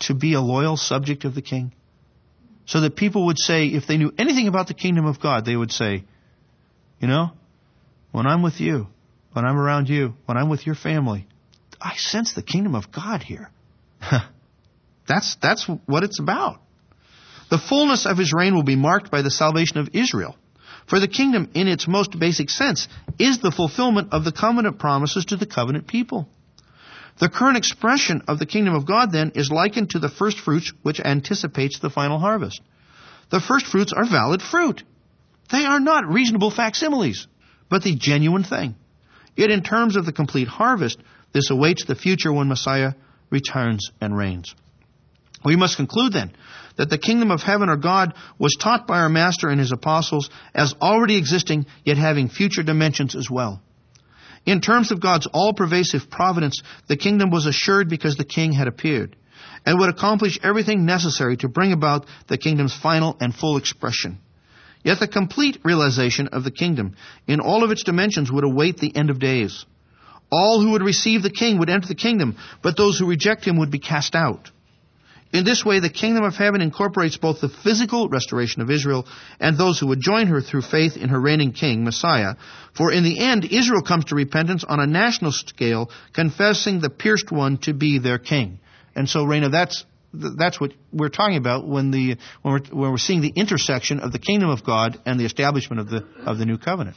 to 0.00 0.14
be 0.14 0.34
a 0.34 0.40
loyal 0.40 0.76
subject 0.76 1.24
of 1.24 1.34
the 1.34 1.42
king? 1.42 1.72
So 2.66 2.82
that 2.82 2.94
people 2.94 3.26
would 3.26 3.38
say, 3.38 3.66
if 3.66 3.86
they 3.86 3.96
knew 3.96 4.12
anything 4.18 4.48
about 4.48 4.68
the 4.68 4.74
kingdom 4.74 5.06
of 5.06 5.20
God, 5.20 5.44
they 5.44 5.56
would 5.56 5.72
say, 5.72 6.04
you 7.00 7.08
know, 7.08 7.30
when 8.12 8.26
I'm 8.26 8.42
with 8.42 8.60
you, 8.60 8.86
when 9.32 9.44
I'm 9.44 9.56
around 9.56 9.88
you, 9.88 10.14
when 10.26 10.36
I'm 10.36 10.50
with 10.50 10.66
your 10.66 10.76
family, 10.76 11.26
I 11.80 11.94
sense 11.96 12.34
the 12.34 12.42
kingdom 12.42 12.74
of 12.74 12.92
God 12.92 13.22
here. 13.22 13.50
that's, 15.08 15.36
that's 15.42 15.68
what 15.86 16.04
it's 16.04 16.20
about. 16.20 16.60
The 17.50 17.58
fullness 17.58 18.06
of 18.06 18.18
his 18.18 18.32
reign 18.32 18.54
will 18.54 18.62
be 18.62 18.76
marked 18.76 19.10
by 19.10 19.22
the 19.22 19.30
salvation 19.30 19.78
of 19.78 19.90
Israel. 19.94 20.36
For 20.86 21.00
the 21.00 21.08
kingdom, 21.08 21.50
in 21.54 21.66
its 21.66 21.88
most 21.88 22.18
basic 22.18 22.50
sense, 22.50 22.88
is 23.18 23.38
the 23.38 23.50
fulfillment 23.50 24.08
of 24.12 24.24
the 24.24 24.32
covenant 24.32 24.78
promises 24.78 25.24
to 25.26 25.36
the 25.36 25.46
covenant 25.46 25.86
people. 25.86 26.28
The 27.18 27.28
current 27.28 27.56
expression 27.56 28.22
of 28.28 28.38
the 28.38 28.46
kingdom 28.46 28.74
of 28.74 28.86
God, 28.86 29.12
then, 29.12 29.32
is 29.34 29.50
likened 29.50 29.90
to 29.90 29.98
the 29.98 30.08
first 30.08 30.38
fruits 30.38 30.72
which 30.82 31.00
anticipates 31.00 31.78
the 31.78 31.90
final 31.90 32.18
harvest. 32.18 32.60
The 33.30 33.40
first 33.40 33.66
fruits 33.66 33.92
are 33.92 34.04
valid 34.04 34.42
fruit. 34.42 34.82
They 35.50 35.64
are 35.64 35.80
not 35.80 36.06
reasonable 36.06 36.50
facsimiles, 36.50 37.26
but 37.70 37.82
the 37.82 37.94
genuine 37.94 38.44
thing. 38.44 38.74
Yet, 39.36 39.50
in 39.50 39.62
terms 39.62 39.96
of 39.96 40.06
the 40.06 40.12
complete 40.12 40.48
harvest, 40.48 40.98
this 41.32 41.50
awaits 41.50 41.84
the 41.84 41.94
future 41.94 42.32
when 42.32 42.48
Messiah 42.48 42.92
returns 43.30 43.90
and 44.00 44.16
reigns. 44.16 44.54
We 45.44 45.56
must 45.56 45.76
conclude 45.76 46.12
then 46.12 46.32
that 46.76 46.90
the 46.90 46.98
kingdom 46.98 47.30
of 47.30 47.42
heaven 47.42 47.68
or 47.68 47.76
God 47.76 48.14
was 48.38 48.56
taught 48.58 48.86
by 48.86 48.98
our 48.98 49.08
Master 49.08 49.48
and 49.48 49.60
his 49.60 49.72
apostles 49.72 50.30
as 50.54 50.74
already 50.80 51.16
existing, 51.16 51.66
yet 51.84 51.96
having 51.96 52.28
future 52.28 52.62
dimensions 52.62 53.14
as 53.14 53.30
well. 53.30 53.60
In 54.46 54.60
terms 54.60 54.90
of 54.90 55.00
God's 55.00 55.26
all-pervasive 55.32 56.10
providence, 56.10 56.62
the 56.86 56.96
kingdom 56.96 57.30
was 57.30 57.46
assured 57.46 57.88
because 57.88 58.16
the 58.16 58.24
king 58.24 58.52
had 58.52 58.68
appeared, 58.68 59.16
and 59.64 59.78
would 59.78 59.88
accomplish 59.88 60.38
everything 60.42 60.84
necessary 60.84 61.36
to 61.38 61.48
bring 61.48 61.72
about 61.72 62.06
the 62.28 62.36
kingdom's 62.36 62.74
final 62.74 63.16
and 63.20 63.34
full 63.34 63.56
expression. 63.56 64.18
Yet 64.82 65.00
the 65.00 65.08
complete 65.08 65.60
realization 65.64 66.28
of 66.28 66.44
the 66.44 66.50
kingdom 66.50 66.94
in 67.26 67.40
all 67.40 67.64
of 67.64 67.70
its 67.70 67.84
dimensions 67.84 68.30
would 68.30 68.44
await 68.44 68.76
the 68.76 68.94
end 68.94 69.08
of 69.08 69.18
days. 69.18 69.64
All 70.30 70.60
who 70.60 70.72
would 70.72 70.82
receive 70.82 71.22
the 71.22 71.30
king 71.30 71.58
would 71.58 71.70
enter 71.70 71.88
the 71.88 71.94
kingdom, 71.94 72.36
but 72.62 72.76
those 72.76 72.98
who 72.98 73.06
reject 73.06 73.46
him 73.46 73.58
would 73.58 73.70
be 73.70 73.78
cast 73.78 74.14
out. 74.14 74.50
In 75.34 75.44
this 75.44 75.64
way, 75.64 75.80
the 75.80 75.90
kingdom 75.90 76.22
of 76.22 76.36
heaven 76.36 76.60
incorporates 76.60 77.16
both 77.16 77.40
the 77.40 77.48
physical 77.48 78.08
restoration 78.08 78.62
of 78.62 78.70
Israel 78.70 79.04
and 79.40 79.58
those 79.58 79.80
who 79.80 79.88
would 79.88 80.00
join 80.00 80.28
her 80.28 80.40
through 80.40 80.62
faith 80.62 80.96
in 80.96 81.08
her 81.08 81.20
reigning 81.20 81.50
king, 81.50 81.82
Messiah. 81.82 82.36
For 82.76 82.92
in 82.92 83.02
the 83.02 83.18
end, 83.18 83.44
Israel 83.44 83.82
comes 83.82 84.04
to 84.06 84.14
repentance 84.14 84.62
on 84.62 84.78
a 84.78 84.86
national 84.86 85.32
scale, 85.32 85.90
confessing 86.12 86.80
the 86.80 86.88
pierced 86.88 87.32
one 87.32 87.58
to 87.62 87.74
be 87.74 87.98
their 87.98 88.18
king. 88.18 88.60
And 88.94 89.08
so, 89.08 89.24
Raina, 89.24 89.50
that's 89.50 89.84
that's 90.12 90.60
what 90.60 90.72
we're 90.92 91.08
talking 91.08 91.38
about 91.38 91.66
when 91.66 91.90
the 91.90 92.16
when 92.42 92.54
we're, 92.54 92.60
when 92.70 92.92
we're 92.92 92.98
seeing 92.98 93.20
the 93.20 93.32
intersection 93.34 93.98
of 93.98 94.12
the 94.12 94.20
kingdom 94.20 94.50
of 94.50 94.62
God 94.64 95.00
and 95.04 95.18
the 95.18 95.24
establishment 95.24 95.80
of 95.80 95.90
the 95.90 96.06
of 96.24 96.38
the 96.38 96.46
new 96.46 96.58
covenant. 96.58 96.96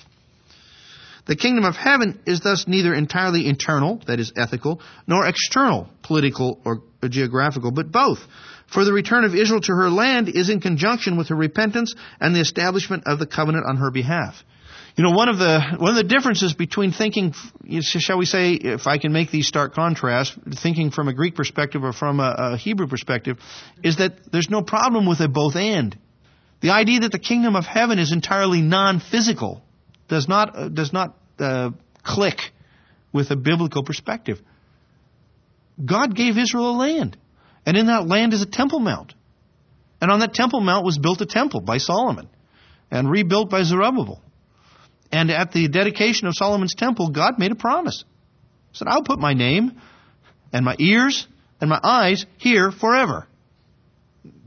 The 1.26 1.36
kingdom 1.36 1.65
of 1.65 1.76
heaven 1.76 2.21
is 2.28 2.39
thus 2.41 2.67
neither 2.67 2.93
entirely 2.93 3.47
internal, 3.47 4.00
that 4.06 4.19
is 4.19 4.32
ethical, 4.38 4.80
nor 5.08 5.26
external, 5.28 5.89
political 6.04 6.62
or 6.63 6.84
geographical, 7.07 7.71
but 7.71 7.91
both. 7.91 8.19
For 8.67 8.83
the 8.83 8.93
return 8.93 9.23
of 9.23 9.33
Israel 9.33 9.62
to 9.62 9.73
her 9.73 9.89
land 9.89 10.29
is 10.29 10.49
in 10.49 10.60
conjunction 10.60 11.17
with 11.17 11.29
her 11.29 11.36
repentance 11.36 11.95
and 12.19 12.36
the 12.36 12.41
establishment 12.41 13.03
of 13.05 13.19
the 13.19 13.27
covenant 13.27 13.65
on 13.67 13.77
her 13.77 13.91
behalf. 13.91 14.36
You 14.97 15.03
know, 15.03 15.12
one 15.12 15.29
of 15.29 15.38
the 15.38 15.62
one 15.77 15.91
of 15.91 15.95
the 15.95 16.03
differences 16.03 16.55
between 16.55 16.91
thinking, 16.91 17.33
shall 17.81 18.17
we 18.17 18.25
say, 18.25 18.53
if 18.53 18.88
I 18.88 18.97
can 18.97 19.13
make 19.13 19.29
these 19.29 19.47
stark 19.47 19.75
contrasts, 19.75 20.36
thinking 20.63 20.89
from 20.89 21.07
a 21.07 21.13
Greek 21.13 21.36
perspective 21.36 21.83
or 21.83 21.93
from 21.93 22.19
a, 22.19 22.36
a 22.38 22.57
Hebrew 22.57 22.88
perspective, 22.88 23.38
is 23.83 23.97
that 23.97 24.31
there's 24.31 24.49
no 24.49 24.63
problem 24.63 25.05
with 25.05 25.19
a 25.19 25.27
both 25.27 25.55
and. 25.55 25.95
The 26.62 26.71
idea 26.71 27.01
that 27.01 27.12
the 27.12 27.19
kingdom 27.19 27.55
of 27.55 27.65
heaven 27.65 27.99
is 27.99 28.12
entirely 28.12 28.63
non-physical 28.63 29.62
does 30.07 30.27
not 30.27 30.57
uh, 30.57 30.69
does 30.69 30.91
not 30.91 31.15
uh, 31.38 31.69
click 32.01 32.39
with 33.13 33.29
a 33.29 33.36
biblical 33.36 33.83
perspective. 33.83 34.41
God 35.83 36.15
gave 36.15 36.37
Israel 36.37 36.71
a 36.71 36.77
land, 36.77 37.17
and 37.65 37.77
in 37.77 37.87
that 37.87 38.07
land 38.07 38.33
is 38.33 38.41
a 38.41 38.45
temple 38.45 38.79
mount, 38.79 39.13
and 40.01 40.11
on 40.11 40.19
that 40.19 40.33
temple 40.33 40.61
mount 40.61 40.85
was 40.85 40.97
built 40.97 41.21
a 41.21 41.25
temple 41.25 41.61
by 41.61 41.77
Solomon, 41.77 42.29
and 42.89 43.09
rebuilt 43.09 43.49
by 43.49 43.63
Zerubbabel. 43.63 44.21
And 45.11 45.31
at 45.31 45.51
the 45.51 45.67
dedication 45.67 46.27
of 46.27 46.33
Solomon's 46.35 46.75
temple, 46.75 47.09
God 47.09 47.39
made 47.39 47.51
a 47.51 47.55
promise. 47.55 48.04
He 48.71 48.77
said, 48.77 48.87
"I'll 48.89 49.04
put 49.04 49.19
my 49.19 49.33
name 49.33 49.79
and 50.52 50.65
my 50.65 50.75
ears 50.79 51.27
and 51.62 51.69
my 51.69 51.79
eyes 51.81 52.25
here 52.37 52.71
forever." 52.71 53.27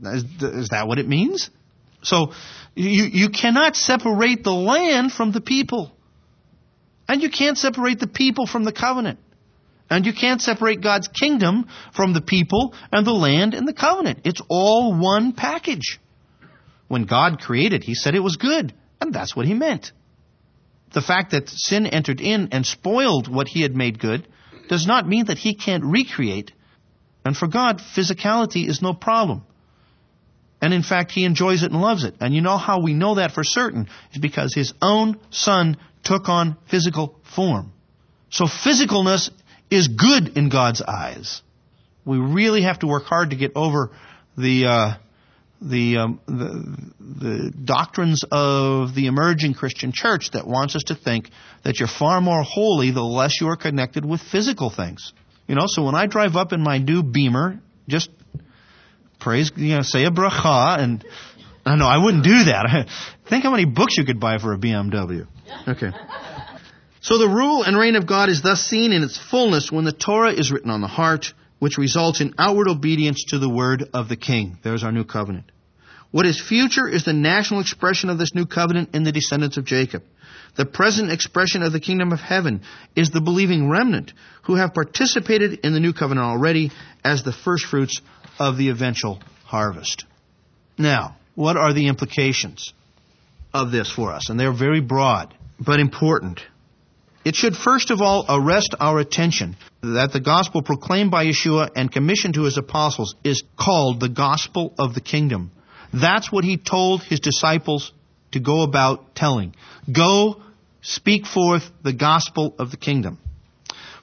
Is, 0.03 0.23
is 0.41 0.69
that 0.69 0.87
what 0.87 0.99
it 0.99 1.07
means? 1.07 1.49
So 2.03 2.33
you, 2.75 3.05
you 3.05 3.29
cannot 3.29 3.75
separate 3.75 4.43
the 4.43 4.53
land 4.53 5.11
from 5.11 5.31
the 5.31 5.41
people. 5.41 5.91
And 7.07 7.21
you 7.21 7.29
can't 7.29 7.57
separate 7.57 7.99
the 7.99 8.07
people 8.07 8.47
from 8.47 8.63
the 8.63 8.71
covenant. 8.71 9.19
And 9.91 10.05
you 10.05 10.13
can't 10.13 10.41
separate 10.41 10.81
God's 10.81 11.09
kingdom 11.09 11.67
from 11.93 12.13
the 12.13 12.21
people 12.21 12.73
and 12.93 13.05
the 13.05 13.11
land 13.11 13.53
and 13.53 13.67
the 13.67 13.73
covenant. 13.73 14.21
It's 14.23 14.41
all 14.47 14.97
one 14.97 15.33
package. 15.33 15.99
When 16.87 17.03
God 17.03 17.41
created, 17.41 17.83
He 17.83 17.93
said 17.93 18.15
it 18.15 18.23
was 18.23 18.37
good. 18.37 18.73
And 19.01 19.13
that's 19.13 19.35
what 19.35 19.45
He 19.45 19.53
meant. 19.53 19.91
The 20.93 21.01
fact 21.01 21.31
that 21.31 21.49
sin 21.49 21.85
entered 21.85 22.21
in 22.21 22.49
and 22.53 22.65
spoiled 22.65 23.27
what 23.27 23.49
He 23.49 23.63
had 23.63 23.75
made 23.75 23.99
good 23.99 24.25
does 24.69 24.87
not 24.87 25.09
mean 25.09 25.25
that 25.25 25.37
He 25.37 25.55
can't 25.55 25.83
recreate. 25.83 26.53
And 27.25 27.35
for 27.35 27.47
God, 27.47 27.81
physicality 27.95 28.69
is 28.69 28.81
no 28.81 28.93
problem. 28.93 29.43
And 30.61 30.73
in 30.73 30.83
fact, 30.83 31.11
he 31.11 31.25
enjoys 31.25 31.63
it 31.63 31.71
and 31.71 31.81
loves 31.81 32.03
it. 32.03 32.15
And 32.21 32.35
you 32.35 32.41
know 32.41 32.57
how 32.57 32.81
we 32.81 32.93
know 32.93 33.15
that 33.15 33.31
for 33.31 33.43
certain 33.43 33.87
is 34.13 34.21
because 34.21 34.53
his 34.53 34.73
own 34.79 35.19
son 35.31 35.77
took 36.03 36.29
on 36.29 36.55
physical 36.69 37.19
form. 37.35 37.73
So 38.29 38.45
physicalness 38.45 39.31
is 39.71 39.87
good 39.87 40.37
in 40.37 40.49
God's 40.49 40.81
eyes. 40.81 41.41
We 42.05 42.17
really 42.17 42.63
have 42.63 42.79
to 42.79 42.87
work 42.87 43.03
hard 43.05 43.31
to 43.31 43.35
get 43.35 43.53
over 43.55 43.89
the 44.37 44.65
uh, 44.65 44.93
the, 45.61 45.97
um, 45.97 46.19
the, 46.25 46.91
the 46.99 47.51
doctrines 47.51 48.23
of 48.31 48.95
the 48.95 49.05
emerging 49.05 49.53
Christian 49.53 49.91
church 49.93 50.31
that 50.31 50.47
wants 50.47 50.75
us 50.75 50.83
to 50.87 50.95
think 50.95 51.29
that 51.63 51.79
you're 51.79 51.87
far 51.87 52.19
more 52.19 52.41
holy 52.41 52.91
the 52.91 53.03
less 53.03 53.39
you 53.39 53.47
are 53.47 53.55
connected 53.55 54.03
with 54.03 54.21
physical 54.21 54.71
things. 54.71 55.13
You 55.47 55.55
know, 55.55 55.65
so 55.67 55.83
when 55.83 55.95
I 55.95 56.07
drive 56.07 56.35
up 56.35 56.51
in 56.51 56.61
my 56.61 56.79
new 56.79 57.03
Beamer, 57.03 57.59
just 57.87 58.09
praise, 59.19 59.51
you 59.55 59.75
know, 59.75 59.81
say 59.83 60.05
a 60.05 60.09
bracha, 60.09 60.79
and 60.79 61.05
I 61.63 61.75
know 61.75 61.85
I 61.85 62.03
wouldn't 62.03 62.23
do 62.23 62.45
that. 62.45 62.87
Think 63.29 63.43
how 63.43 63.51
many 63.51 63.65
books 63.65 63.97
you 63.97 64.05
could 64.05 64.19
buy 64.19 64.39
for 64.39 64.53
a 64.53 64.57
BMW. 64.57 65.27
Okay. 65.67 65.91
So 67.01 67.17
the 67.17 67.27
rule 67.27 67.63
and 67.63 67.75
reign 67.75 67.95
of 67.95 68.05
God 68.05 68.29
is 68.29 68.43
thus 68.43 68.61
seen 68.61 68.93
in 68.93 69.01
its 69.01 69.17
fullness 69.17 69.71
when 69.71 69.85
the 69.85 69.91
Torah 69.91 70.33
is 70.33 70.51
written 70.51 70.69
on 70.69 70.81
the 70.81 70.87
heart, 70.87 71.33
which 71.57 71.79
results 71.79 72.21
in 72.21 72.35
outward 72.37 72.67
obedience 72.67 73.25
to 73.29 73.39
the 73.39 73.49
word 73.49 73.89
of 73.91 74.07
the 74.07 74.15
king. 74.15 74.59
There's 74.63 74.83
our 74.83 74.91
new 74.91 75.03
covenant. 75.03 75.51
What 76.11 76.27
is 76.27 76.39
future 76.39 76.87
is 76.87 77.03
the 77.03 77.13
national 77.13 77.61
expression 77.61 78.09
of 78.09 78.19
this 78.19 78.35
new 78.35 78.45
covenant 78.45 78.93
in 78.93 79.03
the 79.03 79.11
descendants 79.11 79.57
of 79.57 79.65
Jacob. 79.65 80.03
The 80.57 80.65
present 80.65 81.11
expression 81.11 81.63
of 81.63 81.71
the 81.71 81.79
kingdom 81.79 82.11
of 82.11 82.19
heaven 82.19 82.61
is 82.95 83.09
the 83.09 83.21
believing 83.21 83.69
remnant 83.69 84.13
who 84.43 84.55
have 84.55 84.73
participated 84.73 85.61
in 85.63 85.73
the 85.73 85.79
new 85.79 85.93
covenant 85.93 86.25
already 86.25 86.71
as 87.03 87.23
the 87.23 87.31
first 87.31 87.65
fruits 87.65 87.99
of 88.37 88.57
the 88.57 88.69
eventual 88.69 89.21
harvest. 89.45 90.05
Now, 90.77 91.15
what 91.33 91.57
are 91.57 91.73
the 91.73 91.87
implications 91.87 92.73
of 93.53 93.71
this 93.71 93.89
for 93.91 94.11
us? 94.11 94.29
And 94.29 94.39
they're 94.39 94.53
very 94.53 94.81
broad, 94.81 95.33
but 95.59 95.79
important. 95.79 96.41
It 97.23 97.35
should 97.35 97.55
first 97.55 97.91
of 97.91 98.01
all 98.01 98.25
arrest 98.27 98.73
our 98.79 98.99
attention 98.99 99.55
that 99.83 100.11
the 100.11 100.19
gospel 100.19 100.63
proclaimed 100.63 101.11
by 101.11 101.25
Yeshua 101.25 101.69
and 101.75 101.91
commissioned 101.91 102.33
to 102.33 102.43
his 102.43 102.57
apostles 102.57 103.15
is 103.23 103.43
called 103.59 103.99
the 103.99 104.09
gospel 104.09 104.73
of 104.79 104.95
the 104.95 105.01
kingdom. 105.01 105.51
That's 105.93 106.31
what 106.31 106.43
he 106.43 106.57
told 106.57 107.03
his 107.03 107.19
disciples 107.19 107.91
to 108.31 108.39
go 108.39 108.63
about 108.63 109.13
telling. 109.13 109.53
Go 109.91 110.41
speak 110.81 111.27
forth 111.27 111.69
the 111.83 111.93
gospel 111.93 112.55
of 112.57 112.71
the 112.71 112.77
kingdom. 112.77 113.19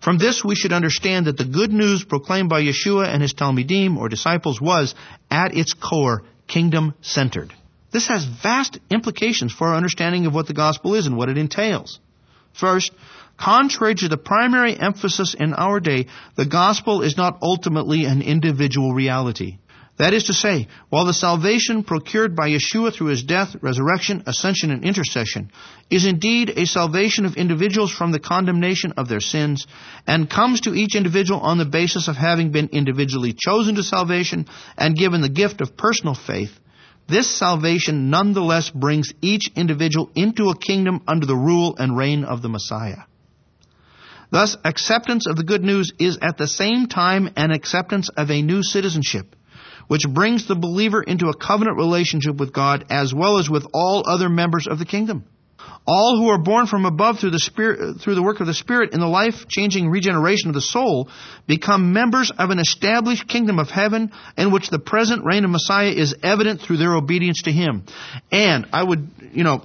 From 0.00 0.18
this, 0.18 0.44
we 0.44 0.54
should 0.54 0.72
understand 0.72 1.26
that 1.26 1.36
the 1.36 1.44
good 1.44 1.72
news 1.72 2.04
proclaimed 2.04 2.48
by 2.48 2.62
Yeshua 2.62 3.08
and 3.08 3.20
his 3.20 3.34
Talmidim 3.34 3.96
or 3.96 4.08
disciples 4.08 4.60
was, 4.60 4.94
at 5.28 5.56
its 5.56 5.74
core, 5.74 6.22
kingdom 6.46 6.94
centered. 7.00 7.52
This 7.90 8.06
has 8.06 8.24
vast 8.24 8.78
implications 8.90 9.52
for 9.52 9.68
our 9.68 9.74
understanding 9.74 10.26
of 10.26 10.34
what 10.34 10.46
the 10.46 10.54
gospel 10.54 10.94
is 10.94 11.06
and 11.06 11.16
what 11.16 11.30
it 11.30 11.38
entails. 11.38 11.98
First, 12.58 12.90
contrary 13.36 13.94
to 13.96 14.08
the 14.08 14.16
primary 14.16 14.78
emphasis 14.78 15.34
in 15.38 15.54
our 15.54 15.78
day, 15.78 16.06
the 16.36 16.46
gospel 16.46 17.02
is 17.02 17.16
not 17.16 17.38
ultimately 17.40 18.04
an 18.04 18.20
individual 18.20 18.92
reality. 18.92 19.58
That 19.98 20.14
is 20.14 20.24
to 20.24 20.32
say, 20.32 20.68
while 20.90 21.06
the 21.06 21.12
salvation 21.12 21.82
procured 21.82 22.36
by 22.36 22.50
Yeshua 22.50 22.94
through 22.94 23.08
his 23.08 23.24
death, 23.24 23.56
resurrection, 23.60 24.22
ascension, 24.26 24.70
and 24.70 24.84
intercession 24.84 25.50
is 25.90 26.06
indeed 26.06 26.50
a 26.50 26.66
salvation 26.66 27.26
of 27.26 27.36
individuals 27.36 27.90
from 27.90 28.12
the 28.12 28.20
condemnation 28.20 28.92
of 28.96 29.08
their 29.08 29.20
sins, 29.20 29.66
and 30.06 30.30
comes 30.30 30.60
to 30.62 30.74
each 30.74 30.94
individual 30.94 31.40
on 31.40 31.58
the 31.58 31.64
basis 31.64 32.06
of 32.06 32.16
having 32.16 32.52
been 32.52 32.68
individually 32.68 33.34
chosen 33.36 33.74
to 33.74 33.82
salvation 33.82 34.46
and 34.76 34.96
given 34.96 35.20
the 35.20 35.28
gift 35.28 35.60
of 35.60 35.76
personal 35.76 36.14
faith, 36.14 36.52
this 37.08 37.38
salvation 37.38 38.10
nonetheless 38.10 38.70
brings 38.70 39.12
each 39.22 39.50
individual 39.56 40.10
into 40.14 40.50
a 40.50 40.58
kingdom 40.58 41.02
under 41.08 41.26
the 41.26 41.34
rule 41.36 41.74
and 41.78 41.96
reign 41.96 42.24
of 42.24 42.42
the 42.42 42.48
Messiah. 42.48 43.04
Thus, 44.30 44.56
acceptance 44.62 45.26
of 45.26 45.36
the 45.36 45.44
good 45.44 45.64
news 45.64 45.90
is 45.98 46.18
at 46.20 46.36
the 46.36 46.46
same 46.46 46.86
time 46.86 47.30
an 47.36 47.50
acceptance 47.50 48.10
of 48.10 48.30
a 48.30 48.42
new 48.42 48.62
citizenship 48.62 49.34
which 49.88 50.02
brings 50.06 50.46
the 50.46 50.54
believer 50.54 51.02
into 51.02 51.28
a 51.28 51.36
covenant 51.36 51.78
relationship 51.78 52.36
with 52.36 52.52
God 52.52 52.84
as 52.90 53.12
well 53.14 53.38
as 53.38 53.48
with 53.48 53.66
all 53.72 54.04
other 54.06 54.28
members 54.28 54.66
of 54.70 54.78
the 54.78 54.84
kingdom. 54.84 55.24
All 55.86 56.18
who 56.18 56.28
are 56.28 56.38
born 56.38 56.66
from 56.66 56.84
above 56.84 57.18
through 57.18 57.30
the 57.30 57.38
spirit, 57.38 58.00
through 58.00 58.14
the 58.14 58.22
work 58.22 58.40
of 58.40 58.46
the 58.46 58.54
Spirit 58.54 58.92
in 58.92 59.00
the 59.00 59.06
life-changing 59.06 59.88
regeneration 59.88 60.48
of 60.48 60.54
the 60.54 60.60
soul 60.60 61.08
become 61.46 61.92
members 61.92 62.30
of 62.30 62.50
an 62.50 62.58
established 62.58 63.26
kingdom 63.26 63.58
of 63.58 63.70
heaven 63.70 64.12
in 64.36 64.52
which 64.52 64.68
the 64.68 64.78
present 64.78 65.24
reign 65.24 65.44
of 65.44 65.50
Messiah 65.50 65.90
is 65.90 66.14
evident 66.22 66.60
through 66.60 66.76
their 66.76 66.94
obedience 66.94 67.42
to 67.42 67.52
Him. 67.52 67.84
And 68.30 68.66
I 68.72 68.82
would, 68.82 69.08
you 69.32 69.44
know, 69.44 69.64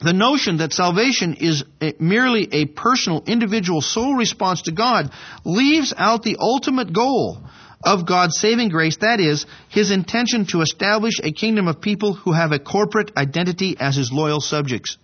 the 0.00 0.14
notion 0.14 0.56
that 0.56 0.72
salvation 0.72 1.34
is 1.34 1.64
merely 2.00 2.48
a 2.50 2.64
personal, 2.64 3.22
individual 3.26 3.80
soul 3.80 4.14
response 4.14 4.62
to 4.62 4.72
God 4.72 5.12
leaves 5.44 5.94
out 5.96 6.22
the 6.22 6.38
ultimate 6.40 6.92
goal 6.92 7.38
of 7.84 8.06
God's 8.06 8.38
saving 8.38 8.68
grace, 8.68 8.96
that 8.98 9.20
is, 9.20 9.44
His 9.68 9.90
intention 9.90 10.46
to 10.46 10.60
establish 10.60 11.20
a 11.22 11.32
kingdom 11.32 11.68
of 11.68 11.80
people 11.80 12.14
who 12.14 12.32
have 12.32 12.52
a 12.52 12.58
corporate 12.58 13.12
identity 13.16 13.76
as 13.78 13.96
His 13.96 14.10
loyal 14.12 14.40
subjects. 14.40 14.96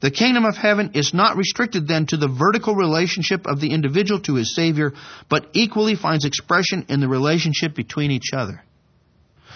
The 0.00 0.10
kingdom 0.10 0.44
of 0.44 0.56
heaven 0.56 0.90
is 0.94 1.14
not 1.14 1.36
restricted 1.36 1.88
then 1.88 2.06
to 2.06 2.16
the 2.16 2.28
vertical 2.28 2.74
relationship 2.74 3.46
of 3.46 3.60
the 3.60 3.72
individual 3.72 4.20
to 4.22 4.34
his 4.34 4.54
Savior, 4.54 4.92
but 5.30 5.46
equally 5.54 5.94
finds 5.94 6.24
expression 6.24 6.86
in 6.88 7.00
the 7.00 7.08
relationship 7.08 7.74
between 7.74 8.10
each 8.10 8.32
other. 8.34 8.62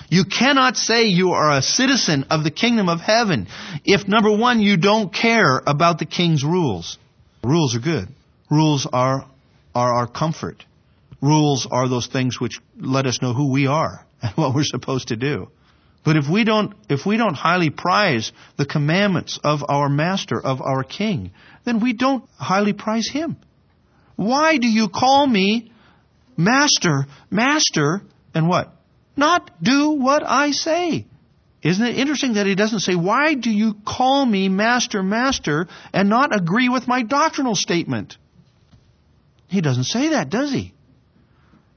You 0.09 0.25
cannot 0.25 0.77
say 0.77 1.05
you 1.05 1.33
are 1.33 1.53
a 1.53 1.63
citizen 1.63 2.27
of 2.31 2.43
the 2.43 2.51
kingdom 2.51 2.89
of 2.89 3.01
heaven 3.01 3.49
if, 3.85 4.09
number 4.09 4.35
one, 4.35 4.61
you 4.61 4.77
don't 4.77 5.13
care 5.13 5.63
about 5.65 5.99
the 5.99 6.07
king's 6.07 6.43
rules. 6.43 6.99
Rules 7.45 7.77
are 7.77 7.81
good. 7.81 8.09
Rules 8.51 8.89
are, 8.93 9.27
are 9.75 9.95
our 9.95 10.07
comfort. 10.07 10.65
Rules 11.23 11.69
are 11.71 11.89
those 11.89 12.07
things 12.07 12.41
which 12.41 12.59
let 12.79 13.07
us 13.07 13.21
know 13.23 13.35
who 13.35 13.53
we 13.53 13.67
are 13.67 14.05
and 14.23 14.33
what 14.37 14.55
we're 14.55 14.65
supposed 14.65 15.09
to 15.09 15.17
do. 15.17 15.49
But 16.03 16.17
if 16.17 16.29
we 16.29 16.45
don't, 16.45 16.75
if 16.89 17.05
we 17.05 17.17
don't 17.17 17.35
highly 17.35 17.71
prize 17.71 18.33
the 18.57 18.65
commandments 18.65 19.39
of 19.45 19.63
our 19.69 19.89
master, 19.89 20.41
of 20.41 20.63
our 20.63 20.83
king, 20.83 21.33
then 21.65 21.81
we 21.81 21.93
don't 21.93 22.25
highly 22.39 22.73
prize 22.73 23.09
him. 23.09 23.37
Why 24.17 24.57
do 24.57 24.67
you 24.67 24.89
call 24.89 25.27
me 25.27 25.73
master, 26.37 27.07
master, 27.31 28.03
and 28.35 28.49
what? 28.49 28.73
Not 29.17 29.51
do 29.63 29.91
what 29.91 30.23
I 30.27 30.53
say. 30.53 31.07
Isn't 31.63 31.87
it 31.87 31.99
interesting 31.99 32.35
that 32.35 32.47
he 32.47 32.55
doesn't 32.55 32.81
say, 32.81 32.95
why 32.95 33.35
do 33.35 33.51
you 33.51 33.75
call 33.87 34.25
me 34.25 34.49
master, 34.49 35.03
master, 35.03 35.69
and 35.93 36.09
not 36.09 36.35
agree 36.35 36.71
with 36.71 36.89
my 36.89 37.03
doctrinal 37.03 37.55
statement? 37.55 38.17
He 39.49 39.61
doesn't 39.61 39.85
say 39.85 40.11
that, 40.11 40.31
does 40.31 40.51
he? 40.51 40.73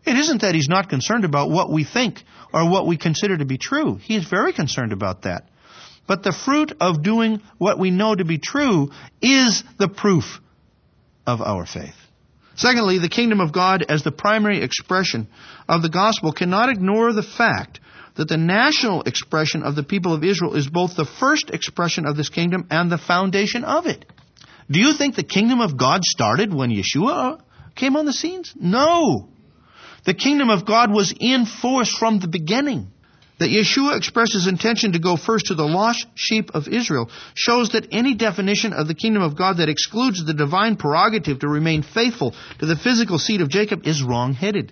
It 0.06 0.16
isn't 0.16 0.42
that 0.42 0.56
he's 0.56 0.70
not 0.70 0.90
concerned 0.90 1.26
about 1.26 1.50
what 1.50 1.70
we 1.70 1.84
think 1.84 2.24
or 2.54 2.70
what 2.70 2.88
we 2.88 2.98
consider 2.98 3.38
to 3.38 3.46
be 3.46 3.58
true. 3.58 3.96
He 3.96 4.16
is 4.16 4.26
very 4.26 4.54
concerned 4.54 4.94
about 4.94 5.24
that. 5.24 5.50
But 6.08 6.24
the 6.24 6.34
fruit 6.34 6.74
of 6.80 7.02
doing 7.02 7.42
what 7.58 7.80
we 7.80 7.90
know 7.90 8.14
to 8.14 8.26
be 8.26 8.38
true 8.38 8.92
is 9.22 9.64
the 9.80 9.88
proof 9.88 10.40
of 11.26 11.42
our 11.42 11.66
faith. 11.66 11.96
Secondly, 12.56 13.00
the 13.00 13.10
kingdom 13.10 13.40
of 13.40 13.52
God 13.52 13.84
as 13.88 14.04
the 14.04 14.12
primary 14.12 14.62
expression 14.62 15.28
of 15.68 15.82
the 15.82 15.90
gospel 15.90 16.34
cannot 16.34 16.70
ignore 16.70 17.14
the 17.14 17.24
fact 17.24 17.80
that 18.16 18.28
the 18.28 18.38
national 18.38 19.04
expression 19.04 19.64
of 19.64 19.76
the 19.76 19.84
people 19.84 20.14
of 20.14 20.24
Israel 20.24 20.56
is 20.56 20.68
both 20.68 20.96
the 20.96 21.06
first 21.20 21.50
expression 21.50 22.06
of 22.06 22.16
this 22.16 22.30
kingdom 22.30 22.68
and 22.70 22.92
the 22.92 23.00
foundation 23.00 23.64
of 23.64 23.88
it. 23.88 24.06
Do 24.70 24.80
you 24.80 24.94
think 24.96 25.16
the 25.16 25.24
kingdom 25.24 25.62
of 25.62 25.78
God 25.78 26.04
started 26.04 26.54
when 26.54 26.70
Yeshua 26.70 27.42
came 27.76 27.96
on 27.96 28.06
the 28.06 28.14
scenes? 28.14 28.54
No. 28.56 29.30
The 30.06 30.14
kingdom 30.14 30.50
of 30.50 30.66
God 30.66 30.92
was 30.92 31.14
in 31.18 31.46
force 31.46 31.96
from 31.96 32.20
the 32.20 32.28
beginning. 32.28 32.88
That 33.40 33.50
Yeshua 33.50 33.98
expressed 33.98 34.34
his 34.34 34.48
intention 34.48 34.94
to 34.94 35.00
go 35.00 35.18
first 35.18 35.48
to 35.48 35.56
the 35.56 35.66
lost 35.66 36.06
sheep 36.16 36.52
of 36.54 36.68
Israel 36.68 37.10
shows 37.34 37.70
that 37.70 37.88
any 37.92 38.14
definition 38.14 38.74
of 38.74 38.88
the 38.88 38.94
kingdom 38.94 39.24
of 39.24 39.36
God 39.36 39.58
that 39.58 39.70
excludes 39.70 40.24
the 40.24 40.34
divine 40.36 40.76
prerogative 40.76 41.40
to 41.40 41.48
remain 41.48 41.82
faithful 41.82 42.36
to 42.60 42.66
the 42.66 42.76
physical 42.76 43.18
seed 43.18 43.42
of 43.42 43.50
Jacob 43.50 43.88
is 43.88 44.04
wrong-headed. 44.04 44.72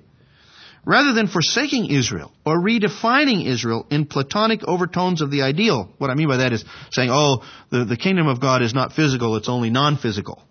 Rather 0.85 1.13
than 1.13 1.27
forsaking 1.27 1.91
Israel 1.91 2.31
or 2.45 2.59
redefining 2.59 3.45
Israel 3.45 3.85
in 3.89 4.05
platonic 4.05 4.63
overtones 4.63 5.21
of 5.21 5.31
the 5.31 5.41
ideal, 5.41 5.93
what 5.97 6.09
I 6.09 6.15
mean 6.15 6.27
by 6.27 6.37
that 6.37 6.53
is 6.53 6.63
saying, 6.91 7.09
oh, 7.11 7.43
the, 7.71 7.85
the 7.85 7.97
kingdom 7.97 8.27
of 8.27 8.39
God 8.39 8.61
is 8.61 8.73
not 8.73 8.93
physical, 8.93 9.35
it's 9.35 9.49
only 9.49 9.69
non-physical. 9.69 10.41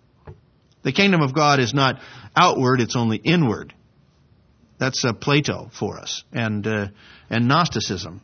The 0.83 0.91
kingdom 0.91 1.21
of 1.21 1.33
God 1.33 1.59
is 1.59 1.73
not 1.73 1.99
outward, 2.35 2.81
it's 2.81 2.95
only 2.95 3.17
inward. 3.17 3.73
That's 4.81 5.05
uh, 5.05 5.13
Plato 5.13 5.69
for 5.77 5.99
us, 5.99 6.23
and 6.33 6.65
uh, 6.65 6.87
and 7.29 7.47
Gnosticism. 7.47 8.19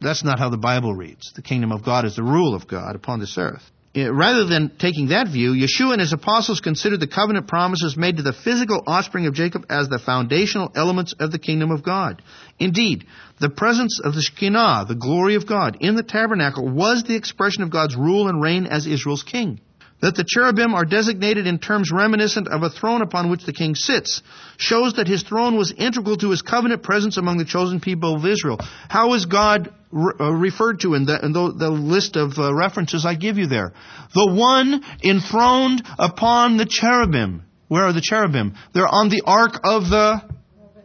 That's 0.00 0.22
not 0.22 0.38
how 0.38 0.50
the 0.50 0.56
Bible 0.56 0.94
reads. 0.94 1.32
The 1.34 1.42
kingdom 1.42 1.72
of 1.72 1.84
God 1.84 2.04
is 2.04 2.14
the 2.14 2.22
rule 2.22 2.54
of 2.54 2.68
God 2.68 2.94
upon 2.94 3.18
this 3.18 3.36
earth. 3.36 3.68
Uh, 3.96 4.14
rather 4.14 4.44
than 4.44 4.76
taking 4.78 5.08
that 5.08 5.26
view, 5.26 5.54
Yeshua 5.54 5.94
and 5.94 6.00
his 6.00 6.12
apostles 6.12 6.60
considered 6.60 7.00
the 7.00 7.08
covenant 7.08 7.48
promises 7.48 7.96
made 7.96 8.18
to 8.18 8.22
the 8.22 8.32
physical 8.32 8.84
offspring 8.86 9.26
of 9.26 9.34
Jacob 9.34 9.66
as 9.68 9.88
the 9.88 9.98
foundational 9.98 10.70
elements 10.76 11.12
of 11.18 11.32
the 11.32 11.40
kingdom 11.40 11.72
of 11.72 11.82
God. 11.82 12.22
Indeed, 12.60 13.06
the 13.40 13.50
presence 13.50 14.00
of 14.00 14.14
the 14.14 14.22
Shekinah, 14.22 14.84
the 14.86 14.94
glory 14.94 15.34
of 15.34 15.48
God, 15.48 15.78
in 15.80 15.96
the 15.96 16.04
tabernacle 16.04 16.68
was 16.68 17.02
the 17.02 17.16
expression 17.16 17.64
of 17.64 17.70
God's 17.70 17.96
rule 17.96 18.28
and 18.28 18.40
reign 18.40 18.66
as 18.66 18.86
Israel's 18.86 19.24
king. 19.24 19.60
That 20.00 20.14
the 20.14 20.24
cherubim 20.26 20.74
are 20.74 20.84
designated 20.84 21.48
in 21.48 21.58
terms 21.58 21.90
reminiscent 21.90 22.46
of 22.46 22.62
a 22.62 22.70
throne 22.70 23.02
upon 23.02 23.30
which 23.30 23.44
the 23.44 23.52
king 23.52 23.74
sits 23.74 24.22
shows 24.56 24.94
that 24.94 25.08
his 25.08 25.24
throne 25.24 25.56
was 25.56 25.72
integral 25.76 26.16
to 26.18 26.30
his 26.30 26.40
covenant 26.40 26.84
presence 26.84 27.16
among 27.16 27.38
the 27.38 27.44
chosen 27.44 27.80
people 27.80 28.14
of 28.14 28.24
Israel. 28.24 28.58
How 28.88 29.14
is 29.14 29.26
God 29.26 29.74
re- 29.90 30.12
uh, 30.20 30.32
referred 30.32 30.80
to 30.80 30.94
in, 30.94 31.04
the, 31.04 31.24
in 31.24 31.32
the, 31.32 31.52
the, 31.52 31.70
list 31.70 32.14
of 32.14 32.38
uh, 32.38 32.54
references 32.54 33.04
I 33.04 33.16
give 33.16 33.38
you 33.38 33.48
there? 33.48 33.72
The 34.14 34.32
one 34.32 34.84
enthroned 35.02 35.82
upon 35.98 36.58
the 36.58 36.66
cherubim. 36.66 37.42
Where 37.66 37.82
are 37.82 37.92
the 37.92 38.00
cherubim? 38.00 38.54
They're 38.72 38.86
on 38.86 39.08
the 39.08 39.22
ark 39.26 39.60
of 39.64 39.90
the 39.90 40.22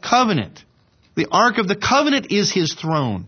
covenant. 0.02 0.64
The 1.16 1.28
ark 1.32 1.60
of 1.60 1.68
the 1.68 1.76
covenant 1.76 2.32
is 2.32 2.52
his 2.52 2.74
throne. 2.74 3.28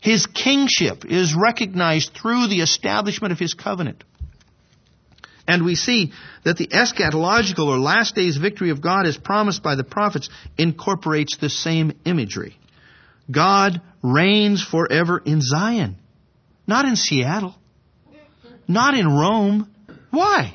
His 0.00 0.26
kingship 0.26 1.04
is 1.06 1.34
recognized 1.34 2.12
through 2.14 2.48
the 2.48 2.60
establishment 2.60 3.32
of 3.32 3.38
his 3.38 3.54
covenant. 3.54 4.04
And 5.50 5.64
we 5.64 5.74
see 5.74 6.12
that 6.44 6.58
the 6.58 6.68
eschatological 6.68 7.66
or 7.66 7.76
last 7.76 8.14
days 8.14 8.36
victory 8.36 8.70
of 8.70 8.80
God 8.80 9.04
as 9.04 9.18
promised 9.18 9.64
by 9.64 9.74
the 9.74 9.82
prophets 9.82 10.30
incorporates 10.56 11.38
the 11.38 11.50
same 11.50 11.90
imagery. 12.04 12.56
God 13.28 13.82
reigns 14.00 14.62
forever 14.62 15.20
in 15.24 15.40
Zion, 15.40 15.96
not 16.68 16.84
in 16.84 16.94
Seattle, 16.94 17.56
not 18.68 18.94
in 18.94 19.08
Rome. 19.08 19.68
Why? 20.12 20.54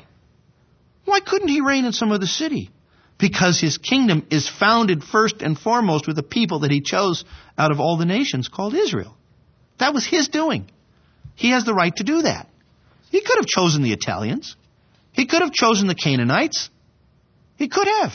Why 1.04 1.20
couldn't 1.20 1.48
he 1.48 1.60
reign 1.60 1.84
in 1.84 1.92
some 1.92 2.10
other 2.10 2.24
city? 2.24 2.70
Because 3.18 3.60
his 3.60 3.76
kingdom 3.76 4.26
is 4.30 4.48
founded 4.48 5.04
first 5.04 5.42
and 5.42 5.58
foremost 5.58 6.06
with 6.06 6.16
the 6.16 6.22
people 6.22 6.60
that 6.60 6.70
he 6.70 6.80
chose 6.80 7.22
out 7.58 7.70
of 7.70 7.80
all 7.80 7.98
the 7.98 8.06
nations 8.06 8.48
called 8.48 8.72
Israel. 8.74 9.14
That 9.76 9.92
was 9.92 10.06
his 10.06 10.28
doing. 10.28 10.70
He 11.34 11.50
has 11.50 11.66
the 11.66 11.74
right 11.74 11.94
to 11.96 12.02
do 12.02 12.22
that. 12.22 12.48
He 13.10 13.20
could 13.20 13.36
have 13.36 13.46
chosen 13.46 13.82
the 13.82 13.92
Italians. 13.92 14.56
He 15.16 15.26
could 15.26 15.40
have 15.40 15.52
chosen 15.52 15.88
the 15.88 15.94
Canaanites. 15.94 16.68
He 17.56 17.68
could 17.68 17.88
have. 17.88 18.12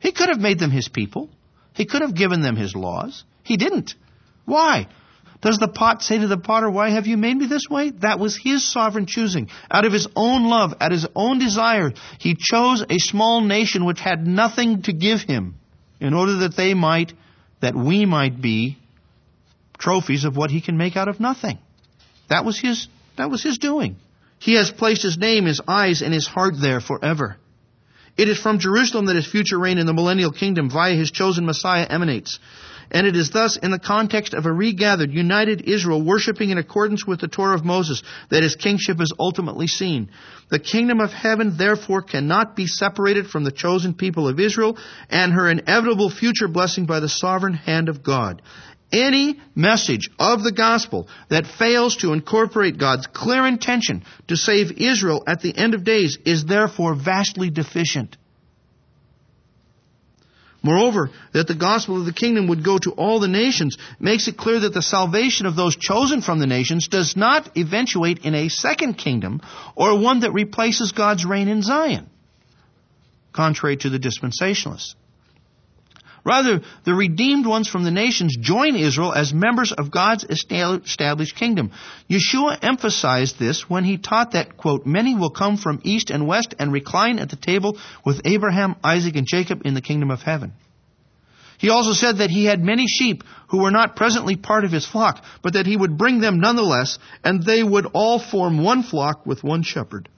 He 0.00 0.12
could 0.12 0.30
have 0.30 0.40
made 0.40 0.58
them 0.58 0.70
his 0.70 0.88
people. 0.88 1.28
He 1.74 1.84
could 1.84 2.00
have 2.00 2.14
given 2.14 2.40
them 2.40 2.56
his 2.56 2.74
laws. 2.74 3.22
He 3.42 3.58
didn't. 3.58 3.94
Why? 4.46 4.88
Does 5.42 5.58
the 5.58 5.68
pot 5.68 6.02
say 6.02 6.18
to 6.18 6.26
the 6.26 6.38
potter, 6.38 6.70
Why 6.70 6.88
have 6.88 7.06
you 7.06 7.18
made 7.18 7.36
me 7.36 7.46
this 7.46 7.68
way? 7.68 7.90
That 7.90 8.18
was 8.18 8.34
his 8.34 8.66
sovereign 8.66 9.04
choosing. 9.04 9.50
Out 9.70 9.84
of 9.84 9.92
his 9.92 10.08
own 10.16 10.44
love, 10.44 10.72
of 10.80 10.90
his 10.90 11.06
own 11.14 11.38
desire, 11.38 11.92
he 12.18 12.34
chose 12.34 12.82
a 12.88 12.98
small 12.98 13.42
nation 13.42 13.84
which 13.84 14.00
had 14.00 14.26
nothing 14.26 14.82
to 14.82 14.94
give 14.94 15.20
him 15.20 15.56
in 16.00 16.14
order 16.14 16.36
that 16.38 16.56
they 16.56 16.72
might, 16.72 17.12
that 17.60 17.74
we 17.74 18.06
might 18.06 18.40
be 18.40 18.78
trophies 19.76 20.24
of 20.24 20.34
what 20.34 20.50
he 20.50 20.62
can 20.62 20.78
make 20.78 20.96
out 20.96 21.08
of 21.08 21.20
nothing. 21.20 21.58
That 22.30 22.46
was 22.46 22.58
his, 22.58 22.88
that 23.18 23.30
was 23.30 23.42
his 23.42 23.58
doing. 23.58 23.96
He 24.44 24.56
has 24.56 24.70
placed 24.70 25.00
his 25.00 25.16
name, 25.16 25.46
his 25.46 25.62
eyes, 25.66 26.02
and 26.02 26.12
his 26.12 26.26
heart 26.26 26.52
there 26.60 26.78
forever. 26.78 27.38
It 28.14 28.28
is 28.28 28.38
from 28.38 28.58
Jerusalem 28.58 29.06
that 29.06 29.16
his 29.16 29.26
future 29.26 29.58
reign 29.58 29.78
in 29.78 29.86
the 29.86 29.94
millennial 29.94 30.32
kingdom 30.32 30.68
via 30.68 30.94
his 30.94 31.10
chosen 31.10 31.46
Messiah 31.46 31.86
emanates. 31.88 32.38
And 32.90 33.06
it 33.06 33.16
is 33.16 33.30
thus 33.30 33.56
in 33.56 33.70
the 33.70 33.78
context 33.78 34.34
of 34.34 34.44
a 34.44 34.52
regathered, 34.52 35.14
united 35.14 35.62
Israel 35.62 36.02
worshiping 36.02 36.50
in 36.50 36.58
accordance 36.58 37.06
with 37.06 37.22
the 37.22 37.26
Torah 37.26 37.54
of 37.54 37.64
Moses 37.64 38.02
that 38.28 38.42
his 38.42 38.54
kingship 38.54 39.00
is 39.00 39.14
ultimately 39.18 39.66
seen. 39.66 40.10
The 40.50 40.58
kingdom 40.58 41.00
of 41.00 41.10
heaven 41.10 41.56
therefore 41.56 42.02
cannot 42.02 42.54
be 42.54 42.66
separated 42.66 43.28
from 43.28 43.44
the 43.44 43.50
chosen 43.50 43.94
people 43.94 44.28
of 44.28 44.38
Israel 44.38 44.76
and 45.08 45.32
her 45.32 45.48
inevitable 45.48 46.10
future 46.10 46.48
blessing 46.48 46.84
by 46.84 47.00
the 47.00 47.08
sovereign 47.08 47.54
hand 47.54 47.88
of 47.88 48.02
God. 48.02 48.42
Any 48.92 49.40
message 49.54 50.08
of 50.18 50.42
the 50.42 50.52
gospel 50.52 51.08
that 51.28 51.46
fails 51.46 51.96
to 51.96 52.12
incorporate 52.12 52.78
God's 52.78 53.06
clear 53.06 53.46
intention 53.46 54.04
to 54.28 54.36
save 54.36 54.72
Israel 54.78 55.24
at 55.26 55.40
the 55.40 55.56
end 55.56 55.74
of 55.74 55.84
days 55.84 56.18
is 56.24 56.44
therefore 56.44 56.94
vastly 56.94 57.50
deficient. 57.50 58.16
Moreover, 60.64 61.10
that 61.34 61.46
the 61.46 61.54
gospel 61.54 62.00
of 62.00 62.06
the 62.06 62.12
kingdom 62.12 62.48
would 62.48 62.64
go 62.64 62.78
to 62.78 62.92
all 62.92 63.20
the 63.20 63.28
nations 63.28 63.76
makes 64.00 64.28
it 64.28 64.38
clear 64.38 64.60
that 64.60 64.72
the 64.72 64.80
salvation 64.80 65.44
of 65.44 65.56
those 65.56 65.76
chosen 65.76 66.22
from 66.22 66.38
the 66.38 66.46
nations 66.46 66.88
does 66.88 67.18
not 67.18 67.54
eventuate 67.54 68.24
in 68.24 68.34
a 68.34 68.48
second 68.48 68.94
kingdom 68.94 69.42
or 69.76 70.00
one 70.00 70.20
that 70.20 70.32
replaces 70.32 70.92
God's 70.92 71.26
reign 71.26 71.48
in 71.48 71.60
Zion, 71.60 72.08
contrary 73.34 73.76
to 73.76 73.90
the 73.90 73.98
dispensationalists. 73.98 74.94
Rather, 76.24 76.62
the 76.84 76.94
redeemed 76.94 77.46
ones 77.46 77.68
from 77.68 77.84
the 77.84 77.90
nations 77.90 78.36
join 78.40 78.76
Israel 78.76 79.12
as 79.12 79.34
members 79.34 79.72
of 79.72 79.90
God's 79.90 80.24
established 80.24 81.36
kingdom. 81.36 81.70
Yeshua 82.08 82.58
emphasized 82.62 83.38
this 83.38 83.68
when 83.68 83.84
he 83.84 83.98
taught 83.98 84.32
that, 84.32 84.56
quote, 84.56 84.86
many 84.86 85.14
will 85.14 85.30
come 85.30 85.58
from 85.58 85.80
east 85.84 86.08
and 86.08 86.26
west 86.26 86.54
and 86.58 86.72
recline 86.72 87.18
at 87.18 87.28
the 87.28 87.36
table 87.36 87.76
with 88.06 88.22
Abraham, 88.24 88.76
Isaac, 88.82 89.16
and 89.16 89.26
Jacob 89.26 89.62
in 89.66 89.74
the 89.74 89.82
kingdom 89.82 90.10
of 90.10 90.22
heaven. 90.22 90.54
He 91.58 91.68
also 91.68 91.92
said 91.92 92.18
that 92.18 92.30
he 92.30 92.46
had 92.46 92.60
many 92.60 92.86
sheep 92.86 93.22
who 93.48 93.58
were 93.62 93.70
not 93.70 93.94
presently 93.94 94.36
part 94.36 94.64
of 94.64 94.72
his 94.72 94.86
flock, 94.86 95.22
but 95.42 95.52
that 95.52 95.66
he 95.66 95.76
would 95.76 95.98
bring 95.98 96.20
them 96.20 96.40
nonetheless, 96.40 96.98
and 97.22 97.42
they 97.42 97.62
would 97.62 97.86
all 97.92 98.18
form 98.18 98.62
one 98.62 98.82
flock 98.82 99.24
with 99.26 99.44
one 99.44 99.62
shepherd. 99.62 100.08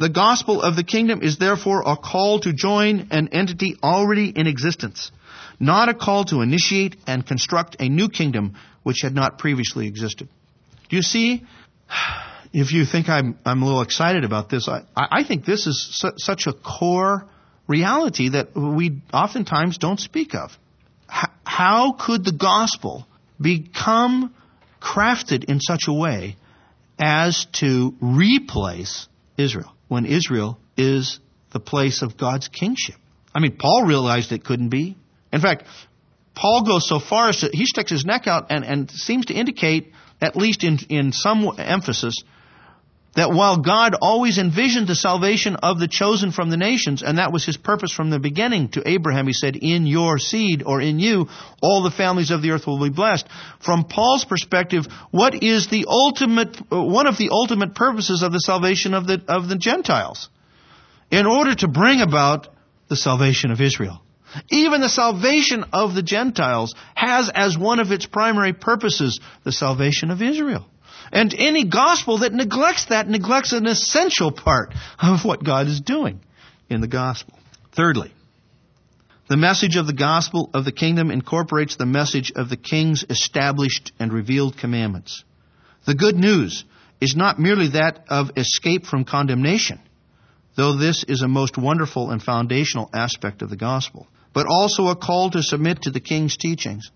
The 0.00 0.08
gospel 0.08 0.62
of 0.62 0.76
the 0.76 0.82
kingdom 0.82 1.20
is 1.20 1.36
therefore 1.36 1.82
a 1.84 1.94
call 1.94 2.40
to 2.40 2.54
join 2.54 3.08
an 3.10 3.28
entity 3.32 3.76
already 3.82 4.32
in 4.34 4.46
existence, 4.46 5.12
not 5.60 5.90
a 5.90 5.94
call 5.94 6.24
to 6.24 6.40
initiate 6.40 6.96
and 7.06 7.26
construct 7.26 7.76
a 7.78 7.90
new 7.90 8.08
kingdom 8.08 8.54
which 8.82 9.02
had 9.02 9.14
not 9.14 9.38
previously 9.38 9.86
existed. 9.86 10.26
Do 10.88 10.96
you 10.96 11.02
see? 11.02 11.44
If 12.52 12.72
you 12.72 12.84
think 12.84 13.08
I'm, 13.08 13.38
I'm 13.44 13.62
a 13.62 13.64
little 13.66 13.82
excited 13.82 14.24
about 14.24 14.48
this, 14.48 14.68
I, 14.68 14.82
I 14.96 15.22
think 15.22 15.44
this 15.44 15.68
is 15.68 16.00
su- 16.00 16.14
such 16.16 16.48
a 16.48 16.52
core 16.52 17.28
reality 17.68 18.30
that 18.30 18.56
we 18.56 19.02
oftentimes 19.12 19.78
don't 19.78 20.00
speak 20.00 20.34
of. 20.34 20.50
H- 21.08 21.30
how 21.44 21.92
could 21.92 22.24
the 22.24 22.32
gospel 22.32 23.06
become 23.40 24.34
crafted 24.80 25.44
in 25.44 25.60
such 25.60 25.82
a 25.86 25.92
way 25.92 26.36
as 26.98 27.46
to 27.60 27.94
replace 28.00 29.06
Israel? 29.36 29.72
When 29.90 30.06
Israel 30.06 30.56
is 30.76 31.18
the 31.50 31.58
place 31.58 32.00
of 32.00 32.16
God's 32.16 32.46
kingship. 32.46 32.94
I 33.34 33.40
mean, 33.40 33.56
Paul 33.58 33.84
realized 33.84 34.30
it 34.30 34.44
couldn't 34.44 34.68
be. 34.68 34.96
In 35.32 35.40
fact, 35.40 35.64
Paul 36.32 36.62
goes 36.64 36.88
so 36.88 37.00
far 37.00 37.28
as 37.28 37.40
to, 37.40 37.50
he 37.52 37.66
sticks 37.66 37.90
his 37.90 38.04
neck 38.04 38.28
out 38.28 38.46
and, 38.50 38.64
and 38.64 38.88
seems 38.88 39.26
to 39.26 39.34
indicate, 39.34 39.92
at 40.22 40.36
least 40.36 40.62
in, 40.62 40.78
in 40.88 41.10
some 41.10 41.50
emphasis, 41.58 42.14
that 43.16 43.32
while 43.32 43.58
God 43.58 43.96
always 44.00 44.38
envisioned 44.38 44.86
the 44.86 44.94
salvation 44.94 45.56
of 45.56 45.80
the 45.80 45.88
chosen 45.88 46.30
from 46.30 46.48
the 46.48 46.56
nations, 46.56 47.02
and 47.02 47.18
that 47.18 47.32
was 47.32 47.44
his 47.44 47.56
purpose 47.56 47.92
from 47.92 48.10
the 48.10 48.20
beginning 48.20 48.68
to 48.70 48.88
Abraham, 48.88 49.26
he 49.26 49.32
said, 49.32 49.56
in 49.56 49.86
your 49.86 50.18
seed 50.18 50.62
or 50.64 50.80
in 50.80 51.00
you, 51.00 51.26
all 51.60 51.82
the 51.82 51.90
families 51.90 52.30
of 52.30 52.40
the 52.40 52.52
earth 52.52 52.66
will 52.66 52.82
be 52.82 52.94
blessed. 52.94 53.26
From 53.58 53.84
Paul's 53.84 54.24
perspective, 54.24 54.86
what 55.10 55.42
is 55.42 55.68
the 55.68 55.86
ultimate, 55.88 56.56
one 56.70 57.08
of 57.08 57.18
the 57.18 57.30
ultimate 57.32 57.74
purposes 57.74 58.22
of 58.22 58.32
the 58.32 58.38
salvation 58.38 58.94
of 58.94 59.06
the, 59.06 59.20
of 59.26 59.48
the 59.48 59.56
Gentiles? 59.56 60.28
In 61.10 61.26
order 61.26 61.56
to 61.56 61.66
bring 61.66 62.00
about 62.00 62.46
the 62.88 62.96
salvation 62.96 63.50
of 63.50 63.60
Israel. 63.60 64.02
Even 64.48 64.80
the 64.80 64.88
salvation 64.88 65.64
of 65.72 65.94
the 65.94 66.02
Gentiles 66.02 66.74
has 66.94 67.30
as 67.34 67.58
one 67.58 67.80
of 67.80 67.90
its 67.90 68.06
primary 68.06 68.52
purposes 68.52 69.18
the 69.42 69.50
salvation 69.50 70.10
of 70.12 70.22
Israel. 70.22 70.66
And 71.12 71.34
any 71.34 71.64
gospel 71.64 72.18
that 72.18 72.32
neglects 72.32 72.86
that 72.86 73.08
neglects 73.08 73.52
an 73.52 73.66
essential 73.66 74.30
part 74.30 74.74
of 75.02 75.24
what 75.24 75.44
God 75.44 75.66
is 75.66 75.80
doing 75.80 76.20
in 76.68 76.80
the 76.80 76.88
gospel. 76.88 77.38
Thirdly, 77.72 78.12
the 79.28 79.36
message 79.36 79.76
of 79.76 79.86
the 79.86 79.92
gospel 79.92 80.50
of 80.54 80.64
the 80.64 80.72
kingdom 80.72 81.10
incorporates 81.10 81.76
the 81.76 81.86
message 81.86 82.32
of 82.34 82.48
the 82.48 82.56
king's 82.56 83.04
established 83.08 83.92
and 83.98 84.12
revealed 84.12 84.58
commandments. 84.58 85.24
The 85.86 85.94
good 85.94 86.16
news 86.16 86.64
is 87.00 87.16
not 87.16 87.38
merely 87.38 87.68
that 87.68 88.04
of 88.08 88.32
escape 88.36 88.86
from 88.86 89.04
condemnation, 89.04 89.80
though 90.56 90.76
this 90.76 91.04
is 91.04 91.22
a 91.22 91.28
most 91.28 91.56
wonderful 91.56 92.10
and 92.10 92.22
foundational 92.22 92.90
aspect 92.92 93.42
of 93.42 93.50
the 93.50 93.56
gospel, 93.56 94.06
but 94.32 94.46
also 94.48 94.88
a 94.88 94.96
call 94.96 95.30
to 95.30 95.42
submit 95.42 95.82
to 95.82 95.90
the 95.90 96.00
king's 96.00 96.36
teachings. 96.36 96.90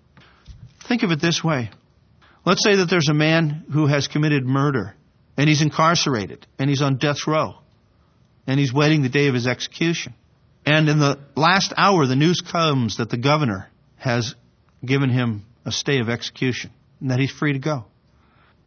Think 0.89 1.03
of 1.03 1.11
it 1.11 1.21
this 1.21 1.43
way. 1.43 1.71
Let's 2.45 2.63
say 2.63 2.77
that 2.77 2.91
there's 2.91 3.09
a 3.09 3.15
man 3.15 3.65
who 3.73 3.87
has 3.87 4.07
committed 4.07 4.45
murder 4.45 4.95
and 5.37 5.49
he's 5.49 5.63
incarcerated 5.63 6.47
and 6.59 6.69
he's 6.69 6.83
on 6.83 6.99
death 6.99 7.27
row 7.27 7.55
and 8.47 8.61
he's 8.61 8.73
waiting 8.73 9.03
the 9.03 9.09
day 9.09 9.29
of 9.29 9.35
his 9.35 9.47
execution. 9.47 10.15
And 10.67 10.89
in 10.89 10.99
the 10.99 11.19
last 11.37 11.73
hour, 11.77 12.07
the 12.07 12.17
news 12.17 12.41
comes 12.41 12.99
that 12.99 13.11
the 13.11 13.17
governor 13.17 13.69
has 13.97 14.35
given 14.85 15.11
him 15.11 15.45
a 15.65 15.73
stay 15.73 16.01
of 16.01 16.09
execution 16.09 16.71
and 17.01 17.11
that 17.11 17.19
he's 17.19 17.31
free 17.31 17.55
to 17.55 17.59
go. 17.59 17.85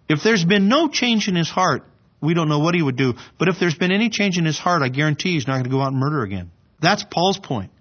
If 0.09 0.23
there's 0.23 0.45
been 0.45 0.67
no 0.67 0.88
change 0.88 1.28
in 1.28 1.36
his 1.36 1.49
heart, 1.49 1.84
we 2.21 2.34
don't 2.34 2.49
know 2.49 2.59
what 2.59 2.75
he 2.75 2.82
would 2.82 2.95
do. 2.95 3.13
But 3.38 3.47
if 3.47 3.59
there's 3.59 3.75
been 3.75 3.91
any 3.91 4.09
change 4.09 4.38
in 4.38 4.45
his 4.45 4.57
heart, 4.57 4.82
I 4.82 4.89
guarantee 4.89 5.34
he's 5.34 5.47
not 5.47 5.53
going 5.53 5.65
to 5.65 5.69
go 5.69 5.82
out 5.82 5.91
and 5.91 5.99
murder 5.99 6.23
again. 6.23 6.51
That's 6.82 7.03
Paul's 7.03 7.39
point. 7.39 7.71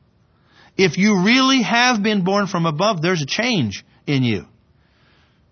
If 0.76 0.98
you 0.98 1.24
really 1.24 1.62
have 1.62 2.02
been 2.02 2.24
born 2.24 2.46
from 2.46 2.66
above, 2.66 3.00
there's 3.00 3.22
a 3.22 3.26
change 3.26 3.84
in 4.06 4.22
you. 4.22 4.46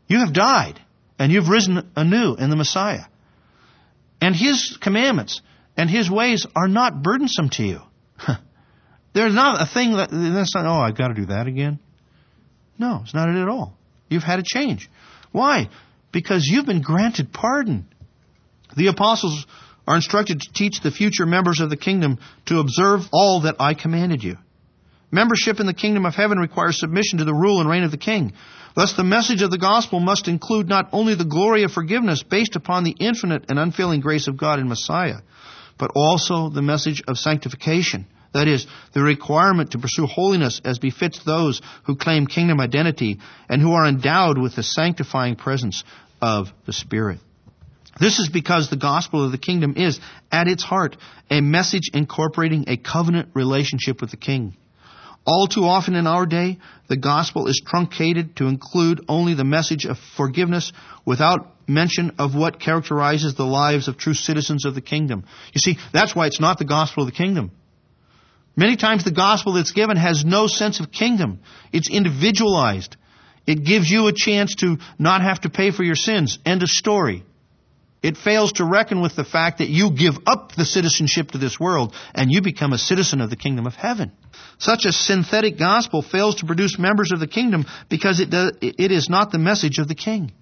You 0.07 0.21
have 0.21 0.33
died, 0.33 0.81
and 1.19 1.33
you've 1.33 1.49
risen 1.49 1.91
anew 1.97 2.35
in 2.35 2.51
the 2.51 2.57
Messiah. 2.57 3.05
And 4.21 4.35
His 4.35 4.79
commandments 4.81 5.41
and 5.77 5.91
His 5.91 6.11
ways 6.11 6.47
are 6.55 6.69
not 6.69 7.03
burdensome 7.03 7.51
to 7.51 7.63
you. 7.63 7.81
There's 9.15 9.35
not 9.35 9.61
a 9.61 9.67
thing 9.67 9.93
that, 9.93 10.11
that's 10.11 10.55
not, 10.55 10.67
oh, 10.67 10.81
I've 10.81 10.97
got 10.97 11.09
to 11.09 11.15
do 11.15 11.27
that 11.27 11.47
again. 11.47 11.79
No, 12.79 13.01
it's 13.05 13.15
not 13.15 13.29
it 13.29 13.37
at 13.37 13.49
all. 13.49 13.77
You've 14.09 14.23
had 14.23 14.41
a 14.41 14.45
change. 14.45 14.91
Why? 15.33 15.69
Because 16.13 16.47
you've 16.47 16.67
been 16.67 16.83
granted 16.83 17.33
pardon. 17.33 17.87
The 18.77 18.89
apostles 18.89 19.47
are 19.87 19.97
instructed 19.97 20.41
to 20.41 20.53
teach 20.53 20.81
the 20.81 20.91
future 20.91 21.27
members 21.27 21.61
of 21.61 21.71
the 21.71 21.77
kingdom 21.77 22.19
to 22.47 22.59
observe 22.59 23.03
all 23.13 23.43
that 23.43 23.57
I 23.61 23.75
commanded 23.75 24.23
you. 24.23 24.37
Membership 25.15 25.61
in 25.61 25.67
the 25.67 25.75
kingdom 25.75 26.07
of 26.07 26.17
heaven 26.17 26.41
requires 26.41 26.81
submission 26.81 27.19
to 27.19 27.25
the 27.25 27.33
rule 27.33 27.61
and 27.61 27.71
reign 27.71 27.85
of 27.85 27.93
the 27.93 27.97
king. 27.97 28.33
Thus, 28.75 28.95
the 28.95 29.05
message 29.05 29.43
of 29.43 29.53
the 29.53 29.59
gospel 29.59 30.01
must 30.01 30.27
include 30.27 30.69
not 30.69 30.89
only 30.91 31.15
the 31.15 31.25
glory 31.25 31.63
of 31.63 31.71
forgiveness 31.71 32.25
based 32.25 32.57
upon 32.57 32.83
the 32.83 32.97
infinite 32.99 33.45
and 33.49 33.57
unfailing 33.57 34.01
grace 34.01 34.27
of 34.27 34.37
God 34.37 34.59
in 34.59 34.69
Messiah, 34.69 35.19
but 35.79 35.93
also 35.95 36.49
the 36.49 36.63
message 36.63 37.01
of 37.07 37.17
sanctification. 37.17 38.07
That 38.33 38.49
is, 38.49 38.67
the 38.93 39.03
requirement 39.03 39.71
to 39.71 39.79
pursue 39.79 40.07
holiness 40.07 40.61
as 40.65 40.81
befits 40.81 41.23
those 41.23 41.63
who 41.85 41.95
claim 41.95 42.27
kingdom 42.27 42.61
identity 42.61 43.21
and 43.49 43.63
who 43.63 43.71
are 43.71 43.87
endowed 43.87 44.37
with 44.37 44.57
the 44.57 44.65
sanctifying 44.65 45.37
presence 45.37 45.85
of 46.21 46.49
the 46.67 46.73
Spirit. 46.73 47.21
This 48.01 48.19
is 48.19 48.29
because 48.29 48.69
the 48.69 48.77
gospel 48.77 49.25
of 49.25 49.31
the 49.31 49.39
kingdom 49.39 49.75
is, 49.77 50.01
at 50.33 50.49
its 50.49 50.65
heart, 50.65 50.97
a 51.31 51.41
message 51.41 51.91
incorporating 51.95 52.65
a 52.67 52.77
covenant 52.77 53.29
relationship 53.35 54.01
with 54.01 54.11
the 54.11 54.17
king. 54.17 54.57
All 55.27 55.47
too 55.47 55.65
often 55.65 55.95
in 55.95 56.07
our 56.07 56.27
day, 56.27 56.59
the 56.89 56.97
gospel 56.97 57.47
is 57.47 57.63
truncated 57.65 58.37
to 58.37 58.47
include 58.47 59.05
only 59.09 59.35
the 59.35 59.45
message 59.45 59.87
of 59.87 59.97
forgiveness 60.17 60.73
without 61.07 61.55
mention 61.67 62.13
of 62.19 62.35
what 62.35 62.61
characterizes 62.61 63.35
the 63.35 63.47
lives 63.47 63.89
of 63.89 63.97
true 63.97 64.13
citizens 64.13 64.67
of 64.67 64.75
the 64.75 64.83
kingdom. 64.83 65.25
You 65.55 65.61
see, 65.61 65.79
that's 65.93 66.15
why 66.15 66.27
it's 66.27 66.41
not 66.41 66.59
the 66.59 66.67
gospel 66.67 67.05
of 67.05 67.11
the 67.11 67.17
kingdom. 67.17 67.53
Many 68.57 68.77
times 68.77 69.03
the 69.03 69.13
gospel 69.13 69.55
that's 69.55 69.73
given 69.73 69.97
has 69.97 70.25
no 70.25 70.47
sense 70.47 70.79
of 70.79 70.93
kingdom. 70.93 71.41
It's 71.73 71.91
individualized. 71.91 72.97
It 73.47 73.65
gives 73.65 73.91
you 73.91 74.07
a 74.07 74.13
chance 74.13 74.55
to 74.57 74.77
not 74.99 75.23
have 75.23 75.41
to 75.41 75.51
pay 75.51 75.71
for 75.71 75.83
your 75.83 75.97
sins. 75.97 76.39
End 76.45 76.63
of 76.63 76.69
story. 76.69 77.25
It 78.05 78.19
fails 78.19 78.53
to 78.55 78.67
reckon 78.67 79.01
with 79.01 79.17
the 79.17 79.25
fact 79.25 79.59
that 79.59 79.71
you 79.71 79.91
give 79.91 80.13
up 80.27 80.53
the 80.53 80.67
citizenship 80.67 81.31
to 81.31 81.39
this 81.39 81.59
world 81.59 81.95
and 82.15 82.31
you 82.31 82.43
become 82.43 82.75
a 82.75 82.79
citizen 82.79 83.23
of 83.23 83.31
the 83.31 83.37
kingdom 83.37 83.67
of 83.67 83.75
heaven. 83.75 84.13
Such 84.59 84.85
a 84.85 84.93
synthetic 84.93 85.59
gospel 85.59 86.03
fails 86.03 86.35
to 86.37 86.47
produce 86.47 86.79
members 86.79 87.13
of 87.13 87.19
the 87.19 87.27
kingdom 87.27 87.65
because 87.89 88.21
it, 88.21 88.29
does, 88.29 88.53
it 88.61 88.93
is 88.93 89.09
not 89.09 89.33
the 89.33 89.39
message 89.39 89.79
of 89.79 89.89
the 89.89 89.95
king. 89.95 90.33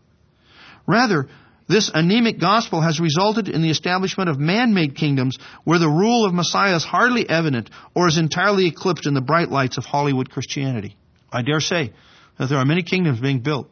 Rather, 0.89 1.29
this 1.69 1.89
anemic 1.95 2.41
gospel 2.41 2.81
has 2.81 2.99
resulted 2.99 3.49
in 3.49 3.63
the 3.63 3.71
establishment 3.71 4.29
of 4.29 4.41
man-made 4.41 4.97
kingdoms 4.97 5.39
where 5.63 5.79
the 5.79 5.89
rule 5.89 6.27
of 6.27 6.35
Messiah 6.35 6.75
is 6.75 6.83
hardly 6.83 7.31
evident 7.31 7.71
or 7.95 8.09
is 8.09 8.19
entirely 8.19 8.67
eclipsed 8.67 9.07
in 9.07 9.15
the 9.15 9.21
bright 9.21 9.51
lights 9.51 9.79
of 9.79 9.85
Hollywood 9.85 10.31
Christianity. 10.31 10.97
I 11.31 11.43
dare 11.43 11.61
say 11.61 11.93
that 12.41 12.49
there 12.49 12.59
are 12.59 12.65
many 12.65 12.83
kingdoms 12.83 13.21
being 13.21 13.39
built, 13.39 13.71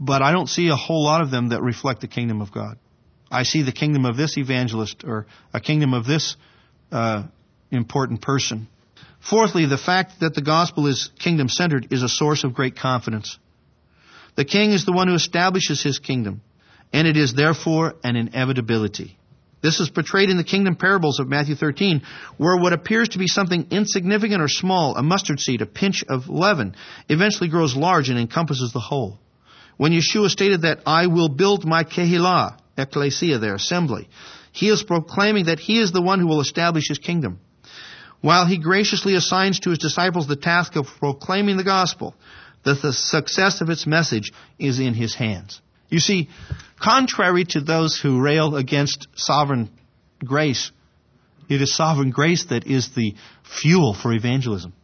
but 0.00 0.22
I 0.22 0.32
don't 0.32 0.48
see 0.48 0.68
a 0.70 0.76
whole 0.76 1.04
lot 1.04 1.20
of 1.20 1.30
them 1.30 1.50
that 1.50 1.60
reflect 1.60 2.00
the 2.00 2.08
kingdom 2.08 2.40
of 2.40 2.50
God. 2.50 2.78
I 3.30 3.42
see 3.42 3.62
the 3.62 3.72
kingdom 3.72 4.04
of 4.04 4.16
this 4.16 4.36
evangelist 4.38 5.04
or 5.04 5.26
a 5.52 5.60
kingdom 5.60 5.92
of 5.94 6.06
this 6.06 6.36
uh, 6.90 7.24
important 7.70 8.22
person. 8.22 8.68
Fourthly, 9.20 9.66
the 9.66 9.78
fact 9.78 10.20
that 10.20 10.34
the 10.34 10.42
gospel 10.42 10.86
is 10.86 11.10
kingdom 11.18 11.48
centered 11.48 11.88
is 11.92 12.02
a 12.02 12.08
source 12.08 12.44
of 12.44 12.54
great 12.54 12.76
confidence. 12.76 13.38
The 14.36 14.44
king 14.44 14.70
is 14.70 14.84
the 14.84 14.92
one 14.92 15.08
who 15.08 15.14
establishes 15.14 15.82
his 15.82 15.98
kingdom, 15.98 16.40
and 16.92 17.06
it 17.06 17.16
is 17.16 17.34
therefore 17.34 17.94
an 18.04 18.16
inevitability. 18.16 19.18
This 19.60 19.80
is 19.80 19.90
portrayed 19.90 20.30
in 20.30 20.36
the 20.36 20.44
kingdom 20.44 20.76
parables 20.76 21.18
of 21.18 21.28
Matthew 21.28 21.56
13, 21.56 22.02
where 22.36 22.56
what 22.56 22.72
appears 22.72 23.10
to 23.10 23.18
be 23.18 23.26
something 23.26 23.66
insignificant 23.70 24.40
or 24.40 24.46
small, 24.46 24.96
a 24.96 25.02
mustard 25.02 25.40
seed, 25.40 25.62
a 25.62 25.66
pinch 25.66 26.04
of 26.08 26.28
leaven, 26.28 26.76
eventually 27.08 27.50
grows 27.50 27.74
large 27.74 28.08
and 28.08 28.18
encompasses 28.18 28.72
the 28.72 28.78
whole. 28.78 29.18
When 29.76 29.92
Yeshua 29.92 30.28
stated 30.28 30.62
that 30.62 30.80
I 30.86 31.08
will 31.08 31.28
build 31.28 31.64
my 31.64 31.82
kehilah, 31.82 32.58
ecclesia, 32.78 33.38
their 33.38 33.54
assembly. 33.54 34.08
He 34.52 34.68
is 34.68 34.82
proclaiming 34.82 35.46
that 35.46 35.60
he 35.60 35.80
is 35.80 35.92
the 35.92 36.02
one 36.02 36.20
who 36.20 36.26
will 36.26 36.40
establish 36.40 36.88
his 36.88 36.98
kingdom. 36.98 37.40
While 38.20 38.46
he 38.46 38.58
graciously 38.58 39.14
assigns 39.14 39.60
to 39.60 39.70
his 39.70 39.78
disciples 39.78 40.26
the 40.26 40.36
task 40.36 40.76
of 40.76 40.86
proclaiming 40.98 41.56
the 41.56 41.64
gospel, 41.64 42.14
that 42.64 42.82
the 42.82 42.92
success 42.92 43.60
of 43.60 43.70
its 43.70 43.86
message 43.86 44.32
is 44.58 44.80
in 44.80 44.94
his 44.94 45.14
hands. 45.14 45.60
You 45.88 46.00
see, 46.00 46.28
contrary 46.80 47.44
to 47.50 47.60
those 47.60 47.98
who 47.98 48.20
rail 48.20 48.56
against 48.56 49.06
sovereign 49.14 49.70
grace, 50.24 50.72
it 51.48 51.62
is 51.62 51.74
sovereign 51.74 52.10
grace 52.10 52.46
that 52.46 52.66
is 52.66 52.90
the 52.94 53.14
fuel 53.44 53.94
for 53.94 54.12
evangelism. 54.12 54.74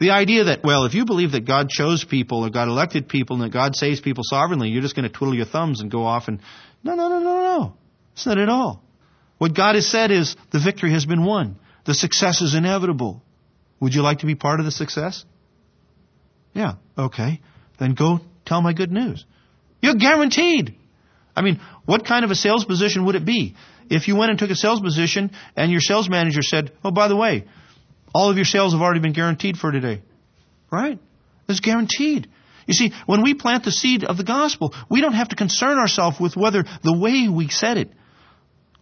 The 0.00 0.10
idea 0.10 0.44
that, 0.44 0.64
well, 0.64 0.84
if 0.84 0.94
you 0.94 1.04
believe 1.04 1.32
that 1.32 1.46
God 1.46 1.68
chose 1.68 2.04
people 2.04 2.44
or 2.44 2.50
God 2.50 2.68
elected 2.68 3.08
people 3.08 3.36
and 3.36 3.44
that 3.44 3.52
God 3.52 3.76
saves 3.76 4.00
people 4.00 4.24
sovereignly, 4.26 4.70
you're 4.70 4.82
just 4.82 4.96
going 4.96 5.08
to 5.08 5.14
twiddle 5.14 5.34
your 5.34 5.46
thumbs 5.46 5.80
and 5.80 5.90
go 5.90 6.04
off 6.04 6.28
and, 6.28 6.40
no, 6.94 7.08
no, 7.08 7.18
no, 7.18 7.24
no, 7.24 7.58
no. 7.58 7.76
It's 8.12 8.26
not 8.26 8.38
at 8.38 8.48
all. 8.48 8.82
What 9.38 9.54
God 9.54 9.74
has 9.74 9.86
said 9.86 10.10
is 10.10 10.36
the 10.50 10.60
victory 10.60 10.92
has 10.92 11.04
been 11.04 11.24
won. 11.24 11.56
The 11.84 11.94
success 11.94 12.40
is 12.40 12.54
inevitable. 12.54 13.22
Would 13.80 13.94
you 13.94 14.02
like 14.02 14.20
to 14.20 14.26
be 14.26 14.34
part 14.34 14.60
of 14.60 14.66
the 14.66 14.72
success? 14.72 15.24
Yeah, 16.54 16.74
okay. 16.96 17.40
Then 17.78 17.94
go 17.94 18.20
tell 18.46 18.62
my 18.62 18.72
good 18.72 18.90
news. 18.90 19.24
You're 19.82 19.94
guaranteed. 19.94 20.74
I 21.36 21.42
mean, 21.42 21.60
what 21.84 22.06
kind 22.06 22.24
of 22.24 22.30
a 22.30 22.34
sales 22.34 22.64
position 22.64 23.04
would 23.04 23.14
it 23.14 23.26
be? 23.26 23.54
If 23.90 24.08
you 24.08 24.16
went 24.16 24.30
and 24.30 24.38
took 24.38 24.50
a 24.50 24.56
sales 24.56 24.80
position 24.80 25.30
and 25.54 25.70
your 25.70 25.80
sales 25.80 26.08
manager 26.08 26.40
said, 26.42 26.72
oh, 26.82 26.90
by 26.90 27.08
the 27.08 27.16
way, 27.16 27.44
all 28.14 28.30
of 28.30 28.36
your 28.36 28.46
sales 28.46 28.72
have 28.72 28.80
already 28.80 29.00
been 29.00 29.12
guaranteed 29.12 29.58
for 29.58 29.70
today. 29.70 30.00
Right? 30.72 30.98
It's 31.48 31.60
guaranteed. 31.60 32.28
You 32.66 32.74
see, 32.74 32.92
when 33.06 33.22
we 33.22 33.34
plant 33.34 33.64
the 33.64 33.70
seed 33.70 34.04
of 34.04 34.16
the 34.16 34.24
gospel, 34.24 34.74
we 34.90 35.00
don't 35.00 35.14
have 35.14 35.28
to 35.28 35.36
concern 35.36 35.78
ourselves 35.78 36.18
with 36.18 36.36
whether 36.36 36.64
the 36.82 36.96
way 36.96 37.28
we 37.28 37.48
said 37.48 37.78
it, 37.78 37.90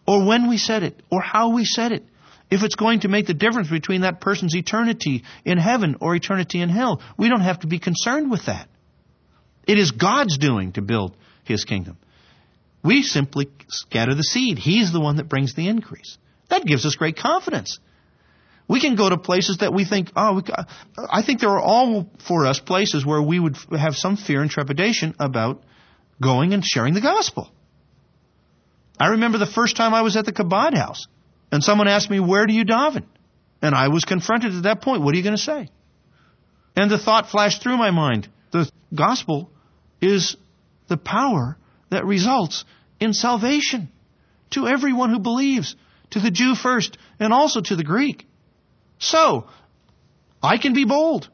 or 0.06 0.26
when 0.26 0.48
we 0.48 0.58
said 0.58 0.82
it, 0.82 1.02
or 1.10 1.20
how 1.20 1.54
we 1.54 1.64
said 1.64 1.92
it, 1.92 2.04
if 2.50 2.62
it's 2.62 2.76
going 2.76 3.00
to 3.00 3.08
make 3.08 3.26
the 3.26 3.34
difference 3.34 3.68
between 3.68 4.02
that 4.02 4.20
person's 4.20 4.54
eternity 4.54 5.24
in 5.44 5.58
heaven 5.58 5.96
or 6.00 6.14
eternity 6.14 6.60
in 6.60 6.68
hell. 6.68 7.02
We 7.18 7.28
don't 7.28 7.40
have 7.40 7.60
to 7.60 7.66
be 7.66 7.78
concerned 7.78 8.30
with 8.30 8.46
that. 8.46 8.68
It 9.66 9.78
is 9.78 9.92
God's 9.92 10.38
doing 10.38 10.72
to 10.72 10.82
build 10.82 11.16
His 11.44 11.64
kingdom. 11.64 11.96
We 12.82 13.02
simply 13.02 13.48
scatter 13.68 14.14
the 14.14 14.22
seed. 14.22 14.58
He's 14.58 14.92
the 14.92 15.00
one 15.00 15.16
that 15.16 15.28
brings 15.28 15.54
the 15.54 15.68
increase. 15.68 16.18
That 16.50 16.66
gives 16.66 16.84
us 16.84 16.96
great 16.96 17.16
confidence. 17.16 17.78
We 18.66 18.80
can 18.80 18.96
go 18.96 19.10
to 19.10 19.18
places 19.18 19.58
that 19.58 19.74
we 19.74 19.84
think, 19.84 20.10
oh, 20.16 20.36
we, 20.36 20.42
I 20.96 21.22
think 21.22 21.40
there 21.40 21.50
are 21.50 21.60
all 21.60 22.08
for 22.26 22.46
us 22.46 22.60
places 22.60 23.04
where 23.04 23.20
we 23.20 23.38
would 23.38 23.56
have 23.78 23.94
some 23.94 24.16
fear 24.16 24.40
and 24.40 24.50
trepidation 24.50 25.14
about 25.20 25.62
going 26.20 26.54
and 26.54 26.64
sharing 26.64 26.94
the 26.94 27.02
gospel. 27.02 27.50
I 28.98 29.08
remember 29.08 29.38
the 29.38 29.46
first 29.46 29.76
time 29.76 29.92
I 29.92 30.02
was 30.02 30.16
at 30.16 30.24
the 30.24 30.32
Kabod 30.32 30.74
house, 30.74 31.06
and 31.52 31.62
someone 31.62 31.88
asked 31.88 32.08
me, 32.10 32.20
Where 32.20 32.46
do 32.46 32.54
you 32.54 32.64
daven? 32.64 33.04
And 33.60 33.74
I 33.74 33.88
was 33.88 34.04
confronted 34.04 34.54
at 34.54 34.62
that 34.62 34.82
point, 34.82 35.02
What 35.02 35.14
are 35.14 35.16
you 35.16 35.24
going 35.24 35.36
to 35.36 35.42
say? 35.42 35.68
And 36.76 36.90
the 36.90 36.98
thought 36.98 37.28
flashed 37.28 37.62
through 37.62 37.76
my 37.76 37.90
mind 37.90 38.28
the 38.50 38.70
gospel 38.94 39.50
is 40.00 40.36
the 40.88 40.96
power 40.96 41.56
that 41.90 42.04
results 42.04 42.64
in 43.00 43.12
salvation 43.12 43.90
to 44.50 44.68
everyone 44.68 45.10
who 45.10 45.18
believes, 45.18 45.74
to 46.10 46.20
the 46.20 46.30
Jew 46.30 46.54
first, 46.54 46.96
and 47.18 47.32
also 47.32 47.60
to 47.60 47.76
the 47.76 47.82
Greek. 47.82 48.26
So, 48.98 49.48
I 50.42 50.58
can 50.58 50.74
be 50.74 50.84
bold. 50.84 51.28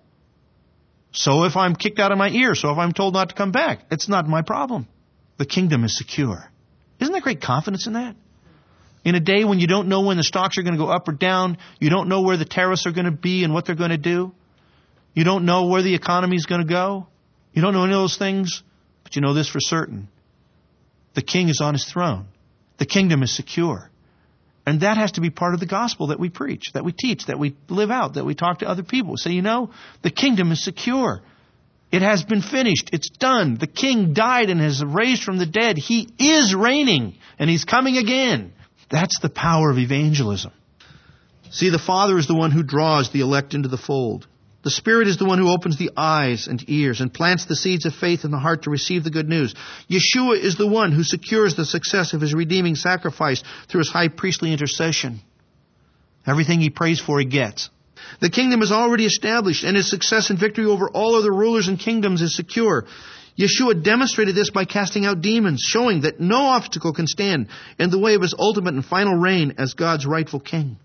So 1.12 1.44
if 1.44 1.56
I'm 1.56 1.74
kicked 1.74 1.98
out 1.98 2.12
of 2.12 2.18
my 2.18 2.28
ear, 2.28 2.54
so 2.54 2.70
if 2.70 2.78
I'm 2.78 2.92
told 2.92 3.14
not 3.14 3.30
to 3.30 3.34
come 3.34 3.50
back, 3.50 3.80
it's 3.90 4.08
not 4.08 4.28
my 4.28 4.42
problem. 4.42 4.86
The 5.38 5.46
kingdom 5.46 5.84
is 5.84 5.96
secure. 5.96 6.50
Isn't 7.00 7.12
there 7.12 7.22
great 7.22 7.40
confidence 7.40 7.86
in 7.86 7.94
that? 7.94 8.14
In 9.04 9.14
a 9.14 9.20
day 9.20 9.44
when 9.44 9.58
you 9.58 9.66
don't 9.66 9.88
know 9.88 10.02
when 10.02 10.18
the 10.18 10.22
stocks 10.22 10.58
are 10.58 10.62
going 10.62 10.74
to 10.74 10.84
go 10.84 10.90
up 10.90 11.08
or 11.08 11.12
down, 11.12 11.56
you 11.78 11.90
don't 11.90 12.08
know 12.08 12.20
where 12.20 12.36
the 12.36 12.44
tariffs 12.44 12.86
are 12.86 12.92
going 12.92 13.06
to 13.06 13.10
be 13.10 13.44
and 13.44 13.54
what 13.54 13.64
they're 13.64 13.74
going 13.74 13.90
to 13.90 13.98
do, 13.98 14.32
you 15.14 15.24
don't 15.24 15.46
know 15.46 15.66
where 15.66 15.82
the 15.82 15.94
economy 15.94 16.36
is 16.36 16.46
going 16.46 16.60
to 16.60 16.68
go, 16.68 17.06
you 17.52 17.62
don't 17.62 17.72
know 17.72 17.84
any 17.84 17.94
of 17.94 18.00
those 18.00 18.18
things, 18.18 18.62
but 19.02 19.16
you 19.16 19.22
know 19.22 19.34
this 19.34 19.48
for 19.48 19.58
certain. 19.60 20.08
The 21.14 21.22
king 21.22 21.48
is 21.48 21.60
on 21.60 21.74
his 21.74 21.84
throne. 21.84 22.26
The 22.78 22.86
kingdom 22.86 23.22
is 23.22 23.34
secure. 23.34 23.90
And 24.70 24.82
that 24.82 24.98
has 24.98 25.10
to 25.12 25.20
be 25.20 25.30
part 25.30 25.52
of 25.52 25.58
the 25.58 25.66
gospel 25.66 26.06
that 26.06 26.20
we 26.20 26.30
preach, 26.30 26.70
that 26.74 26.84
we 26.84 26.92
teach, 26.92 27.26
that 27.26 27.40
we 27.40 27.56
live 27.68 27.90
out, 27.90 28.14
that 28.14 28.24
we 28.24 28.36
talk 28.36 28.60
to 28.60 28.68
other 28.68 28.84
people. 28.84 29.16
Say, 29.16 29.32
you 29.32 29.42
know, 29.42 29.70
the 30.02 30.12
kingdom 30.12 30.52
is 30.52 30.62
secure. 30.62 31.22
It 31.90 32.02
has 32.02 32.22
been 32.22 32.40
finished. 32.40 32.90
It's 32.92 33.10
done. 33.10 33.58
The 33.58 33.66
king 33.66 34.14
died 34.14 34.48
and 34.48 34.60
has 34.60 34.80
raised 34.84 35.24
from 35.24 35.38
the 35.38 35.46
dead. 35.46 35.76
He 35.76 36.08
is 36.20 36.54
reigning 36.54 37.16
and 37.36 37.50
he's 37.50 37.64
coming 37.64 37.96
again. 37.96 38.52
That's 38.88 39.18
the 39.18 39.28
power 39.28 39.72
of 39.72 39.78
evangelism. 39.78 40.52
See, 41.50 41.70
the 41.70 41.80
Father 41.80 42.16
is 42.16 42.28
the 42.28 42.36
one 42.36 42.52
who 42.52 42.62
draws 42.62 43.10
the 43.10 43.22
elect 43.22 43.54
into 43.54 43.68
the 43.68 43.76
fold. 43.76 44.28
The 44.62 44.70
Spirit 44.70 45.08
is 45.08 45.16
the 45.16 45.24
one 45.24 45.38
who 45.38 45.50
opens 45.50 45.78
the 45.78 45.92
eyes 45.96 46.46
and 46.46 46.62
ears 46.68 47.00
and 47.00 47.12
plants 47.12 47.46
the 47.46 47.56
seeds 47.56 47.86
of 47.86 47.94
faith 47.94 48.24
in 48.24 48.30
the 48.30 48.38
heart 48.38 48.64
to 48.64 48.70
receive 48.70 49.04
the 49.04 49.10
good 49.10 49.28
news. 49.28 49.54
Yeshua 49.88 50.38
is 50.38 50.56
the 50.56 50.66
one 50.66 50.92
who 50.92 51.02
secures 51.02 51.54
the 51.54 51.64
success 51.64 52.12
of 52.12 52.20
his 52.20 52.34
redeeming 52.34 52.74
sacrifice 52.74 53.42
through 53.68 53.80
his 53.80 53.90
high 53.90 54.08
priestly 54.08 54.52
intercession. 54.52 55.20
Everything 56.26 56.60
he 56.60 56.68
prays 56.68 57.00
for, 57.00 57.18
he 57.18 57.24
gets. 57.24 57.70
The 58.20 58.28
kingdom 58.28 58.60
is 58.60 58.70
already 58.70 59.06
established 59.06 59.64
and 59.64 59.76
his 59.76 59.88
success 59.88 60.28
and 60.28 60.38
victory 60.38 60.66
over 60.66 60.90
all 60.90 61.14
other 61.14 61.32
rulers 61.32 61.68
and 61.68 61.78
kingdoms 61.78 62.20
is 62.20 62.36
secure. 62.36 62.84
Yeshua 63.38 63.82
demonstrated 63.82 64.34
this 64.34 64.50
by 64.50 64.66
casting 64.66 65.06
out 65.06 65.22
demons, 65.22 65.62
showing 65.66 66.02
that 66.02 66.20
no 66.20 66.48
obstacle 66.48 66.92
can 66.92 67.06
stand 67.06 67.48
in 67.78 67.88
the 67.88 67.98
way 67.98 68.14
of 68.14 68.20
his 68.20 68.34
ultimate 68.38 68.74
and 68.74 68.84
final 68.84 69.14
reign 69.14 69.54
as 69.56 69.72
God's 69.72 70.04
rightful 70.04 70.40
king. 70.40 70.76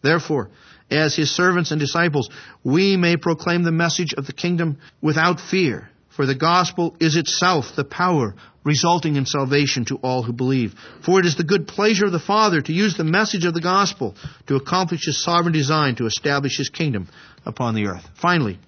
Therefore, 0.00 0.48
as 0.92 1.16
his 1.16 1.30
servants 1.30 1.70
and 1.70 1.80
disciples, 1.80 2.28
we 2.62 2.96
may 2.96 3.16
proclaim 3.16 3.62
the 3.62 3.72
message 3.72 4.14
of 4.14 4.26
the 4.26 4.32
kingdom 4.32 4.78
without 5.00 5.40
fear, 5.40 5.88
for 6.14 6.26
the 6.26 6.34
gospel 6.34 6.96
is 7.00 7.16
itself 7.16 7.74
the 7.74 7.84
power 7.84 8.34
resulting 8.64 9.16
in 9.16 9.26
salvation 9.26 9.84
to 9.86 9.96
all 9.96 10.22
who 10.22 10.32
believe. 10.32 10.74
For 11.04 11.18
it 11.18 11.26
is 11.26 11.36
the 11.36 11.44
good 11.44 11.66
pleasure 11.66 12.06
of 12.06 12.12
the 12.12 12.20
Father 12.20 12.60
to 12.60 12.72
use 12.72 12.96
the 12.96 13.04
message 13.04 13.44
of 13.44 13.54
the 13.54 13.60
gospel 13.60 14.14
to 14.46 14.56
accomplish 14.56 15.06
his 15.06 15.22
sovereign 15.22 15.52
design 15.52 15.96
to 15.96 16.06
establish 16.06 16.56
his 16.58 16.68
kingdom 16.68 17.08
upon 17.44 17.74
the 17.74 17.86
earth. 17.86 18.08
Finally, 18.20 18.58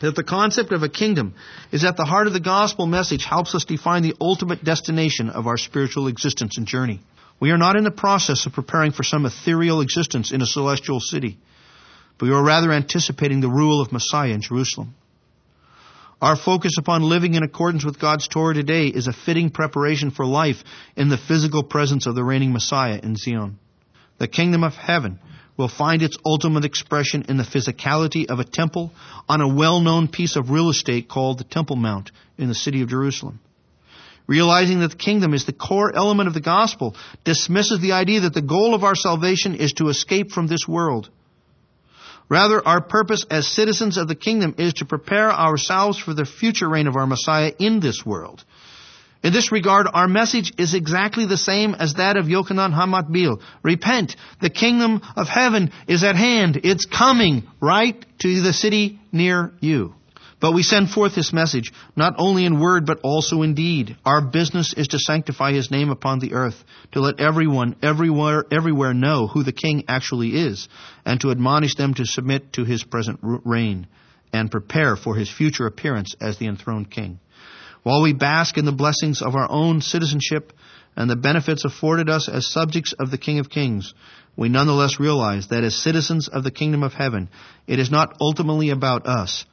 that 0.00 0.16
the 0.16 0.24
concept 0.24 0.72
of 0.72 0.82
a 0.82 0.88
kingdom 0.88 1.34
is 1.70 1.84
at 1.84 1.96
the 1.96 2.04
heart 2.04 2.26
of 2.26 2.32
the 2.32 2.40
gospel 2.40 2.86
message 2.86 3.24
helps 3.24 3.54
us 3.54 3.64
define 3.64 4.02
the 4.02 4.16
ultimate 4.20 4.64
destination 4.64 5.30
of 5.30 5.46
our 5.46 5.56
spiritual 5.56 6.08
existence 6.08 6.58
and 6.58 6.66
journey. 6.66 7.00
We 7.42 7.50
are 7.50 7.58
not 7.58 7.74
in 7.74 7.82
the 7.82 7.90
process 7.90 8.46
of 8.46 8.52
preparing 8.52 8.92
for 8.92 9.02
some 9.02 9.26
ethereal 9.26 9.80
existence 9.80 10.30
in 10.30 10.42
a 10.42 10.46
celestial 10.46 11.00
city, 11.00 11.38
but 12.16 12.26
we 12.26 12.32
are 12.32 12.40
rather 12.40 12.70
anticipating 12.70 13.40
the 13.40 13.48
rule 13.48 13.80
of 13.80 13.90
Messiah 13.90 14.30
in 14.30 14.42
Jerusalem. 14.42 14.94
Our 16.20 16.36
focus 16.36 16.74
upon 16.78 17.02
living 17.02 17.34
in 17.34 17.42
accordance 17.42 17.84
with 17.84 17.98
God's 17.98 18.28
Torah 18.28 18.54
today 18.54 18.86
is 18.86 19.08
a 19.08 19.12
fitting 19.12 19.50
preparation 19.50 20.12
for 20.12 20.24
life 20.24 20.62
in 20.94 21.08
the 21.08 21.18
physical 21.18 21.64
presence 21.64 22.06
of 22.06 22.14
the 22.14 22.22
reigning 22.22 22.52
Messiah 22.52 23.00
in 23.02 23.16
Zion. 23.16 23.58
The 24.18 24.28
kingdom 24.28 24.62
of 24.62 24.74
heaven 24.74 25.18
will 25.56 25.66
find 25.66 26.00
its 26.00 26.18
ultimate 26.24 26.64
expression 26.64 27.24
in 27.28 27.38
the 27.38 27.42
physicality 27.42 28.30
of 28.30 28.38
a 28.38 28.44
temple 28.44 28.92
on 29.28 29.40
a 29.40 29.52
well-known 29.52 30.06
piece 30.06 30.36
of 30.36 30.50
real 30.50 30.70
estate 30.70 31.08
called 31.08 31.38
the 31.38 31.44
Temple 31.44 31.74
Mount 31.74 32.12
in 32.38 32.46
the 32.46 32.54
city 32.54 32.82
of 32.82 32.88
Jerusalem 32.88 33.40
realizing 34.26 34.80
that 34.80 34.92
the 34.92 34.96
kingdom 34.96 35.34
is 35.34 35.44
the 35.44 35.52
core 35.52 35.94
element 35.94 36.28
of 36.28 36.34
the 36.34 36.40
gospel, 36.40 36.94
dismisses 37.24 37.80
the 37.80 37.92
idea 37.92 38.20
that 38.20 38.34
the 38.34 38.42
goal 38.42 38.74
of 38.74 38.84
our 38.84 38.94
salvation 38.94 39.54
is 39.54 39.72
to 39.74 39.88
escape 39.88 40.30
from 40.30 40.46
this 40.46 40.66
world. 40.66 41.10
Rather, 42.28 42.66
our 42.66 42.80
purpose 42.80 43.26
as 43.30 43.46
citizens 43.46 43.98
of 43.98 44.08
the 44.08 44.14
kingdom 44.14 44.54
is 44.56 44.74
to 44.74 44.86
prepare 44.86 45.30
ourselves 45.30 45.98
for 45.98 46.14
the 46.14 46.24
future 46.24 46.68
reign 46.68 46.86
of 46.86 46.96
our 46.96 47.06
Messiah 47.06 47.52
in 47.58 47.80
this 47.80 48.06
world. 48.06 48.44
In 49.22 49.32
this 49.32 49.52
regard, 49.52 49.86
our 49.92 50.08
message 50.08 50.52
is 50.58 50.74
exactly 50.74 51.26
the 51.26 51.36
same 51.36 51.74
as 51.74 51.94
that 51.94 52.16
of 52.16 52.26
Yochanan 52.26 52.72
HaMatbil. 52.74 53.40
Repent. 53.62 54.16
The 54.40 54.50
kingdom 54.50 55.00
of 55.14 55.28
heaven 55.28 55.70
is 55.86 56.02
at 56.02 56.16
hand. 56.16 56.60
It's 56.64 56.86
coming 56.86 57.44
right 57.60 58.04
to 58.20 58.40
the 58.40 58.52
city 58.52 58.98
near 59.12 59.52
you. 59.60 59.94
But 60.42 60.54
we 60.54 60.64
send 60.64 60.90
forth 60.90 61.14
this 61.14 61.32
message, 61.32 61.72
not 61.94 62.16
only 62.18 62.44
in 62.44 62.58
word, 62.58 62.84
but 62.84 62.98
also 63.04 63.42
in 63.42 63.54
deed. 63.54 63.96
Our 64.04 64.20
business 64.20 64.74
is 64.76 64.88
to 64.88 64.98
sanctify 64.98 65.52
His 65.52 65.70
name 65.70 65.88
upon 65.88 66.18
the 66.18 66.34
earth, 66.34 66.56
to 66.90 67.00
let 67.00 67.20
everyone, 67.20 67.76
everywhere, 67.80 68.44
everywhere 68.50 68.92
know 68.92 69.28
who 69.28 69.44
the 69.44 69.52
King 69.52 69.84
actually 69.86 70.30
is, 70.30 70.68
and 71.04 71.20
to 71.20 71.30
admonish 71.30 71.76
them 71.76 71.94
to 71.94 72.04
submit 72.04 72.54
to 72.54 72.64
His 72.64 72.82
present 72.82 73.20
reign, 73.22 73.86
and 74.32 74.50
prepare 74.50 74.96
for 74.96 75.14
His 75.14 75.30
future 75.30 75.66
appearance 75.66 76.16
as 76.20 76.38
the 76.38 76.48
enthroned 76.48 76.90
King. 76.90 77.20
While 77.84 78.02
we 78.02 78.12
bask 78.12 78.58
in 78.58 78.64
the 78.64 78.72
blessings 78.72 79.22
of 79.22 79.36
our 79.36 79.48
own 79.48 79.80
citizenship 79.80 80.52
and 80.96 81.08
the 81.08 81.14
benefits 81.14 81.64
afforded 81.64 82.10
us 82.10 82.28
as 82.28 82.50
subjects 82.50 82.94
of 82.98 83.12
the 83.12 83.18
King 83.18 83.38
of 83.38 83.48
Kings, 83.48 83.94
we 84.36 84.48
nonetheless 84.48 84.98
realize 84.98 85.48
that 85.48 85.62
as 85.62 85.76
citizens 85.76 86.26
of 86.26 86.42
the 86.42 86.50
kingdom 86.50 86.82
of 86.82 86.94
heaven, 86.94 87.28
it 87.68 87.78
is 87.78 87.92
not 87.92 88.16
ultimately 88.20 88.70
about 88.70 89.06
us, 89.06 89.44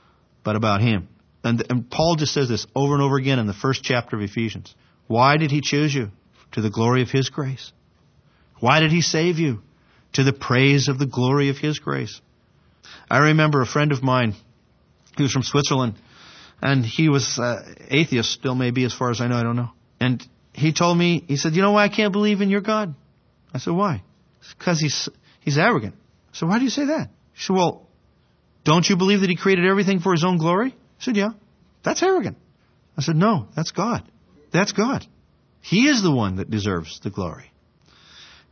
but 0.49 0.55
about 0.55 0.81
Him. 0.81 1.07
And, 1.43 1.63
and 1.69 1.91
Paul 1.91 2.15
just 2.15 2.33
says 2.33 2.49
this 2.49 2.65
over 2.75 2.95
and 2.95 3.03
over 3.03 3.17
again 3.17 3.37
in 3.37 3.45
the 3.45 3.53
first 3.53 3.83
chapter 3.83 4.15
of 4.15 4.23
Ephesians. 4.23 4.73
Why 5.05 5.37
did 5.37 5.51
He 5.51 5.61
choose 5.61 5.93
you? 5.93 6.09
To 6.53 6.61
the 6.61 6.71
glory 6.71 7.03
of 7.03 7.11
His 7.11 7.29
grace. 7.29 7.71
Why 8.59 8.79
did 8.79 8.89
He 8.89 9.01
save 9.01 9.37
you? 9.37 9.61
To 10.13 10.23
the 10.23 10.33
praise 10.33 10.87
of 10.87 10.97
the 10.97 11.05
glory 11.05 11.49
of 11.49 11.57
His 11.59 11.77
grace. 11.77 12.19
I 13.11 13.19
remember 13.19 13.61
a 13.61 13.67
friend 13.67 13.91
of 13.91 14.01
mine 14.01 14.33
he 15.17 15.21
was 15.21 15.31
from 15.31 15.43
Switzerland, 15.43 15.99
and 16.63 16.83
he 16.83 17.09
was 17.09 17.37
uh, 17.37 17.61
atheist, 17.91 18.31
still 18.31 18.55
maybe 18.55 18.83
as 18.85 18.93
far 18.95 19.11
as 19.11 19.21
I 19.21 19.27
know, 19.27 19.35
I 19.35 19.43
don't 19.43 19.55
know. 19.55 19.69
And 19.99 20.27
he 20.53 20.73
told 20.73 20.97
me, 20.97 21.25
he 21.27 21.37
said, 21.37 21.53
you 21.53 21.61
know 21.61 21.73
why 21.73 21.83
I 21.83 21.89
can't 21.89 22.11
believe 22.11 22.41
in 22.41 22.49
your 22.49 22.61
God? 22.61 22.95
I 23.53 23.59
said, 23.59 23.73
why? 23.73 24.01
Because 24.57 24.79
he's, 24.79 25.09
he's 25.41 25.59
arrogant. 25.59 25.93
So 26.31 26.47
why 26.47 26.57
do 26.57 26.63
you 26.63 26.71
say 26.71 26.85
that? 26.85 27.11
He 27.33 27.43
said, 27.43 27.55
well, 27.55 27.85
don't 28.63 28.87
you 28.87 28.97
believe 28.97 29.21
that 29.21 29.29
he 29.29 29.35
created 29.35 29.65
everything 29.65 29.99
for 29.99 30.11
his 30.11 30.23
own 30.23 30.37
glory? 30.37 30.75
I 30.75 31.03
said, 31.03 31.15
Yeah. 31.15 31.31
That's 31.83 32.03
arrogant. 32.03 32.37
I 32.97 33.01
said, 33.01 33.15
No, 33.15 33.47
that's 33.55 33.71
God. 33.71 34.03
That's 34.51 34.71
God. 34.71 35.05
He 35.61 35.87
is 35.87 36.01
the 36.01 36.11
one 36.11 36.37
that 36.37 36.49
deserves 36.49 36.99
the 36.99 37.09
glory. 37.09 37.51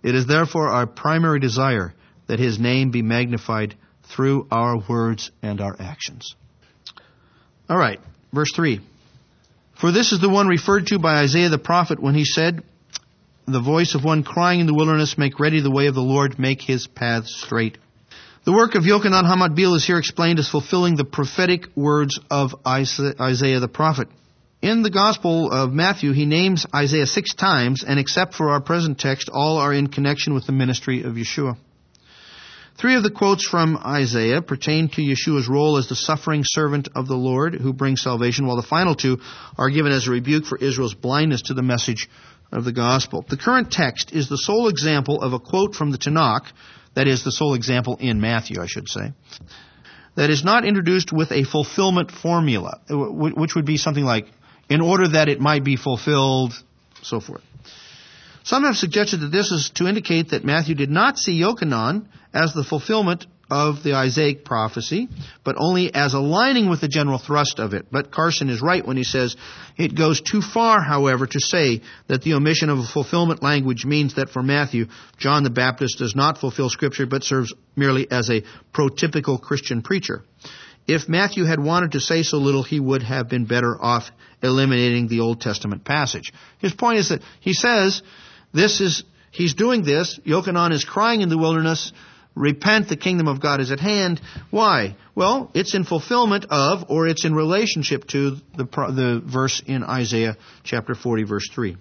It 0.04 0.16
is 0.16 0.28
therefore 0.28 0.70
our 0.70 0.86
primary 0.86 1.40
desire 1.40 1.94
that 2.28 2.40
his 2.40 2.60
name 2.60 2.92
be 2.92 3.02
magnified 3.02 3.76
through 4.04 4.48
our 4.52 4.78
words 4.88 5.32
and 5.42 5.60
our 5.60 5.76
actions. 5.80 6.36
All 7.70 7.78
right, 7.78 8.00
verse 8.34 8.52
3. 8.56 8.82
For 9.80 9.92
this 9.92 10.12
is 10.12 10.22
the 10.22 10.30
one 10.30 10.48
referred 10.48 10.88
to 10.88 11.00
by 11.00 11.22
Isaiah 11.22 11.50
the 11.50 11.58
prophet 11.58 12.02
when 12.02 12.16
he 12.16 12.26
said, 12.26 12.64
The 13.48 13.62
voice 13.62 13.96
of 13.96 14.04
one 14.04 14.24
crying 14.24 14.60
in 14.60 14.68
the 14.68 14.74
wilderness, 14.74 15.18
Make 15.18 15.40
ready 15.40 15.62
the 15.62 15.72
way 15.72 15.88
of 15.88 15.96
the 15.96 16.02
Lord, 16.02 16.40
make 16.40 16.62
his 16.62 16.88
paths 16.88 17.42
straight. 17.44 17.78
The 18.48 18.54
work 18.54 18.76
of 18.76 18.84
Yochanan 18.84 19.26
HaMatbil 19.26 19.76
is 19.76 19.86
here 19.86 19.98
explained 19.98 20.40
as 20.40 20.48
fulfilling 20.48 20.96
the 20.96 21.04
prophetic 21.04 21.68
words 21.76 22.18
of 22.32 22.56
Isaiah 22.66 23.60
the 23.60 23.68
prophet. 23.68 24.08
In 24.62 24.84
the 24.84 24.90
Gospel 24.90 25.52
of 25.52 25.74
Matthew, 25.74 26.14
he 26.14 26.26
names 26.26 26.66
Isaiah 26.74 27.08
six 27.08 27.34
times, 27.34 27.84
and 27.86 28.00
except 28.00 28.36
for 28.36 28.52
our 28.52 28.62
present 28.62 29.00
text, 29.00 29.28
all 29.28 29.58
are 29.58 29.74
in 29.74 29.88
connection 29.88 30.34
with 30.34 30.46
the 30.46 30.54
ministry 30.54 31.04
of 31.04 31.16
Yeshua. 31.16 31.58
Three 32.78 32.96
of 32.96 33.04
the 33.04 33.12
quotes 33.12 33.46
from 33.46 33.76
Isaiah 33.86 34.42
pertain 34.42 34.88
to 34.92 35.02
Yeshua's 35.02 35.50
role 35.50 35.76
as 35.76 35.90
the 35.90 35.96
suffering 35.98 36.44
servant 36.46 36.88
of 36.96 37.10
the 37.10 37.18
Lord 37.18 37.54
who 37.54 37.74
brings 37.74 38.02
salvation, 38.02 38.48
while 38.48 38.56
the 38.56 38.64
final 38.64 38.96
two 38.96 39.20
are 39.58 39.70
given 39.70 39.92
as 39.92 40.08
a 40.08 40.12
rebuke 40.12 40.46
for 40.46 40.58
Israel's 40.58 40.94
blindness 40.94 41.42
to 41.42 41.54
the 41.54 41.64
message 41.64 42.10
of 42.54 42.64
the 42.64 42.72
gospel. 42.72 43.26
The 43.28 43.36
current 43.36 43.74
text 43.74 44.14
is 44.14 44.30
the 44.30 44.38
sole 44.38 44.70
example 44.70 45.22
of 45.22 45.34
a 45.34 45.40
quote 45.40 45.76
from 45.76 45.92
the 45.92 45.98
Tanakh 45.98 46.46
that 46.98 47.08
is 47.08 47.24
the 47.24 47.32
sole 47.32 47.54
example 47.54 47.98
in 48.00 48.20
Matthew, 48.20 48.60
I 48.60 48.66
should 48.66 48.90
say. 48.90 49.14
That 50.16 50.32
is 50.32 50.44
not 50.44 50.66
introduced 50.66 51.14
with 51.14 51.32
a 51.32 51.44
fulfillment 51.44 52.10
formula, 52.10 52.82
which 52.90 53.54
would 53.54 53.66
be 53.66 53.78
something 53.78 54.04
like, 54.04 54.26
in 54.68 54.82
order 54.82 55.08
that 55.10 55.30
it 55.30 55.40
might 55.40 55.64
be 55.64 55.76
fulfilled, 55.76 56.54
so 57.04 57.20
forth. 57.20 57.44
Some 58.44 58.64
have 58.64 58.78
suggested 58.78 59.18
that 59.18 59.32
this 59.32 59.52
is 59.52 59.70
to 59.76 59.88
indicate 59.88 60.32
that 60.32 60.44
Matthew 60.44 60.74
did 60.74 60.90
not 60.90 61.20
see 61.20 61.40
Yochanan 61.40 62.08
as 62.34 62.54
the 62.54 62.64
fulfillment 62.64 63.28
of 63.50 63.84
the 63.84 63.94
Isaiah 63.94 64.36
prophecy, 64.36 65.08
but 65.44 65.56
only 65.58 65.94
as 65.94 66.14
aligning 66.14 66.70
with 66.70 66.82
the 66.82 66.88
general 66.88 67.18
thrust 67.18 67.60
of 67.60 67.74
it. 67.74 67.88
But 67.92 68.12
Carson 68.12 68.50
is 68.50 68.62
right 68.62 68.86
when 68.86 68.98
he 68.98 69.04
says 69.04 69.36
it 69.78 69.96
goes 69.96 70.22
too 70.22 70.42
far, 70.42 70.82
however, 70.82 71.28
to 71.28 71.40
say 71.40 71.82
that 72.08 72.24
the 72.24 72.34
omission 72.34 72.70
of 72.70 72.80
a 72.80 72.84
fulfillment 72.84 73.42
language 73.42 73.86
means 73.86 74.16
that 74.16 74.30
for 74.30 74.44
Matthew, 74.44 74.88
John 75.18 75.44
the 75.44 75.50
Baptist 75.50 75.98
does 76.00 76.16
not 76.16 76.40
fulfill 76.40 76.70
Scripture 76.70 77.06
but 77.06 77.24
serves 77.24 77.54
merely 77.76 78.10
as 78.12 78.30
a 78.30 78.44
prototypical 78.74 79.42
Christian 79.42 79.82
preacher. 79.82 80.24
If 80.88 81.10
Matthew 81.10 81.44
had 81.44 81.60
wanted 81.62 81.94
to 81.94 82.00
say 82.00 82.24
so 82.24 82.38
little, 82.38 82.64
he 82.64 82.80
would 82.80 83.04
have 83.04 83.28
been 83.28 83.46
better 83.46 83.78
off 83.80 84.10
eliminating 84.42 85.08
the 85.08 85.20
Old 85.20 85.42
Testament 85.42 85.84
passage. 85.84 86.32
His 86.60 86.74
point 86.74 87.00
is 87.00 87.10
that 87.10 87.22
he 87.42 87.54
says 87.54 88.02
this 88.54 88.80
is, 88.80 89.04
he's 89.32 89.54
doing 89.54 89.84
this, 89.84 90.20
Yochanan 90.26 90.72
is 90.72 90.86
crying 90.86 91.22
in 91.22 91.30
the 91.30 91.38
wilderness, 91.38 91.92
Repent, 92.38 92.88
the 92.88 92.98
kingdom 92.98 93.28
of 93.28 93.42
God 93.42 93.60
is 93.60 93.72
at 93.72 93.80
hand. 93.80 94.22
Why? 94.52 94.96
Well, 95.16 95.50
it's 95.56 95.74
in 95.74 95.84
fulfillment 95.84 96.46
of, 96.50 96.86
or 96.90 97.08
it's 97.08 97.26
in 97.26 97.34
relationship 97.34 98.06
to 98.10 98.38
the, 98.56 98.66
the 98.66 99.22
verse 99.26 99.62
in 99.66 99.84
Isaiah 99.84 100.38
chapter 100.64 100.94
40, 100.94 101.24
verse 101.24 101.50
3. 101.54 101.78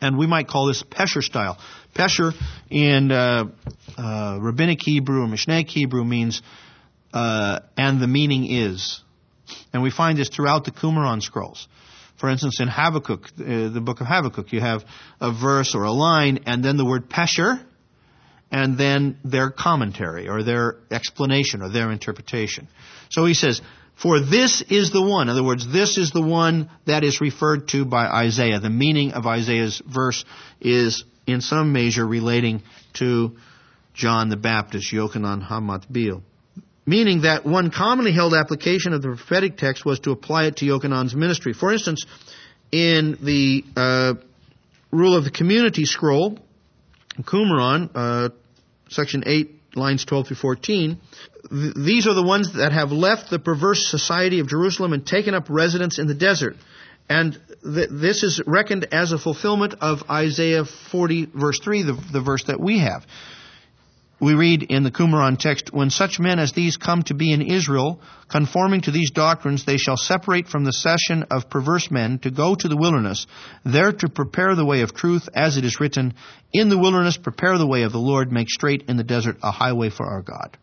And 0.00 0.18
we 0.18 0.26
might 0.26 0.48
call 0.48 0.66
this 0.66 0.82
Pesher 0.82 1.22
style. 1.22 1.58
Pesher 1.94 2.32
in 2.70 3.12
uh, 3.12 3.44
uh, 3.96 4.38
Rabbinic 4.40 4.78
Hebrew 4.82 5.22
or 5.22 5.28
Mishnaic 5.28 5.68
Hebrew 5.68 6.04
means, 6.04 6.42
uh, 7.12 7.60
and 7.76 8.00
the 8.00 8.08
meaning 8.08 8.50
is. 8.50 9.00
And 9.72 9.82
we 9.82 9.90
find 9.90 10.18
this 10.18 10.28
throughout 10.28 10.64
the 10.64 10.72
Qumran 10.72 11.22
scrolls. 11.22 11.68
For 12.18 12.28
instance, 12.28 12.60
in 12.60 12.68
Habakkuk, 12.68 13.24
uh, 13.24 13.68
the 13.68 13.80
book 13.82 14.00
of 14.00 14.06
Habakkuk, 14.08 14.52
you 14.52 14.60
have 14.60 14.84
a 15.20 15.32
verse 15.32 15.74
or 15.74 15.84
a 15.84 15.92
line 15.92 16.40
and 16.46 16.64
then 16.64 16.76
the 16.76 16.84
word 16.84 17.08
Pesher, 17.08 17.64
and 18.50 18.76
then 18.76 19.18
their 19.24 19.50
commentary 19.50 20.28
or 20.28 20.42
their 20.42 20.76
explanation 20.90 21.62
or 21.62 21.68
their 21.68 21.90
interpretation. 21.90 22.68
So 23.10 23.26
he 23.26 23.34
says, 23.34 23.60
for 24.00 24.18
this 24.18 24.62
is 24.62 24.92
the 24.92 25.02
one. 25.02 25.28
In 25.28 25.32
other 25.32 25.44
words, 25.44 25.70
this 25.70 25.98
is 25.98 26.10
the 26.10 26.22
one 26.22 26.70
that 26.86 27.04
is 27.04 27.20
referred 27.20 27.68
to 27.68 27.84
by 27.84 28.06
Isaiah. 28.06 28.58
The 28.58 28.70
meaning 28.70 29.12
of 29.12 29.26
Isaiah's 29.26 29.82
verse 29.86 30.24
is 30.60 31.04
in 31.26 31.42
some 31.42 31.72
measure 31.72 32.06
relating 32.06 32.62
to 32.94 33.36
John 33.92 34.30
the 34.30 34.36
Baptist, 34.36 34.92
Yochanan 34.92 35.46
Hamatbil. 35.46 36.22
Meaning 36.86 37.22
that 37.22 37.44
one 37.44 37.70
commonly 37.70 38.12
held 38.12 38.32
application 38.32 38.94
of 38.94 39.02
the 39.02 39.08
prophetic 39.08 39.58
text 39.58 39.84
was 39.84 40.00
to 40.00 40.12
apply 40.12 40.46
it 40.46 40.56
to 40.56 40.64
Yochanan's 40.64 41.14
ministry. 41.14 41.52
For 41.52 41.72
instance, 41.72 42.04
in 42.72 43.18
the 43.20 43.64
uh, 43.76 44.14
Rule 44.90 45.14
of 45.14 45.24
the 45.24 45.30
Community 45.30 45.84
scroll, 45.84 46.38
Qumran, 47.20 47.90
uh, 47.94 48.30
section 48.90 49.24
8, 49.26 49.76
lines 49.76 50.04
12 50.04 50.28
through 50.28 50.36
14, 50.36 50.98
these 51.50 52.06
are 52.06 52.14
the 52.14 52.22
ones 52.22 52.54
that 52.54 52.72
have 52.72 52.92
left 52.92 53.30
the 53.30 53.38
perverse 53.38 53.86
society 53.86 54.40
of 54.40 54.48
Jerusalem 54.48 54.92
and 54.92 55.06
taken 55.06 55.34
up 55.34 55.46
residence 55.48 55.98
in 55.98 56.06
the 56.06 56.14
desert. 56.14 56.56
And 57.08 57.40
th- 57.64 57.88
this 57.90 58.22
is 58.22 58.40
reckoned 58.46 58.88
as 58.92 59.12
a 59.12 59.18
fulfillment 59.18 59.74
of 59.80 60.02
Isaiah 60.10 60.64
40, 60.64 61.26
verse 61.34 61.58
3, 61.58 61.82
the, 61.82 61.92
the 62.12 62.20
verse 62.20 62.44
that 62.44 62.60
we 62.60 62.80
have 62.80 63.04
we 64.20 64.34
read 64.34 64.62
in 64.64 64.82
the 64.82 64.90
Qumran 64.90 65.38
text, 65.38 65.72
When 65.72 65.90
such 65.90 66.20
men 66.20 66.38
as 66.38 66.52
these 66.52 66.76
come 66.76 67.02
to 67.04 67.14
be 67.14 67.32
in 67.32 67.40
Israel, 67.40 68.00
conforming 68.28 68.82
to 68.82 68.90
these 68.90 69.10
doctrines, 69.10 69.64
they 69.64 69.78
shall 69.78 69.96
separate 69.96 70.48
from 70.48 70.64
the 70.64 70.72
session 70.72 71.24
of 71.30 71.48
perverse 71.48 71.90
men 71.90 72.18
to 72.20 72.30
go 72.30 72.54
to 72.54 72.68
the 72.68 72.76
wilderness, 72.76 73.26
there 73.64 73.92
to 73.92 74.08
prepare 74.08 74.54
the 74.54 74.64
way 74.64 74.82
of 74.82 74.94
truth, 74.94 75.28
as 75.34 75.56
it 75.56 75.64
is 75.64 75.80
written, 75.80 76.14
In 76.52 76.68
the 76.68 76.78
wilderness 76.78 77.16
prepare 77.16 77.56
the 77.56 77.66
way 77.66 77.82
of 77.82 77.92
the 77.92 77.98
Lord, 77.98 78.30
make 78.30 78.50
straight 78.50 78.84
in 78.88 78.96
the 78.96 79.04
desert 79.04 79.38
a 79.42 79.50
highway 79.50 79.88
for 79.88 80.06
our 80.06 80.22
God. 80.22 80.56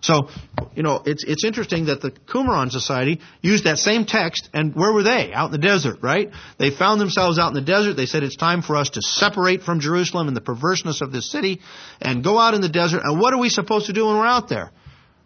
So, 0.00 0.28
you 0.74 0.82
know, 0.82 1.02
it's, 1.04 1.24
it's 1.24 1.44
interesting 1.44 1.86
that 1.86 2.00
the 2.00 2.10
Qumran 2.10 2.70
Society 2.70 3.20
used 3.42 3.64
that 3.64 3.78
same 3.78 4.04
text, 4.04 4.48
and 4.52 4.74
where 4.74 4.92
were 4.92 5.02
they? 5.02 5.32
Out 5.32 5.46
in 5.46 5.52
the 5.52 5.66
desert, 5.66 5.98
right? 6.02 6.30
They 6.58 6.70
found 6.70 7.00
themselves 7.00 7.38
out 7.38 7.48
in 7.48 7.54
the 7.54 7.60
desert. 7.60 7.94
They 7.94 8.06
said 8.06 8.22
it's 8.22 8.36
time 8.36 8.62
for 8.62 8.76
us 8.76 8.90
to 8.90 9.02
separate 9.02 9.62
from 9.62 9.80
Jerusalem 9.80 10.28
and 10.28 10.36
the 10.36 10.40
perverseness 10.40 11.00
of 11.00 11.12
this 11.12 11.30
city 11.30 11.60
and 12.00 12.22
go 12.22 12.38
out 12.38 12.54
in 12.54 12.60
the 12.60 12.68
desert. 12.68 13.02
And 13.04 13.20
what 13.20 13.34
are 13.34 13.38
we 13.38 13.48
supposed 13.48 13.86
to 13.86 13.92
do 13.92 14.06
when 14.06 14.16
we're 14.16 14.26
out 14.26 14.48
there? 14.48 14.70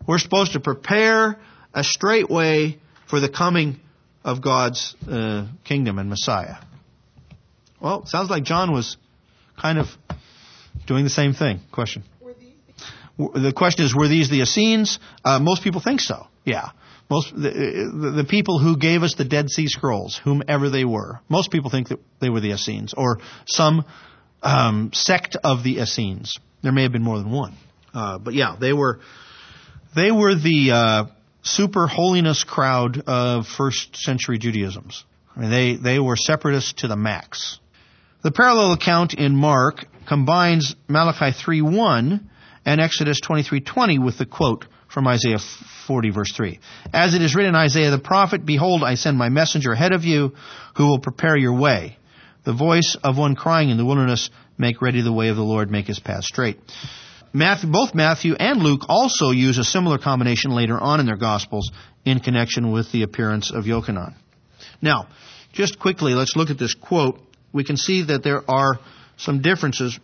We're 0.07 0.19
supposed 0.19 0.53
to 0.53 0.61
prepare 0.61 1.39
a 1.75 1.85
straight 1.85 2.29
way 2.29 2.81
for 3.09 3.21
the 3.21 3.29
coming 3.29 3.81
of 4.25 4.43
God's 4.43 4.95
uh, 5.09 5.47
kingdom 5.65 5.99
and 5.99 6.09
Messiah. 6.09 6.57
Well, 7.81 8.07
sounds 8.07 8.31
like 8.31 8.45
John 8.45 8.73
was 8.73 8.97
kind 9.61 9.79
of 9.79 9.87
doing 10.87 11.05
the 11.05 11.11
same 11.11 11.35
thing. 11.35 11.61
Question 11.73 12.05
the 13.19 13.53
question 13.55 13.85
is, 13.85 13.95
were 13.95 14.09
these 14.09 14.31
the 14.31 14.41
Essenes? 14.41 14.99
Uh, 15.25 15.39
most 15.39 15.63
people 15.63 15.81
think 15.81 16.01
so. 16.01 16.27
Yeah. 16.45 16.71
Most 17.11 17.35
the, 17.35 18.13
the, 18.17 18.25
people 18.25 18.59
who 18.59 18.79
gave 18.79 19.03
us 19.03 19.15
the 19.17 19.25
Dead 19.25 19.51
Sea 19.51 19.67
Scrolls, 19.67 20.19
whomever 20.25 20.71
they 20.71 20.85
were, 20.85 21.21
most 21.29 21.51
people 21.51 21.71
think 21.71 21.89
that 21.89 21.99
they 22.21 22.31
were 22.31 22.41
the 22.41 22.53
Essenes 22.53 22.95
or 22.97 23.19
some 23.47 23.85
um, 24.43 24.91
sect 24.95 25.37
of 25.45 25.63
the 25.63 25.79
Essenes. 25.79 26.39
There 26.63 26.73
may 26.73 26.85
have 26.85 26.93
been 26.93 27.03
more 27.03 27.19
than 27.19 27.31
one, 27.31 27.55
uh, 27.93 28.19
but 28.19 28.33
yeah, 28.33 28.57
they 28.59 28.73
were 28.73 29.01
they 29.95 30.11
were 30.11 30.35
the 30.35 30.71
uh, 30.71 31.05
super 31.43 31.87
holiness 31.87 32.45
crowd 32.45 33.03
of 33.07 33.47
first 33.47 33.97
century 33.97 34.39
Judaism's. 34.39 35.05
I 35.37 35.41
mean, 35.41 35.51
they 35.51 35.77
they 35.77 35.99
were 35.99 36.17
separatists 36.17 36.75
to 36.79 36.89
the 36.89 36.97
max. 36.97 37.59
The 38.23 38.31
parallel 38.31 38.73
account 38.73 39.13
in 39.13 39.37
Mark 39.37 39.85
combines 40.09 40.77
Malachi 40.89 41.33
3:1 41.33 42.21
and 42.65 42.81
Exodus 42.81 43.21
23:20 43.21 43.99
with 43.99 44.19
the 44.19 44.27
quote 44.27 44.67
from 44.89 45.07
Isaiah 45.09 45.39
40 45.87 46.11
verse 46.11 46.33
3. 46.33 46.59
As 46.93 47.15
it 47.15 47.23
is 47.23 47.35
written 47.35 47.55
in 47.55 47.61
Isaiah 47.61 47.91
the 47.91 47.99
prophet, 47.99 48.45
behold 48.45 48.85
I 48.85 48.95
send 48.95 49.17
my 49.17 49.29
messenger 49.29 49.73
ahead 49.73 49.93
of 49.93 50.05
you 50.05 50.35
who 50.77 50.87
will 50.87 50.99
prepare 50.99 51.37
your 51.37 51.55
way. 51.55 51.97
The 52.45 52.53
voice 52.53 52.97
of 53.03 53.17
one 53.17 53.37
crying 53.37 53.71
in 53.71 53.77
the 53.77 53.85
wilderness, 53.85 54.31
make 54.59 54.83
ready 54.83 55.01
the 55.01 55.13
way 55.13 55.29
of 55.29 55.37
the 55.37 55.45
Lord, 55.45 55.71
make 55.71 55.87
his 55.87 56.01
path 56.01 56.25
straight. 56.25 56.59
Matthew, 57.33 57.71
both 57.71 57.95
Matthew 57.95 58.35
and 58.35 58.63
Luke 58.63 58.83
also 58.89 59.31
use 59.31 59.57
a 59.57 59.65
similar 59.65 59.97
combination 59.97 60.51
later 60.51 60.79
on 60.79 61.01
in 61.01 61.07
their 61.07 61.17
Gospels 61.17 61.71
in 62.05 62.21
connection 62.21 62.73
with 62.73 62.93
the 62.93 63.05
appearance 63.05 63.51
of 63.51 63.65
Yochanan. 63.65 64.15
Now, 64.83 65.07
just 65.53 65.79
quickly, 65.79 66.15
let's 66.15 66.37
look 66.37 66.51
at 66.51 66.59
this 66.59 66.75
quote. 66.75 67.21
We 67.53 67.65
can 67.65 67.77
see 67.77 68.03
that 68.03 68.23
there 68.23 68.43
are 68.51 68.79
some 69.17 69.41
differences 69.41 69.99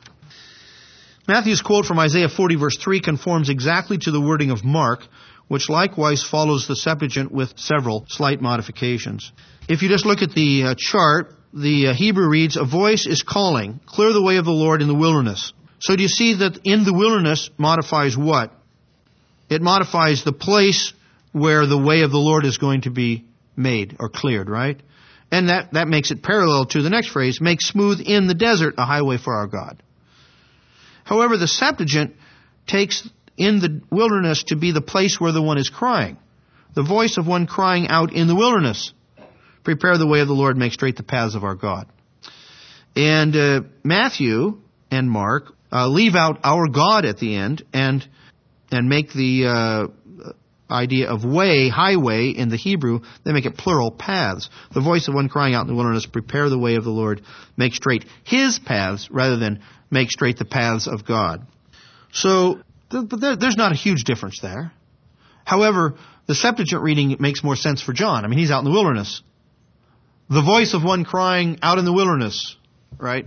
Matthew's 1.29 1.61
quote 1.61 1.85
from 1.85 1.99
Isaiah 1.99 2.31
40 2.31 2.57
verse 2.57 2.79
3 2.79 3.01
conforms 3.01 3.51
exactly 3.51 3.99
to 3.99 4.11
the 4.11 4.21
wording 4.21 4.51
of 4.51 4.65
Mark, 4.65 5.01
which 5.47 5.69
likewise 5.69 6.25
follows 6.25 6.67
the 6.67 6.75
Septuagint 6.75 7.31
with 7.31 7.59
several 7.59 8.07
slight 8.09 8.41
modifications. 8.41 9.31
If 9.69 9.83
you 9.83 9.91
just 9.91 10.07
look 10.07 10.23
at 10.23 10.33
the 10.33 10.65
uh, 10.65 10.75
chart, 10.79 11.35
the 11.53 11.89
uh, 11.89 11.93
Hebrew 11.93 12.31
reads, 12.31 12.57
A 12.57 12.65
voice 12.65 13.07
is 13.07 13.23
calling, 13.23 13.79
clear 13.85 14.15
the 14.15 14.23
way 14.23 14.39
of 14.39 14.47
the 14.47 14.53
Lord 14.53 14.81
in 14.81 14.89
the 14.89 14.95
wilderness. 14.95 15.53
So 15.81 15.97
do 15.97 16.03
you 16.03 16.09
see 16.09 16.39
that 16.39 16.61
in 16.65 16.85
the 16.85 16.95
wilderness 16.95 17.51
modifies 17.59 18.17
what? 18.17 18.51
It 19.51 19.61
modifies 19.61 20.25
the 20.25 20.33
place 20.33 20.95
where 21.33 21.67
the 21.67 21.79
way 21.79 22.03
of 22.03 22.11
the 22.11 22.19
Lord 22.19 22.47
is 22.47 22.57
going 22.57 22.83
to 22.83 22.91
be 22.91 23.27
made 23.55 23.97
or 24.01 24.09
cleared, 24.09 24.49
right? 24.49 24.81
And 25.31 25.51
that, 25.51 25.75
that 25.75 25.89
makes 25.89 26.11
it 26.11 26.23
parallel 26.23 26.65
to 26.67 26.81
the 26.81 26.91
next 26.91 27.09
phrase, 27.09 27.39
make 27.39 27.61
smooth 27.61 28.01
in 28.01 28.29
the 28.29 28.35
desert 28.35 28.77
a 28.79 28.87
highway 28.87 29.19
for 29.19 29.35
our 29.35 29.47
God. 29.47 29.83
However, 31.09 31.39
the 31.39 31.49
Septuagint 31.49 32.17
takes 32.67 33.09
in 33.39 33.61
the 33.61 33.81
wilderness 33.91 34.45
to 34.49 34.57
be 34.57 34.73
the 34.73 34.83
place 34.83 35.19
where 35.19 35.33
the 35.33 35.41
one 35.41 35.57
is 35.57 35.71
crying. 35.71 36.19
The 36.75 36.83
voice 36.83 37.17
of 37.17 37.27
one 37.27 37.47
crying 37.47 37.89
out 37.89 38.13
in 38.13 38.29
the 38.29 38.35
wilderness. 38.35 38.93
Prepare 39.65 39.97
the 39.97 40.07
way 40.07 40.21
of 40.21 40.29
the 40.29 40.35
Lord, 40.35 40.59
make 40.59 40.75
straight 40.75 40.97
the 40.97 41.03
paths 41.03 41.35
of 41.35 41.45
our 41.45 41.55
God. 41.55 41.87
And 42.95 43.35
uh, 43.35 43.61
Matthew 43.83 44.61
and 44.91 45.11
Mark 45.11 45.55
uh, 45.73 45.89
leave 45.89 46.15
out 46.15 46.41
our 46.45 46.69
God 46.69 47.07
at 47.07 47.19
the 47.19 47.37
end 47.37 47.63
and 47.73 48.07
and 48.71 48.91
make 48.91 49.15
the 49.15 49.47
uh, 49.47 50.33
idea 50.71 51.09
of 51.09 51.25
way, 51.25 51.71
highway 51.71 52.29
in 52.29 52.51
the 52.51 52.59
Hebrew, 52.59 53.01
they 53.25 53.33
make 53.33 53.47
it 53.47 53.57
plural 53.57 53.91
paths. 53.91 54.51
The 54.75 54.83
voice 54.83 55.09
of 55.09 55.15
one 55.15 55.31
crying 55.31 55.55
out 55.55 55.63
in 55.63 55.69
the 55.69 55.75
wilderness, 55.75 56.05
prepare 56.05 56.51
the 56.51 56.59
way 56.59 56.75
of 56.75 56.85
the 56.85 56.91
Lord, 56.91 57.23
make 57.57 57.73
straight 57.73 58.05
his 58.25 58.59
paths 58.59 59.09
rather 59.11 59.39
than 59.39 59.63
make 59.91 60.11
straight 60.11 60.39
the 60.39 60.45
paths 60.45 60.87
of 60.87 61.07
God. 61.07 61.47
So, 62.13 62.61
but 62.91 63.39
there's 63.41 63.57
not 63.57 63.73
a 63.73 63.77
huge 63.77 64.05
difference 64.05 64.41
there. 64.41 64.73
However, 65.45 65.95
the 66.27 66.35
Septuagint 66.35 66.83
reading 66.83 67.17
makes 67.21 67.43
more 67.43 67.57
sense 67.57 67.83
for 67.83 67.93
John. 67.93 68.25
I 68.25 68.29
mean, 68.29 68.39
he's 68.39 68.51
out 68.51 68.59
in 68.59 68.65
the 68.65 68.71
wilderness. 68.71 69.23
The 70.29 70.43
voice 70.43 70.75
of 70.75 70.85
one 70.85 71.05
crying 71.05 71.59
out 71.63 71.79
in 71.79 71.87
the 71.87 71.93
wilderness, 71.93 72.57
right, 72.99 73.27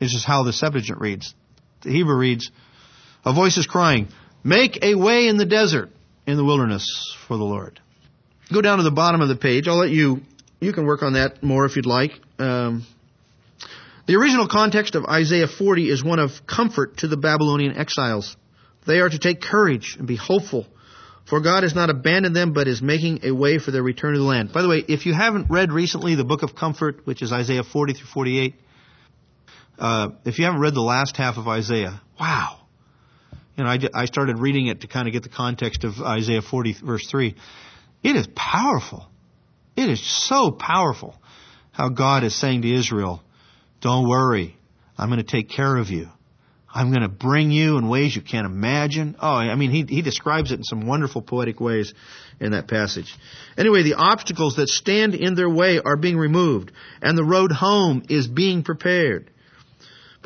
is 0.00 0.12
just 0.12 0.26
how 0.26 0.42
the 0.42 0.52
Septuagint 0.52 1.00
reads. 1.00 1.34
The 1.82 1.90
Hebrew 1.90 2.16
reads, 2.16 2.50
a 3.24 3.32
voice 3.32 3.56
is 3.56 3.66
crying, 3.66 4.08
make 4.44 4.82
a 4.82 4.94
way 4.94 5.28
in 5.28 5.38
the 5.38 5.46
desert, 5.46 5.90
in 6.26 6.36
the 6.36 6.44
wilderness 6.44 7.16
for 7.26 7.36
the 7.36 7.44
Lord. 7.44 7.80
Go 8.52 8.60
down 8.60 8.78
to 8.78 8.84
the 8.84 8.90
bottom 8.90 9.20
of 9.20 9.28
the 9.28 9.36
page. 9.36 9.66
I'll 9.66 9.78
let 9.78 9.90
you, 9.90 10.20
you 10.60 10.72
can 10.72 10.84
work 10.84 11.02
on 11.02 11.14
that 11.14 11.42
more 11.42 11.64
if 11.64 11.76
you'd 11.76 11.86
like. 11.86 12.12
Um, 12.38 12.86
the 14.06 14.14
original 14.14 14.46
context 14.46 14.94
of 14.94 15.04
Isaiah 15.04 15.48
40 15.48 15.90
is 15.90 16.04
one 16.04 16.20
of 16.20 16.30
comfort 16.46 16.98
to 16.98 17.08
the 17.08 17.16
Babylonian 17.16 17.76
exiles. 17.76 18.36
They 18.86 19.00
are 19.00 19.08
to 19.08 19.18
take 19.18 19.40
courage 19.40 19.96
and 19.98 20.06
be 20.06 20.14
hopeful, 20.14 20.66
for 21.28 21.40
God 21.40 21.64
has 21.64 21.74
not 21.74 21.90
abandoned 21.90 22.36
them, 22.36 22.52
but 22.52 22.68
is 22.68 22.80
making 22.80 23.20
a 23.24 23.32
way 23.32 23.58
for 23.58 23.72
their 23.72 23.82
return 23.82 24.12
to 24.12 24.20
the 24.20 24.24
land. 24.24 24.52
By 24.52 24.62
the 24.62 24.68
way, 24.68 24.84
if 24.86 25.06
you 25.06 25.12
haven't 25.12 25.50
read 25.50 25.72
recently 25.72 26.14
the 26.14 26.24
book 26.24 26.44
of 26.44 26.54
comfort, 26.54 27.04
which 27.04 27.20
is 27.20 27.32
Isaiah 27.32 27.64
40 27.64 27.94
through 27.94 28.06
48, 28.06 28.54
uh, 29.78 30.08
if 30.24 30.38
you 30.38 30.44
haven't 30.44 30.60
read 30.60 30.74
the 30.74 30.82
last 30.82 31.16
half 31.16 31.36
of 31.36 31.48
Isaiah, 31.48 32.00
wow. 32.18 32.60
You 33.56 33.64
know, 33.64 33.70
I, 33.70 33.78
I 33.92 34.04
started 34.04 34.38
reading 34.38 34.68
it 34.68 34.82
to 34.82 34.86
kind 34.86 35.08
of 35.08 35.14
get 35.14 35.24
the 35.24 35.30
context 35.30 35.82
of 35.82 36.00
Isaiah 36.00 36.42
40 36.42 36.76
verse 36.84 37.06
3. 37.10 37.34
It 38.04 38.16
is 38.16 38.28
powerful. 38.36 39.08
It 39.76 39.90
is 39.90 40.00
so 40.28 40.52
powerful 40.52 41.16
how 41.72 41.88
God 41.88 42.22
is 42.22 42.38
saying 42.38 42.62
to 42.62 42.72
Israel, 42.72 43.22
don't 43.86 44.08
worry. 44.08 44.56
I'm 44.98 45.10
going 45.10 45.24
to 45.24 45.30
take 45.30 45.48
care 45.48 45.76
of 45.76 45.90
you. 45.90 46.08
I'm 46.74 46.90
going 46.90 47.02
to 47.02 47.08
bring 47.08 47.52
you 47.52 47.78
in 47.78 47.88
ways 47.88 48.16
you 48.16 48.20
can't 48.20 48.44
imagine. 48.44 49.14
Oh, 49.20 49.28
I 49.28 49.54
mean, 49.54 49.70
he, 49.70 49.84
he 49.88 50.02
describes 50.02 50.50
it 50.50 50.56
in 50.56 50.64
some 50.64 50.88
wonderful 50.88 51.22
poetic 51.22 51.60
ways 51.60 51.94
in 52.40 52.50
that 52.50 52.66
passage. 52.66 53.14
Anyway, 53.56 53.84
the 53.84 53.94
obstacles 53.94 54.56
that 54.56 54.66
stand 54.66 55.14
in 55.14 55.36
their 55.36 55.48
way 55.48 55.78
are 55.78 55.96
being 55.96 56.16
removed, 56.16 56.72
and 57.00 57.16
the 57.16 57.22
road 57.22 57.52
home 57.52 58.02
is 58.08 58.26
being 58.26 58.64
prepared. 58.64 59.30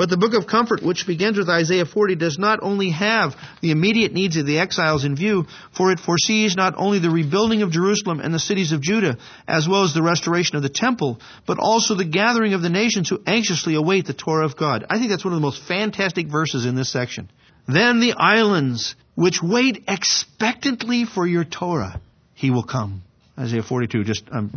But 0.01 0.09
the 0.09 0.17
book 0.17 0.33
of 0.33 0.47
comfort, 0.47 0.83
which 0.83 1.07
begins 1.07 1.37
with 1.37 1.51
Isaiah 1.51 1.85
40, 1.85 2.15
does 2.15 2.39
not 2.39 2.61
only 2.63 2.89
have 2.89 3.37
the 3.61 3.71
immediate 3.71 4.15
needs 4.15 4.39
of 4.39 4.47
the 4.47 4.59
exiles 4.59 5.05
in 5.05 5.15
view, 5.15 5.45
for 5.77 5.93
it 5.93 6.01
foresees 6.01 6.57
not 6.57 6.73
only 6.79 7.01
the 7.01 7.11
rebuilding 7.11 7.61
of 7.61 7.71
Jerusalem 7.71 8.19
and 8.19 8.33
the 8.33 8.39
cities 8.39 8.73
of 8.73 8.81
Judah, 8.81 9.19
as 9.47 9.69
well 9.69 9.85
as 9.85 9.93
the 9.93 10.01
restoration 10.01 10.57
of 10.57 10.63
the 10.63 10.71
temple, 10.71 11.21
but 11.47 11.59
also 11.59 11.95
the 11.95 12.07
gathering 12.07 12.55
of 12.55 12.63
the 12.63 12.71
nations 12.71 13.11
who 13.11 13.21
anxiously 13.27 13.75
await 13.75 14.07
the 14.07 14.15
Torah 14.15 14.47
of 14.47 14.57
God. 14.57 14.87
I 14.89 14.97
think 14.97 15.11
that's 15.11 15.23
one 15.23 15.35
of 15.35 15.39
the 15.39 15.47
most 15.47 15.63
fantastic 15.65 16.29
verses 16.29 16.65
in 16.65 16.77
this 16.77 16.91
section. 16.91 17.31
Then 17.69 18.01
the 18.01 18.15
islands 18.17 18.95
which 19.17 19.43
wait 19.43 19.85
expectantly 19.87 21.05
for 21.05 21.27
your 21.27 21.45
Torah, 21.45 22.01
he 22.33 22.51
will 22.51 22.65
come. 22.65 23.03
Isaiah 23.39 23.63
42, 23.63 24.05
just 24.05 24.25
um, 24.33 24.51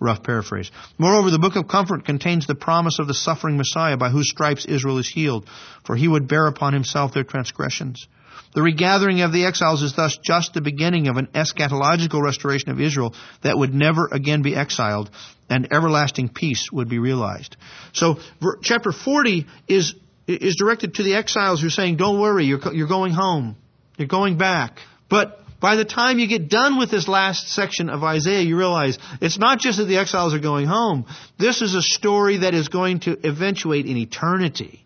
rough 0.00 0.22
paraphrase. 0.22 0.70
Moreover, 0.98 1.30
the 1.30 1.38
book 1.38 1.56
of 1.56 1.68
comfort 1.68 2.04
contains 2.04 2.46
the 2.46 2.54
promise 2.54 2.98
of 2.98 3.06
the 3.06 3.14
suffering 3.14 3.56
Messiah 3.56 3.96
by 3.96 4.10
whose 4.10 4.28
stripes 4.28 4.66
Israel 4.66 4.98
is 4.98 5.08
healed, 5.08 5.48
for 5.84 5.96
he 5.96 6.08
would 6.08 6.28
bear 6.28 6.46
upon 6.46 6.72
himself 6.72 7.14
their 7.14 7.24
transgressions. 7.24 8.06
The 8.54 8.62
regathering 8.62 9.20
of 9.20 9.32
the 9.32 9.44
exiles 9.44 9.82
is 9.82 9.94
thus 9.94 10.18
just 10.22 10.54
the 10.54 10.62
beginning 10.62 11.08
of 11.08 11.16
an 11.16 11.26
eschatological 11.34 12.22
restoration 12.22 12.70
of 12.70 12.80
Israel 12.80 13.14
that 13.42 13.56
would 13.58 13.74
never 13.74 14.08
again 14.10 14.42
be 14.42 14.56
exiled, 14.56 15.10
and 15.50 15.72
everlasting 15.72 16.30
peace 16.30 16.70
would 16.72 16.88
be 16.88 16.98
realized. 16.98 17.56
So, 17.92 18.18
chapter 18.62 18.92
40 18.92 19.46
is, 19.68 19.94
is 20.26 20.56
directed 20.56 20.94
to 20.94 21.02
the 21.02 21.16
exiles 21.16 21.60
who 21.60 21.66
are 21.66 21.70
saying, 21.70 21.96
don't 21.96 22.18
worry, 22.20 22.46
you're, 22.46 22.60
you're 22.72 22.88
going 22.88 23.12
home. 23.12 23.56
You're 23.98 24.08
going 24.08 24.38
back. 24.38 24.78
But 25.08 25.38
by 25.60 25.76
the 25.76 25.84
time 25.84 26.18
you 26.18 26.28
get 26.28 26.48
done 26.48 26.78
with 26.78 26.90
this 26.90 27.08
last 27.08 27.48
section 27.48 27.88
of 27.88 28.02
Isaiah, 28.04 28.42
you 28.42 28.56
realize 28.56 28.98
it's 29.20 29.38
not 29.38 29.58
just 29.58 29.78
that 29.78 29.84
the 29.84 29.98
exiles 29.98 30.34
are 30.34 30.38
going 30.38 30.66
home. 30.66 31.06
This 31.38 31.62
is 31.62 31.74
a 31.74 31.82
story 31.82 32.38
that 32.38 32.54
is 32.54 32.68
going 32.68 33.00
to 33.00 33.16
eventuate 33.26 33.86
in 33.86 33.96
eternity. 33.96 34.84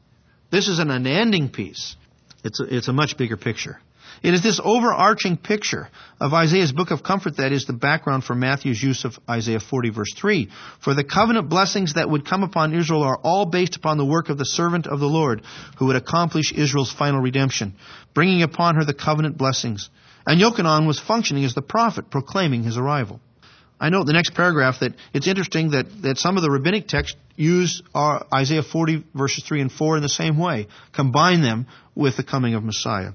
This 0.50 0.68
is 0.68 0.78
an 0.78 0.90
unending 0.90 1.48
piece. 1.48 1.96
It's 2.44 2.60
a, 2.60 2.76
it's 2.76 2.88
a 2.88 2.92
much 2.92 3.16
bigger 3.16 3.36
picture. 3.36 3.80
It 4.22 4.34
is 4.34 4.42
this 4.42 4.60
overarching 4.62 5.38
picture 5.38 5.88
of 6.20 6.34
Isaiah's 6.34 6.72
book 6.72 6.90
of 6.90 7.02
comfort 7.02 7.38
that 7.38 7.52
is 7.52 7.64
the 7.64 7.72
background 7.72 8.24
for 8.24 8.34
Matthew's 8.34 8.82
use 8.82 9.04
of 9.06 9.18
Isaiah 9.28 9.60
40 9.60 9.90
verse 9.90 10.12
3. 10.14 10.50
For 10.80 10.92
the 10.92 11.04
covenant 11.04 11.48
blessings 11.48 11.94
that 11.94 12.10
would 12.10 12.26
come 12.26 12.42
upon 12.42 12.74
Israel 12.74 13.02
are 13.02 13.16
all 13.16 13.46
based 13.46 13.76
upon 13.76 13.96
the 13.96 14.04
work 14.04 14.28
of 14.28 14.36
the 14.36 14.44
servant 14.44 14.86
of 14.86 15.00
the 15.00 15.06
Lord 15.06 15.42
who 15.78 15.86
would 15.86 15.96
accomplish 15.96 16.52
Israel's 16.52 16.92
final 16.92 17.20
redemption, 17.20 17.76
bringing 18.12 18.42
upon 18.42 18.74
her 18.74 18.84
the 18.84 18.94
covenant 18.94 19.38
blessings. 19.38 19.88
And 20.26 20.40
Yochanan 20.40 20.86
was 20.86 20.98
functioning 20.98 21.44
as 21.44 21.54
the 21.54 21.62
prophet, 21.62 22.10
proclaiming 22.10 22.62
his 22.62 22.76
arrival. 22.76 23.20
I 23.80 23.88
note 23.88 24.04
the 24.04 24.12
next 24.12 24.34
paragraph 24.34 24.80
that 24.80 24.94
it's 25.14 25.26
interesting 25.26 25.70
that, 25.70 25.86
that 26.02 26.18
some 26.18 26.36
of 26.36 26.42
the 26.42 26.50
rabbinic 26.50 26.86
texts 26.86 27.16
use 27.34 27.82
our 27.94 28.26
Isaiah 28.32 28.62
40 28.62 29.04
verses 29.14 29.42
3 29.44 29.62
and 29.62 29.72
4 29.72 29.96
in 29.96 30.02
the 30.02 30.08
same 30.08 30.38
way, 30.38 30.68
combine 30.92 31.40
them 31.40 31.66
with 31.94 32.18
the 32.18 32.22
coming 32.22 32.54
of 32.54 32.62
Messiah. 32.62 33.12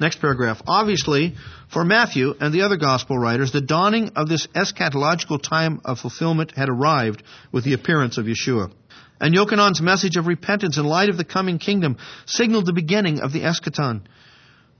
Next 0.00 0.20
paragraph. 0.20 0.60
Obviously, 0.66 1.34
for 1.72 1.84
Matthew 1.84 2.34
and 2.40 2.52
the 2.52 2.62
other 2.62 2.76
gospel 2.76 3.18
writers, 3.18 3.52
the 3.52 3.60
dawning 3.60 4.10
of 4.16 4.28
this 4.28 4.46
eschatological 4.48 5.40
time 5.42 5.80
of 5.84 5.98
fulfillment 5.98 6.52
had 6.56 6.68
arrived 6.68 7.22
with 7.52 7.64
the 7.64 7.74
appearance 7.74 8.18
of 8.18 8.26
Yeshua. 8.26 8.72
And 9.20 9.34
Yochanan's 9.34 9.80
message 9.80 10.16
of 10.16 10.26
repentance 10.26 10.78
in 10.78 10.84
light 10.84 11.08
of 11.08 11.16
the 11.16 11.24
coming 11.24 11.58
kingdom 11.58 11.96
signaled 12.26 12.66
the 12.66 12.72
beginning 12.72 13.20
of 13.20 13.32
the 13.32 13.40
eschaton. 13.40 14.02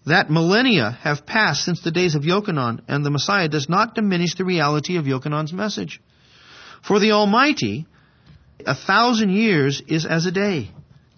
That 0.09 0.31
millennia 0.31 0.99
have 1.03 1.27
passed 1.27 1.65
since 1.65 1.83
the 1.83 1.91
days 1.91 2.15
of 2.15 2.23
Yochanan, 2.23 2.81
and 2.89 3.05
the 3.05 3.11
Messiah 3.11 3.49
does 3.49 3.69
not 3.69 3.95
diminish 3.95 4.35
the 4.35 4.45
reality 4.45 4.97
of 4.97 5.05
Yochanan's 5.05 5.53
message. 5.53 6.01
For 6.87 6.99
the 6.99 7.13
Almighty, 7.13 7.87
a 8.65 8.75
thousand 8.75 9.31
years 9.31 9.83
is 9.87 10.07
as 10.07 10.25
a 10.25 10.31
day. 10.31 10.71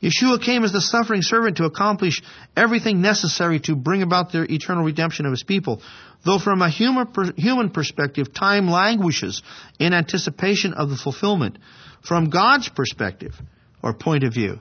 Yeshua 0.02 0.42
came 0.42 0.64
as 0.64 0.72
the 0.72 0.80
suffering 0.80 1.22
servant 1.22 1.58
to 1.58 1.66
accomplish 1.66 2.22
everything 2.56 3.00
necessary 3.02 3.60
to 3.60 3.76
bring 3.76 4.02
about 4.02 4.32
the 4.32 4.50
eternal 4.52 4.82
redemption 4.82 5.26
of 5.26 5.30
his 5.30 5.44
people. 5.44 5.82
Though 6.24 6.38
from 6.38 6.62
a 6.62 6.70
human 6.70 7.70
perspective, 7.70 8.32
time 8.32 8.68
languishes 8.68 9.42
in 9.78 9.92
anticipation 9.92 10.72
of 10.72 10.88
the 10.88 10.96
fulfillment. 10.96 11.58
From 12.02 12.30
God's 12.30 12.68
perspective, 12.70 13.34
or 13.82 13.94
point 13.94 14.24
of 14.24 14.32
view, 14.32 14.58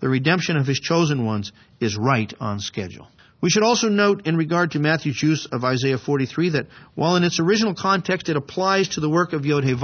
the 0.00 0.08
redemption 0.08 0.56
of 0.56 0.66
his 0.66 0.78
chosen 0.78 1.24
ones 1.24 1.52
is 1.80 1.96
right 1.96 2.32
on 2.38 2.60
schedule. 2.60 3.08
We 3.42 3.50
should 3.50 3.64
also 3.64 3.88
note 3.88 4.26
in 4.26 4.36
regard 4.36 4.70
to 4.70 4.78
Matthew's 4.78 5.22
use 5.22 5.46
of 5.50 5.64
Isaiah 5.64 5.98
43 5.98 6.50
that 6.50 6.68
while 6.94 7.16
in 7.16 7.24
its 7.24 7.40
original 7.40 7.74
context 7.74 8.28
it 8.28 8.36
applies 8.36 8.90
to 8.90 9.00
the 9.00 9.10
work 9.10 9.32
of 9.32 9.44
Yod 9.44 9.64
He 9.64 9.74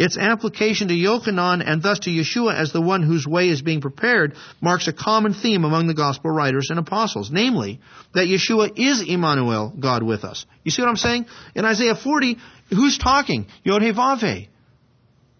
its 0.00 0.16
application 0.16 0.88
to 0.88 0.94
Yochanan 0.94 1.62
and 1.64 1.82
thus 1.82 1.98
to 2.00 2.10
Yeshua 2.10 2.54
as 2.54 2.72
the 2.72 2.80
one 2.80 3.02
whose 3.02 3.26
way 3.26 3.50
is 3.50 3.60
being 3.60 3.82
prepared 3.82 4.34
marks 4.60 4.88
a 4.88 4.94
common 4.94 5.34
theme 5.34 5.62
among 5.62 5.88
the 5.88 5.94
gospel 5.94 6.30
writers 6.30 6.70
and 6.70 6.78
apostles, 6.78 7.30
namely 7.30 7.80
that 8.14 8.26
Yeshua 8.26 8.72
is 8.78 9.04
Emmanuel, 9.06 9.70
God 9.78 10.02
with 10.02 10.24
us. 10.24 10.46
You 10.64 10.70
see 10.70 10.80
what 10.80 10.88
I'm 10.88 10.96
saying? 10.96 11.26
In 11.54 11.66
Isaiah 11.66 11.94
40, 11.94 12.38
who's 12.70 12.96
talking? 12.96 13.46
Yod 13.62 13.82
He 13.82 13.90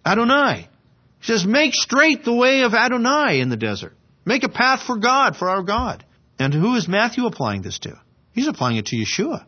Adonai. 0.05 0.69
He 1.21 1.27
says, 1.27 1.47
make 1.47 1.75
straight 1.75 2.25
the 2.25 2.35
way 2.35 2.63
of 2.63 2.75
Adonai 2.75 3.41
in 3.41 3.49
the 3.49 3.57
desert. 3.57 3.95
Make 4.27 4.43
a 4.43 4.51
path 4.51 4.83
for 4.83 4.99
God, 4.99 5.37
for 5.37 5.49
our 5.49 5.63
God. 5.63 6.05
And 6.41 6.55
who 6.55 6.75
is 6.75 6.89
Matthew 6.89 7.27
applying 7.27 7.61
this 7.61 7.79
to? 7.81 8.01
He's 8.33 8.49
applying 8.49 8.79
it 8.79 8.87
to 8.87 8.97
Yeshua. 8.97 9.45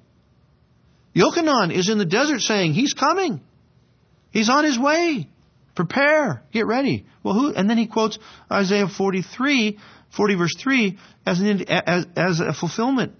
Yochanan 1.17 1.73
is 1.73 1.89
in 1.89 1.97
the 1.97 2.05
desert 2.05 2.43
saying, 2.43 2.75
He's 2.75 2.93
coming. 2.93 3.41
He's 4.31 4.51
on 4.51 4.65
his 4.65 4.79
way. 4.79 5.27
Prepare. 5.75 6.43
Get 6.53 6.67
ready. 6.67 7.07
Well, 7.23 7.35
who? 7.35 7.55
And 7.55 7.69
then 7.69 7.79
he 7.79 7.87
quotes 7.87 8.19
Isaiah 8.51 8.89
43, 8.89 9.79
40 10.15 10.35
verse 10.35 10.55
3 10.59 10.99
as, 11.25 11.41
an, 11.41 11.65
as, 11.71 12.07
as 12.15 12.41
a 12.41 12.53
fulfillment. 12.53 13.15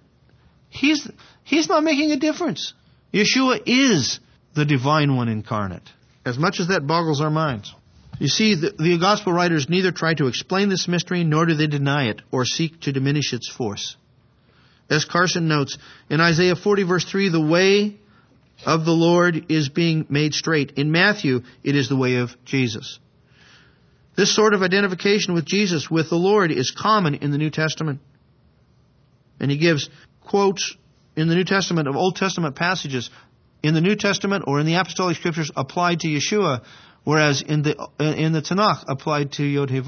He's, 0.69 1.09
he's 1.43 1.67
not 1.67 1.83
making 1.83 2.11
a 2.11 2.17
difference. 2.17 2.73
Yeshua 3.11 3.61
is 3.65 4.19
the 4.55 4.65
divine 4.65 5.15
one 5.15 5.29
incarnate. 5.29 5.89
As 6.25 6.37
much 6.37 6.59
as 6.59 6.67
that 6.67 6.85
boggles 6.85 7.21
our 7.21 7.31
minds. 7.31 7.73
You 8.23 8.29
see, 8.29 8.55
the, 8.55 8.71
the 8.79 8.97
gospel 8.99 9.33
writers 9.33 9.67
neither 9.67 9.91
try 9.91 10.13
to 10.13 10.27
explain 10.27 10.69
this 10.69 10.87
mystery 10.87 11.25
nor 11.25 11.45
do 11.45 11.55
they 11.55 11.67
deny 11.67 12.05
it 12.05 12.21
or 12.31 12.45
seek 12.45 12.79
to 12.83 12.93
diminish 12.93 13.33
its 13.33 13.49
force. 13.49 13.97
As 14.89 15.03
Carson 15.03 15.49
notes, 15.49 15.77
in 16.09 16.21
Isaiah 16.21 16.55
40 16.55 16.83
verse 16.83 17.03
3, 17.03 17.27
the 17.27 17.45
way 17.45 17.97
of 18.65 18.85
the 18.85 18.93
Lord 18.93 19.47
is 19.51 19.67
being 19.67 20.05
made 20.07 20.33
straight. 20.33 20.71
In 20.77 20.89
Matthew, 20.89 21.41
it 21.65 21.75
is 21.75 21.89
the 21.89 21.97
way 21.97 22.15
of 22.15 22.29
Jesus. 22.45 22.97
This 24.15 24.33
sort 24.33 24.53
of 24.53 24.63
identification 24.63 25.33
with 25.33 25.43
Jesus, 25.43 25.91
with 25.91 26.09
the 26.09 26.15
Lord, 26.15 26.49
is 26.49 26.71
common 26.71 27.15
in 27.15 27.31
the 27.31 27.37
New 27.37 27.49
Testament. 27.49 27.99
And 29.41 29.51
he 29.51 29.57
gives 29.57 29.89
quotes 30.21 30.77
in 31.17 31.27
the 31.27 31.35
New 31.35 31.43
Testament 31.43 31.89
of 31.89 31.97
Old 31.97 32.15
Testament 32.15 32.55
passages 32.55 33.09
in 33.61 33.73
the 33.73 33.81
New 33.81 33.97
Testament 33.97 34.45
or 34.47 34.61
in 34.61 34.65
the 34.65 34.75
Apostolic 34.75 35.17
Scriptures 35.17 35.51
applied 35.57 35.99
to 36.01 36.07
Yeshua 36.07 36.63
whereas 37.03 37.41
in 37.41 37.63
the 37.63 37.71
in 37.99 38.33
the 38.33 38.41
Tanakh 38.41 38.83
applied 38.87 39.33
to 39.33 39.43
Yod 39.43 39.69
He 39.69 39.81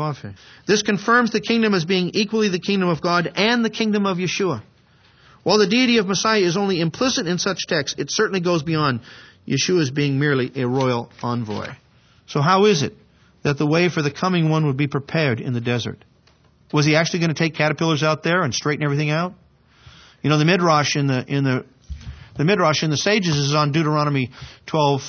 This 0.68 0.82
confirms 0.82 1.32
the 1.32 1.42
kingdom 1.42 1.74
as 1.74 1.86
being 1.86 2.12
equally 2.14 2.50
the 2.50 2.60
kingdom 2.60 2.90
of 2.90 3.02
God 3.02 3.32
and 3.36 3.64
the 3.64 3.70
kingdom 3.70 4.06
of 4.06 4.18
Yeshua. 4.18 4.64
While 5.44 5.60
the 5.60 5.68
deity 5.68 6.00
of 6.00 6.08
Messiah 6.08 6.42
is 6.42 6.58
only 6.58 6.82
implicit 6.82 7.28
in 7.28 7.38
such 7.38 7.68
texts, 7.68 8.00
it 8.00 8.08
certainly 8.10 8.40
goes 8.40 8.64
beyond 8.64 9.02
Yeshua's 9.48 9.92
being 9.92 10.20
merely 10.20 10.52
a 10.56 10.68
royal 10.68 11.12
envoy. 11.22 11.68
So 12.28 12.42
how 12.42 12.66
is 12.66 12.82
it 12.82 12.94
that 13.44 13.58
the 13.58 13.68
way 13.68 13.90
for 13.90 14.02
the 14.02 14.12
coming 14.12 14.50
one 14.50 14.66
would 14.66 14.78
be 14.78 14.88
prepared 14.88 15.40
in 15.40 15.54
the 15.54 15.62
desert? 15.62 16.04
Was 16.74 16.86
he 16.86 16.96
actually 16.96 17.20
going 17.20 17.34
to 17.34 17.38
take 17.38 17.54
caterpillars 17.54 18.02
out 18.02 18.24
there 18.24 18.42
and 18.42 18.54
straighten 18.54 18.84
everything 18.84 19.12
out? 19.12 19.34
You 20.24 20.32
know, 20.32 20.40
the 20.40 20.46
midrash 20.46 20.96
in 20.96 21.06
the 21.06 21.24
in 21.28 21.44
the 21.44 21.66
the 22.36 22.44
midrash 22.44 22.84
in 22.84 22.90
the 22.90 22.98
sages 22.98 23.38
is 23.38 23.54
on 23.54 23.72
Deuteronomy 23.72 24.32
12 24.66 25.02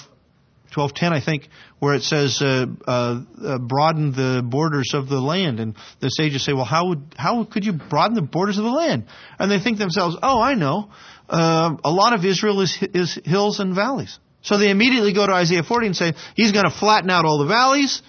12:10, 0.77 1.13
I 1.13 1.21
think, 1.21 1.49
where 1.79 1.95
it 1.95 2.03
says, 2.03 2.41
uh, 2.43 2.67
uh, 2.87 3.21
uh, 3.43 3.59
"Broaden 3.59 4.13
the 4.13 4.43
borders 4.45 4.93
of 4.95 5.09
the 5.09 5.21
land." 5.21 5.59
And 5.61 5.75
the 6.01 6.09
sages 6.09 6.45
say, 6.45 6.53
"Well, 6.53 6.65
how 6.65 6.89
would 6.89 7.15
how 7.17 7.45
could 7.45 7.65
you 7.65 7.73
broaden 7.73 8.15
the 8.15 8.23
borders 8.23 8.59
of 8.59 8.65
the 8.65 8.71
land?" 8.71 9.07
And 9.39 9.51
they 9.51 9.59
think 9.59 9.79
themselves, 9.79 10.17
"Oh, 10.23 10.41
I 10.41 10.55
know. 10.55 10.91
Uh, 11.29 11.77
a 11.83 11.91
lot 11.91 12.13
of 12.13 12.25
Israel 12.25 12.61
is 12.61 12.77
is 12.95 13.19
hills 13.25 13.59
and 13.61 13.75
valleys." 13.75 14.19
So 14.43 14.59
they 14.59 14.71
immediately 14.71 15.13
go 15.13 15.27
to 15.27 15.33
Isaiah 15.33 15.63
40 15.63 15.87
and 15.87 15.97
say, 15.97 16.15
"He's 16.35 16.53
going 16.53 16.67
to 16.67 16.71
flatten 16.71 17.11
out 17.11 17.25
all 17.25 17.39
the 17.39 17.47
valleys, 17.47 18.03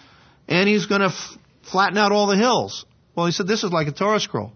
and 0.48 0.68
he's 0.68 0.86
going 0.86 1.02
to 1.02 1.08
f- 1.08 1.38
flatten 1.64 1.98
out 1.98 2.12
all 2.12 2.28
the 2.28 2.38
hills." 2.38 2.86
Well, 3.16 3.26
he 3.26 3.32
said, 3.32 3.48
"This 3.48 3.64
is 3.64 3.72
like 3.72 3.88
a 3.88 3.92
Torah 3.92 4.20
scroll." 4.20 4.54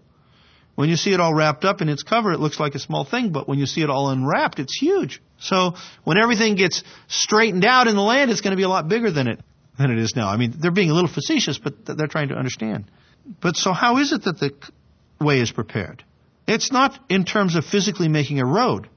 When 0.74 0.88
you 0.88 0.96
see 0.96 1.12
it 1.12 1.20
all 1.20 1.34
wrapped 1.34 1.64
up 1.64 1.82
in 1.82 1.88
its 1.88 2.02
cover, 2.02 2.32
it 2.32 2.40
looks 2.40 2.58
like 2.58 2.74
a 2.74 2.78
small 2.78 3.04
thing, 3.04 3.30
but 3.30 3.46
when 3.46 3.58
you 3.58 3.66
see 3.66 3.82
it 3.82 3.90
all 3.90 4.08
unwrapped, 4.08 4.58
it's 4.58 4.76
huge. 4.76 5.20
So 5.38 5.74
when 6.04 6.16
everything 6.16 6.54
gets 6.54 6.82
straightened 7.08 7.64
out 7.64 7.88
in 7.88 7.94
the 7.94 8.02
land, 8.02 8.30
it's 8.30 8.40
going 8.40 8.52
to 8.52 8.56
be 8.56 8.62
a 8.62 8.68
lot 8.68 8.88
bigger 8.88 9.10
than 9.10 9.28
it 9.28 9.40
than 9.78 9.90
it 9.90 9.98
is 9.98 10.14
now. 10.14 10.28
I 10.28 10.36
mean, 10.36 10.54
they're 10.58 10.70
being 10.70 10.90
a 10.90 10.94
little 10.94 11.10
facetious, 11.10 11.58
but 11.58 11.84
they're 11.84 12.06
trying 12.06 12.28
to 12.28 12.34
understand. 12.34 12.90
But 13.40 13.56
so 13.56 13.72
how 13.72 13.98
is 13.98 14.12
it 14.12 14.24
that 14.24 14.38
the 14.38 14.52
way 15.24 15.40
is 15.40 15.50
prepared? 15.50 16.04
It's 16.46 16.72
not 16.72 16.98
in 17.08 17.24
terms 17.24 17.54
of 17.54 17.64
physically 17.64 18.08
making 18.08 18.40
a 18.40 18.46
road. 18.46 18.88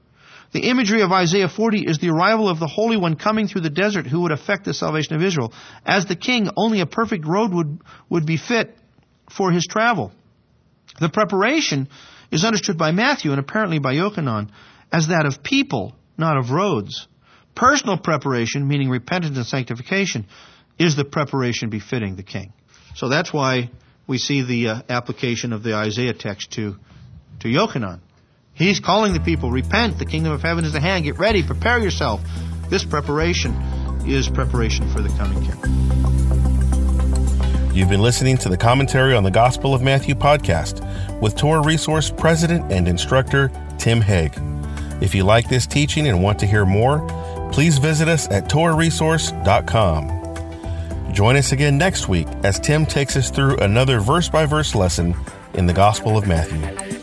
The 0.52 0.68
imagery 0.68 1.02
of 1.02 1.12
Isaiah 1.12 1.48
40 1.48 1.84
is 1.86 1.98
the 1.98 2.10
arrival 2.10 2.48
of 2.48 2.58
the 2.58 2.66
Holy 2.66 2.96
One 2.96 3.16
coming 3.16 3.48
through 3.48 3.62
the 3.62 3.70
desert 3.70 4.06
who 4.06 4.22
would 4.22 4.32
effect 4.32 4.64
the 4.64 4.74
salvation 4.74 5.14
of 5.14 5.22
Israel. 5.22 5.52
As 5.84 6.06
the 6.06 6.16
king, 6.16 6.48
only 6.56 6.80
a 6.80 6.86
perfect 6.86 7.26
road 7.26 7.52
would, 7.52 7.80
would 8.08 8.26
be 8.26 8.36
fit 8.36 8.76
for 9.30 9.50
his 9.50 9.66
travel. 9.66 10.12
The 11.00 11.08
preparation 11.08 11.88
is 12.30 12.44
understood 12.44 12.78
by 12.78 12.92
Matthew 12.92 13.30
and 13.30 13.40
apparently 13.40 13.78
by 13.78 13.94
Yochanan 13.94 14.50
as 14.92 15.08
that 15.08 15.26
of 15.26 15.42
people, 15.42 15.94
not 16.16 16.36
of 16.36 16.50
roads. 16.50 17.06
Personal 17.54 17.98
preparation, 17.98 18.66
meaning 18.68 18.88
repentance 18.88 19.36
and 19.36 19.46
sanctification, 19.46 20.26
is 20.78 20.96
the 20.96 21.04
preparation 21.04 21.70
befitting 21.70 22.16
the 22.16 22.22
king. 22.22 22.52
So 22.94 23.08
that's 23.08 23.32
why 23.32 23.70
we 24.06 24.18
see 24.18 24.42
the 24.42 24.68
uh, 24.68 24.82
application 24.88 25.52
of 25.52 25.62
the 25.62 25.74
Isaiah 25.74 26.14
text 26.14 26.52
to, 26.52 26.76
to 27.40 27.48
Yochanan. 27.48 28.00
He's 28.54 28.80
calling 28.80 29.12
the 29.12 29.20
people, 29.20 29.50
repent, 29.50 29.98
the 29.98 30.06
kingdom 30.06 30.32
of 30.32 30.42
heaven 30.42 30.64
is 30.64 30.74
at 30.74 30.82
hand, 30.82 31.04
get 31.04 31.18
ready, 31.18 31.46
prepare 31.46 31.78
yourself. 31.78 32.20
This 32.70 32.84
preparation 32.84 33.54
is 34.06 34.28
preparation 34.28 34.90
for 34.92 35.02
the 35.02 35.10
coming 35.10 35.42
king. 35.44 36.35
You've 37.76 37.90
been 37.90 38.00
listening 38.00 38.38
to 38.38 38.48
the 38.48 38.56
Commentary 38.56 39.14
on 39.14 39.22
the 39.22 39.30
Gospel 39.30 39.74
of 39.74 39.82
Matthew 39.82 40.14
podcast 40.14 40.80
with 41.20 41.36
Torah 41.36 41.60
Resource 41.60 42.10
President 42.10 42.72
and 42.72 42.88
Instructor 42.88 43.52
Tim 43.76 44.00
Hegg. 44.00 44.32
If 45.02 45.14
you 45.14 45.24
like 45.24 45.50
this 45.50 45.66
teaching 45.66 46.06
and 46.06 46.22
want 46.22 46.38
to 46.38 46.46
hear 46.46 46.64
more, 46.64 47.06
please 47.52 47.76
visit 47.76 48.08
us 48.08 48.30
at 48.30 48.48
TorahResource.com. 48.48 51.12
Join 51.12 51.36
us 51.36 51.52
again 51.52 51.76
next 51.76 52.08
week 52.08 52.28
as 52.44 52.58
Tim 52.58 52.86
takes 52.86 53.14
us 53.14 53.28
through 53.28 53.58
another 53.58 54.00
verse 54.00 54.30
by 54.30 54.46
verse 54.46 54.74
lesson 54.74 55.14
in 55.52 55.66
the 55.66 55.74
Gospel 55.74 56.16
of 56.16 56.26
Matthew. 56.26 56.95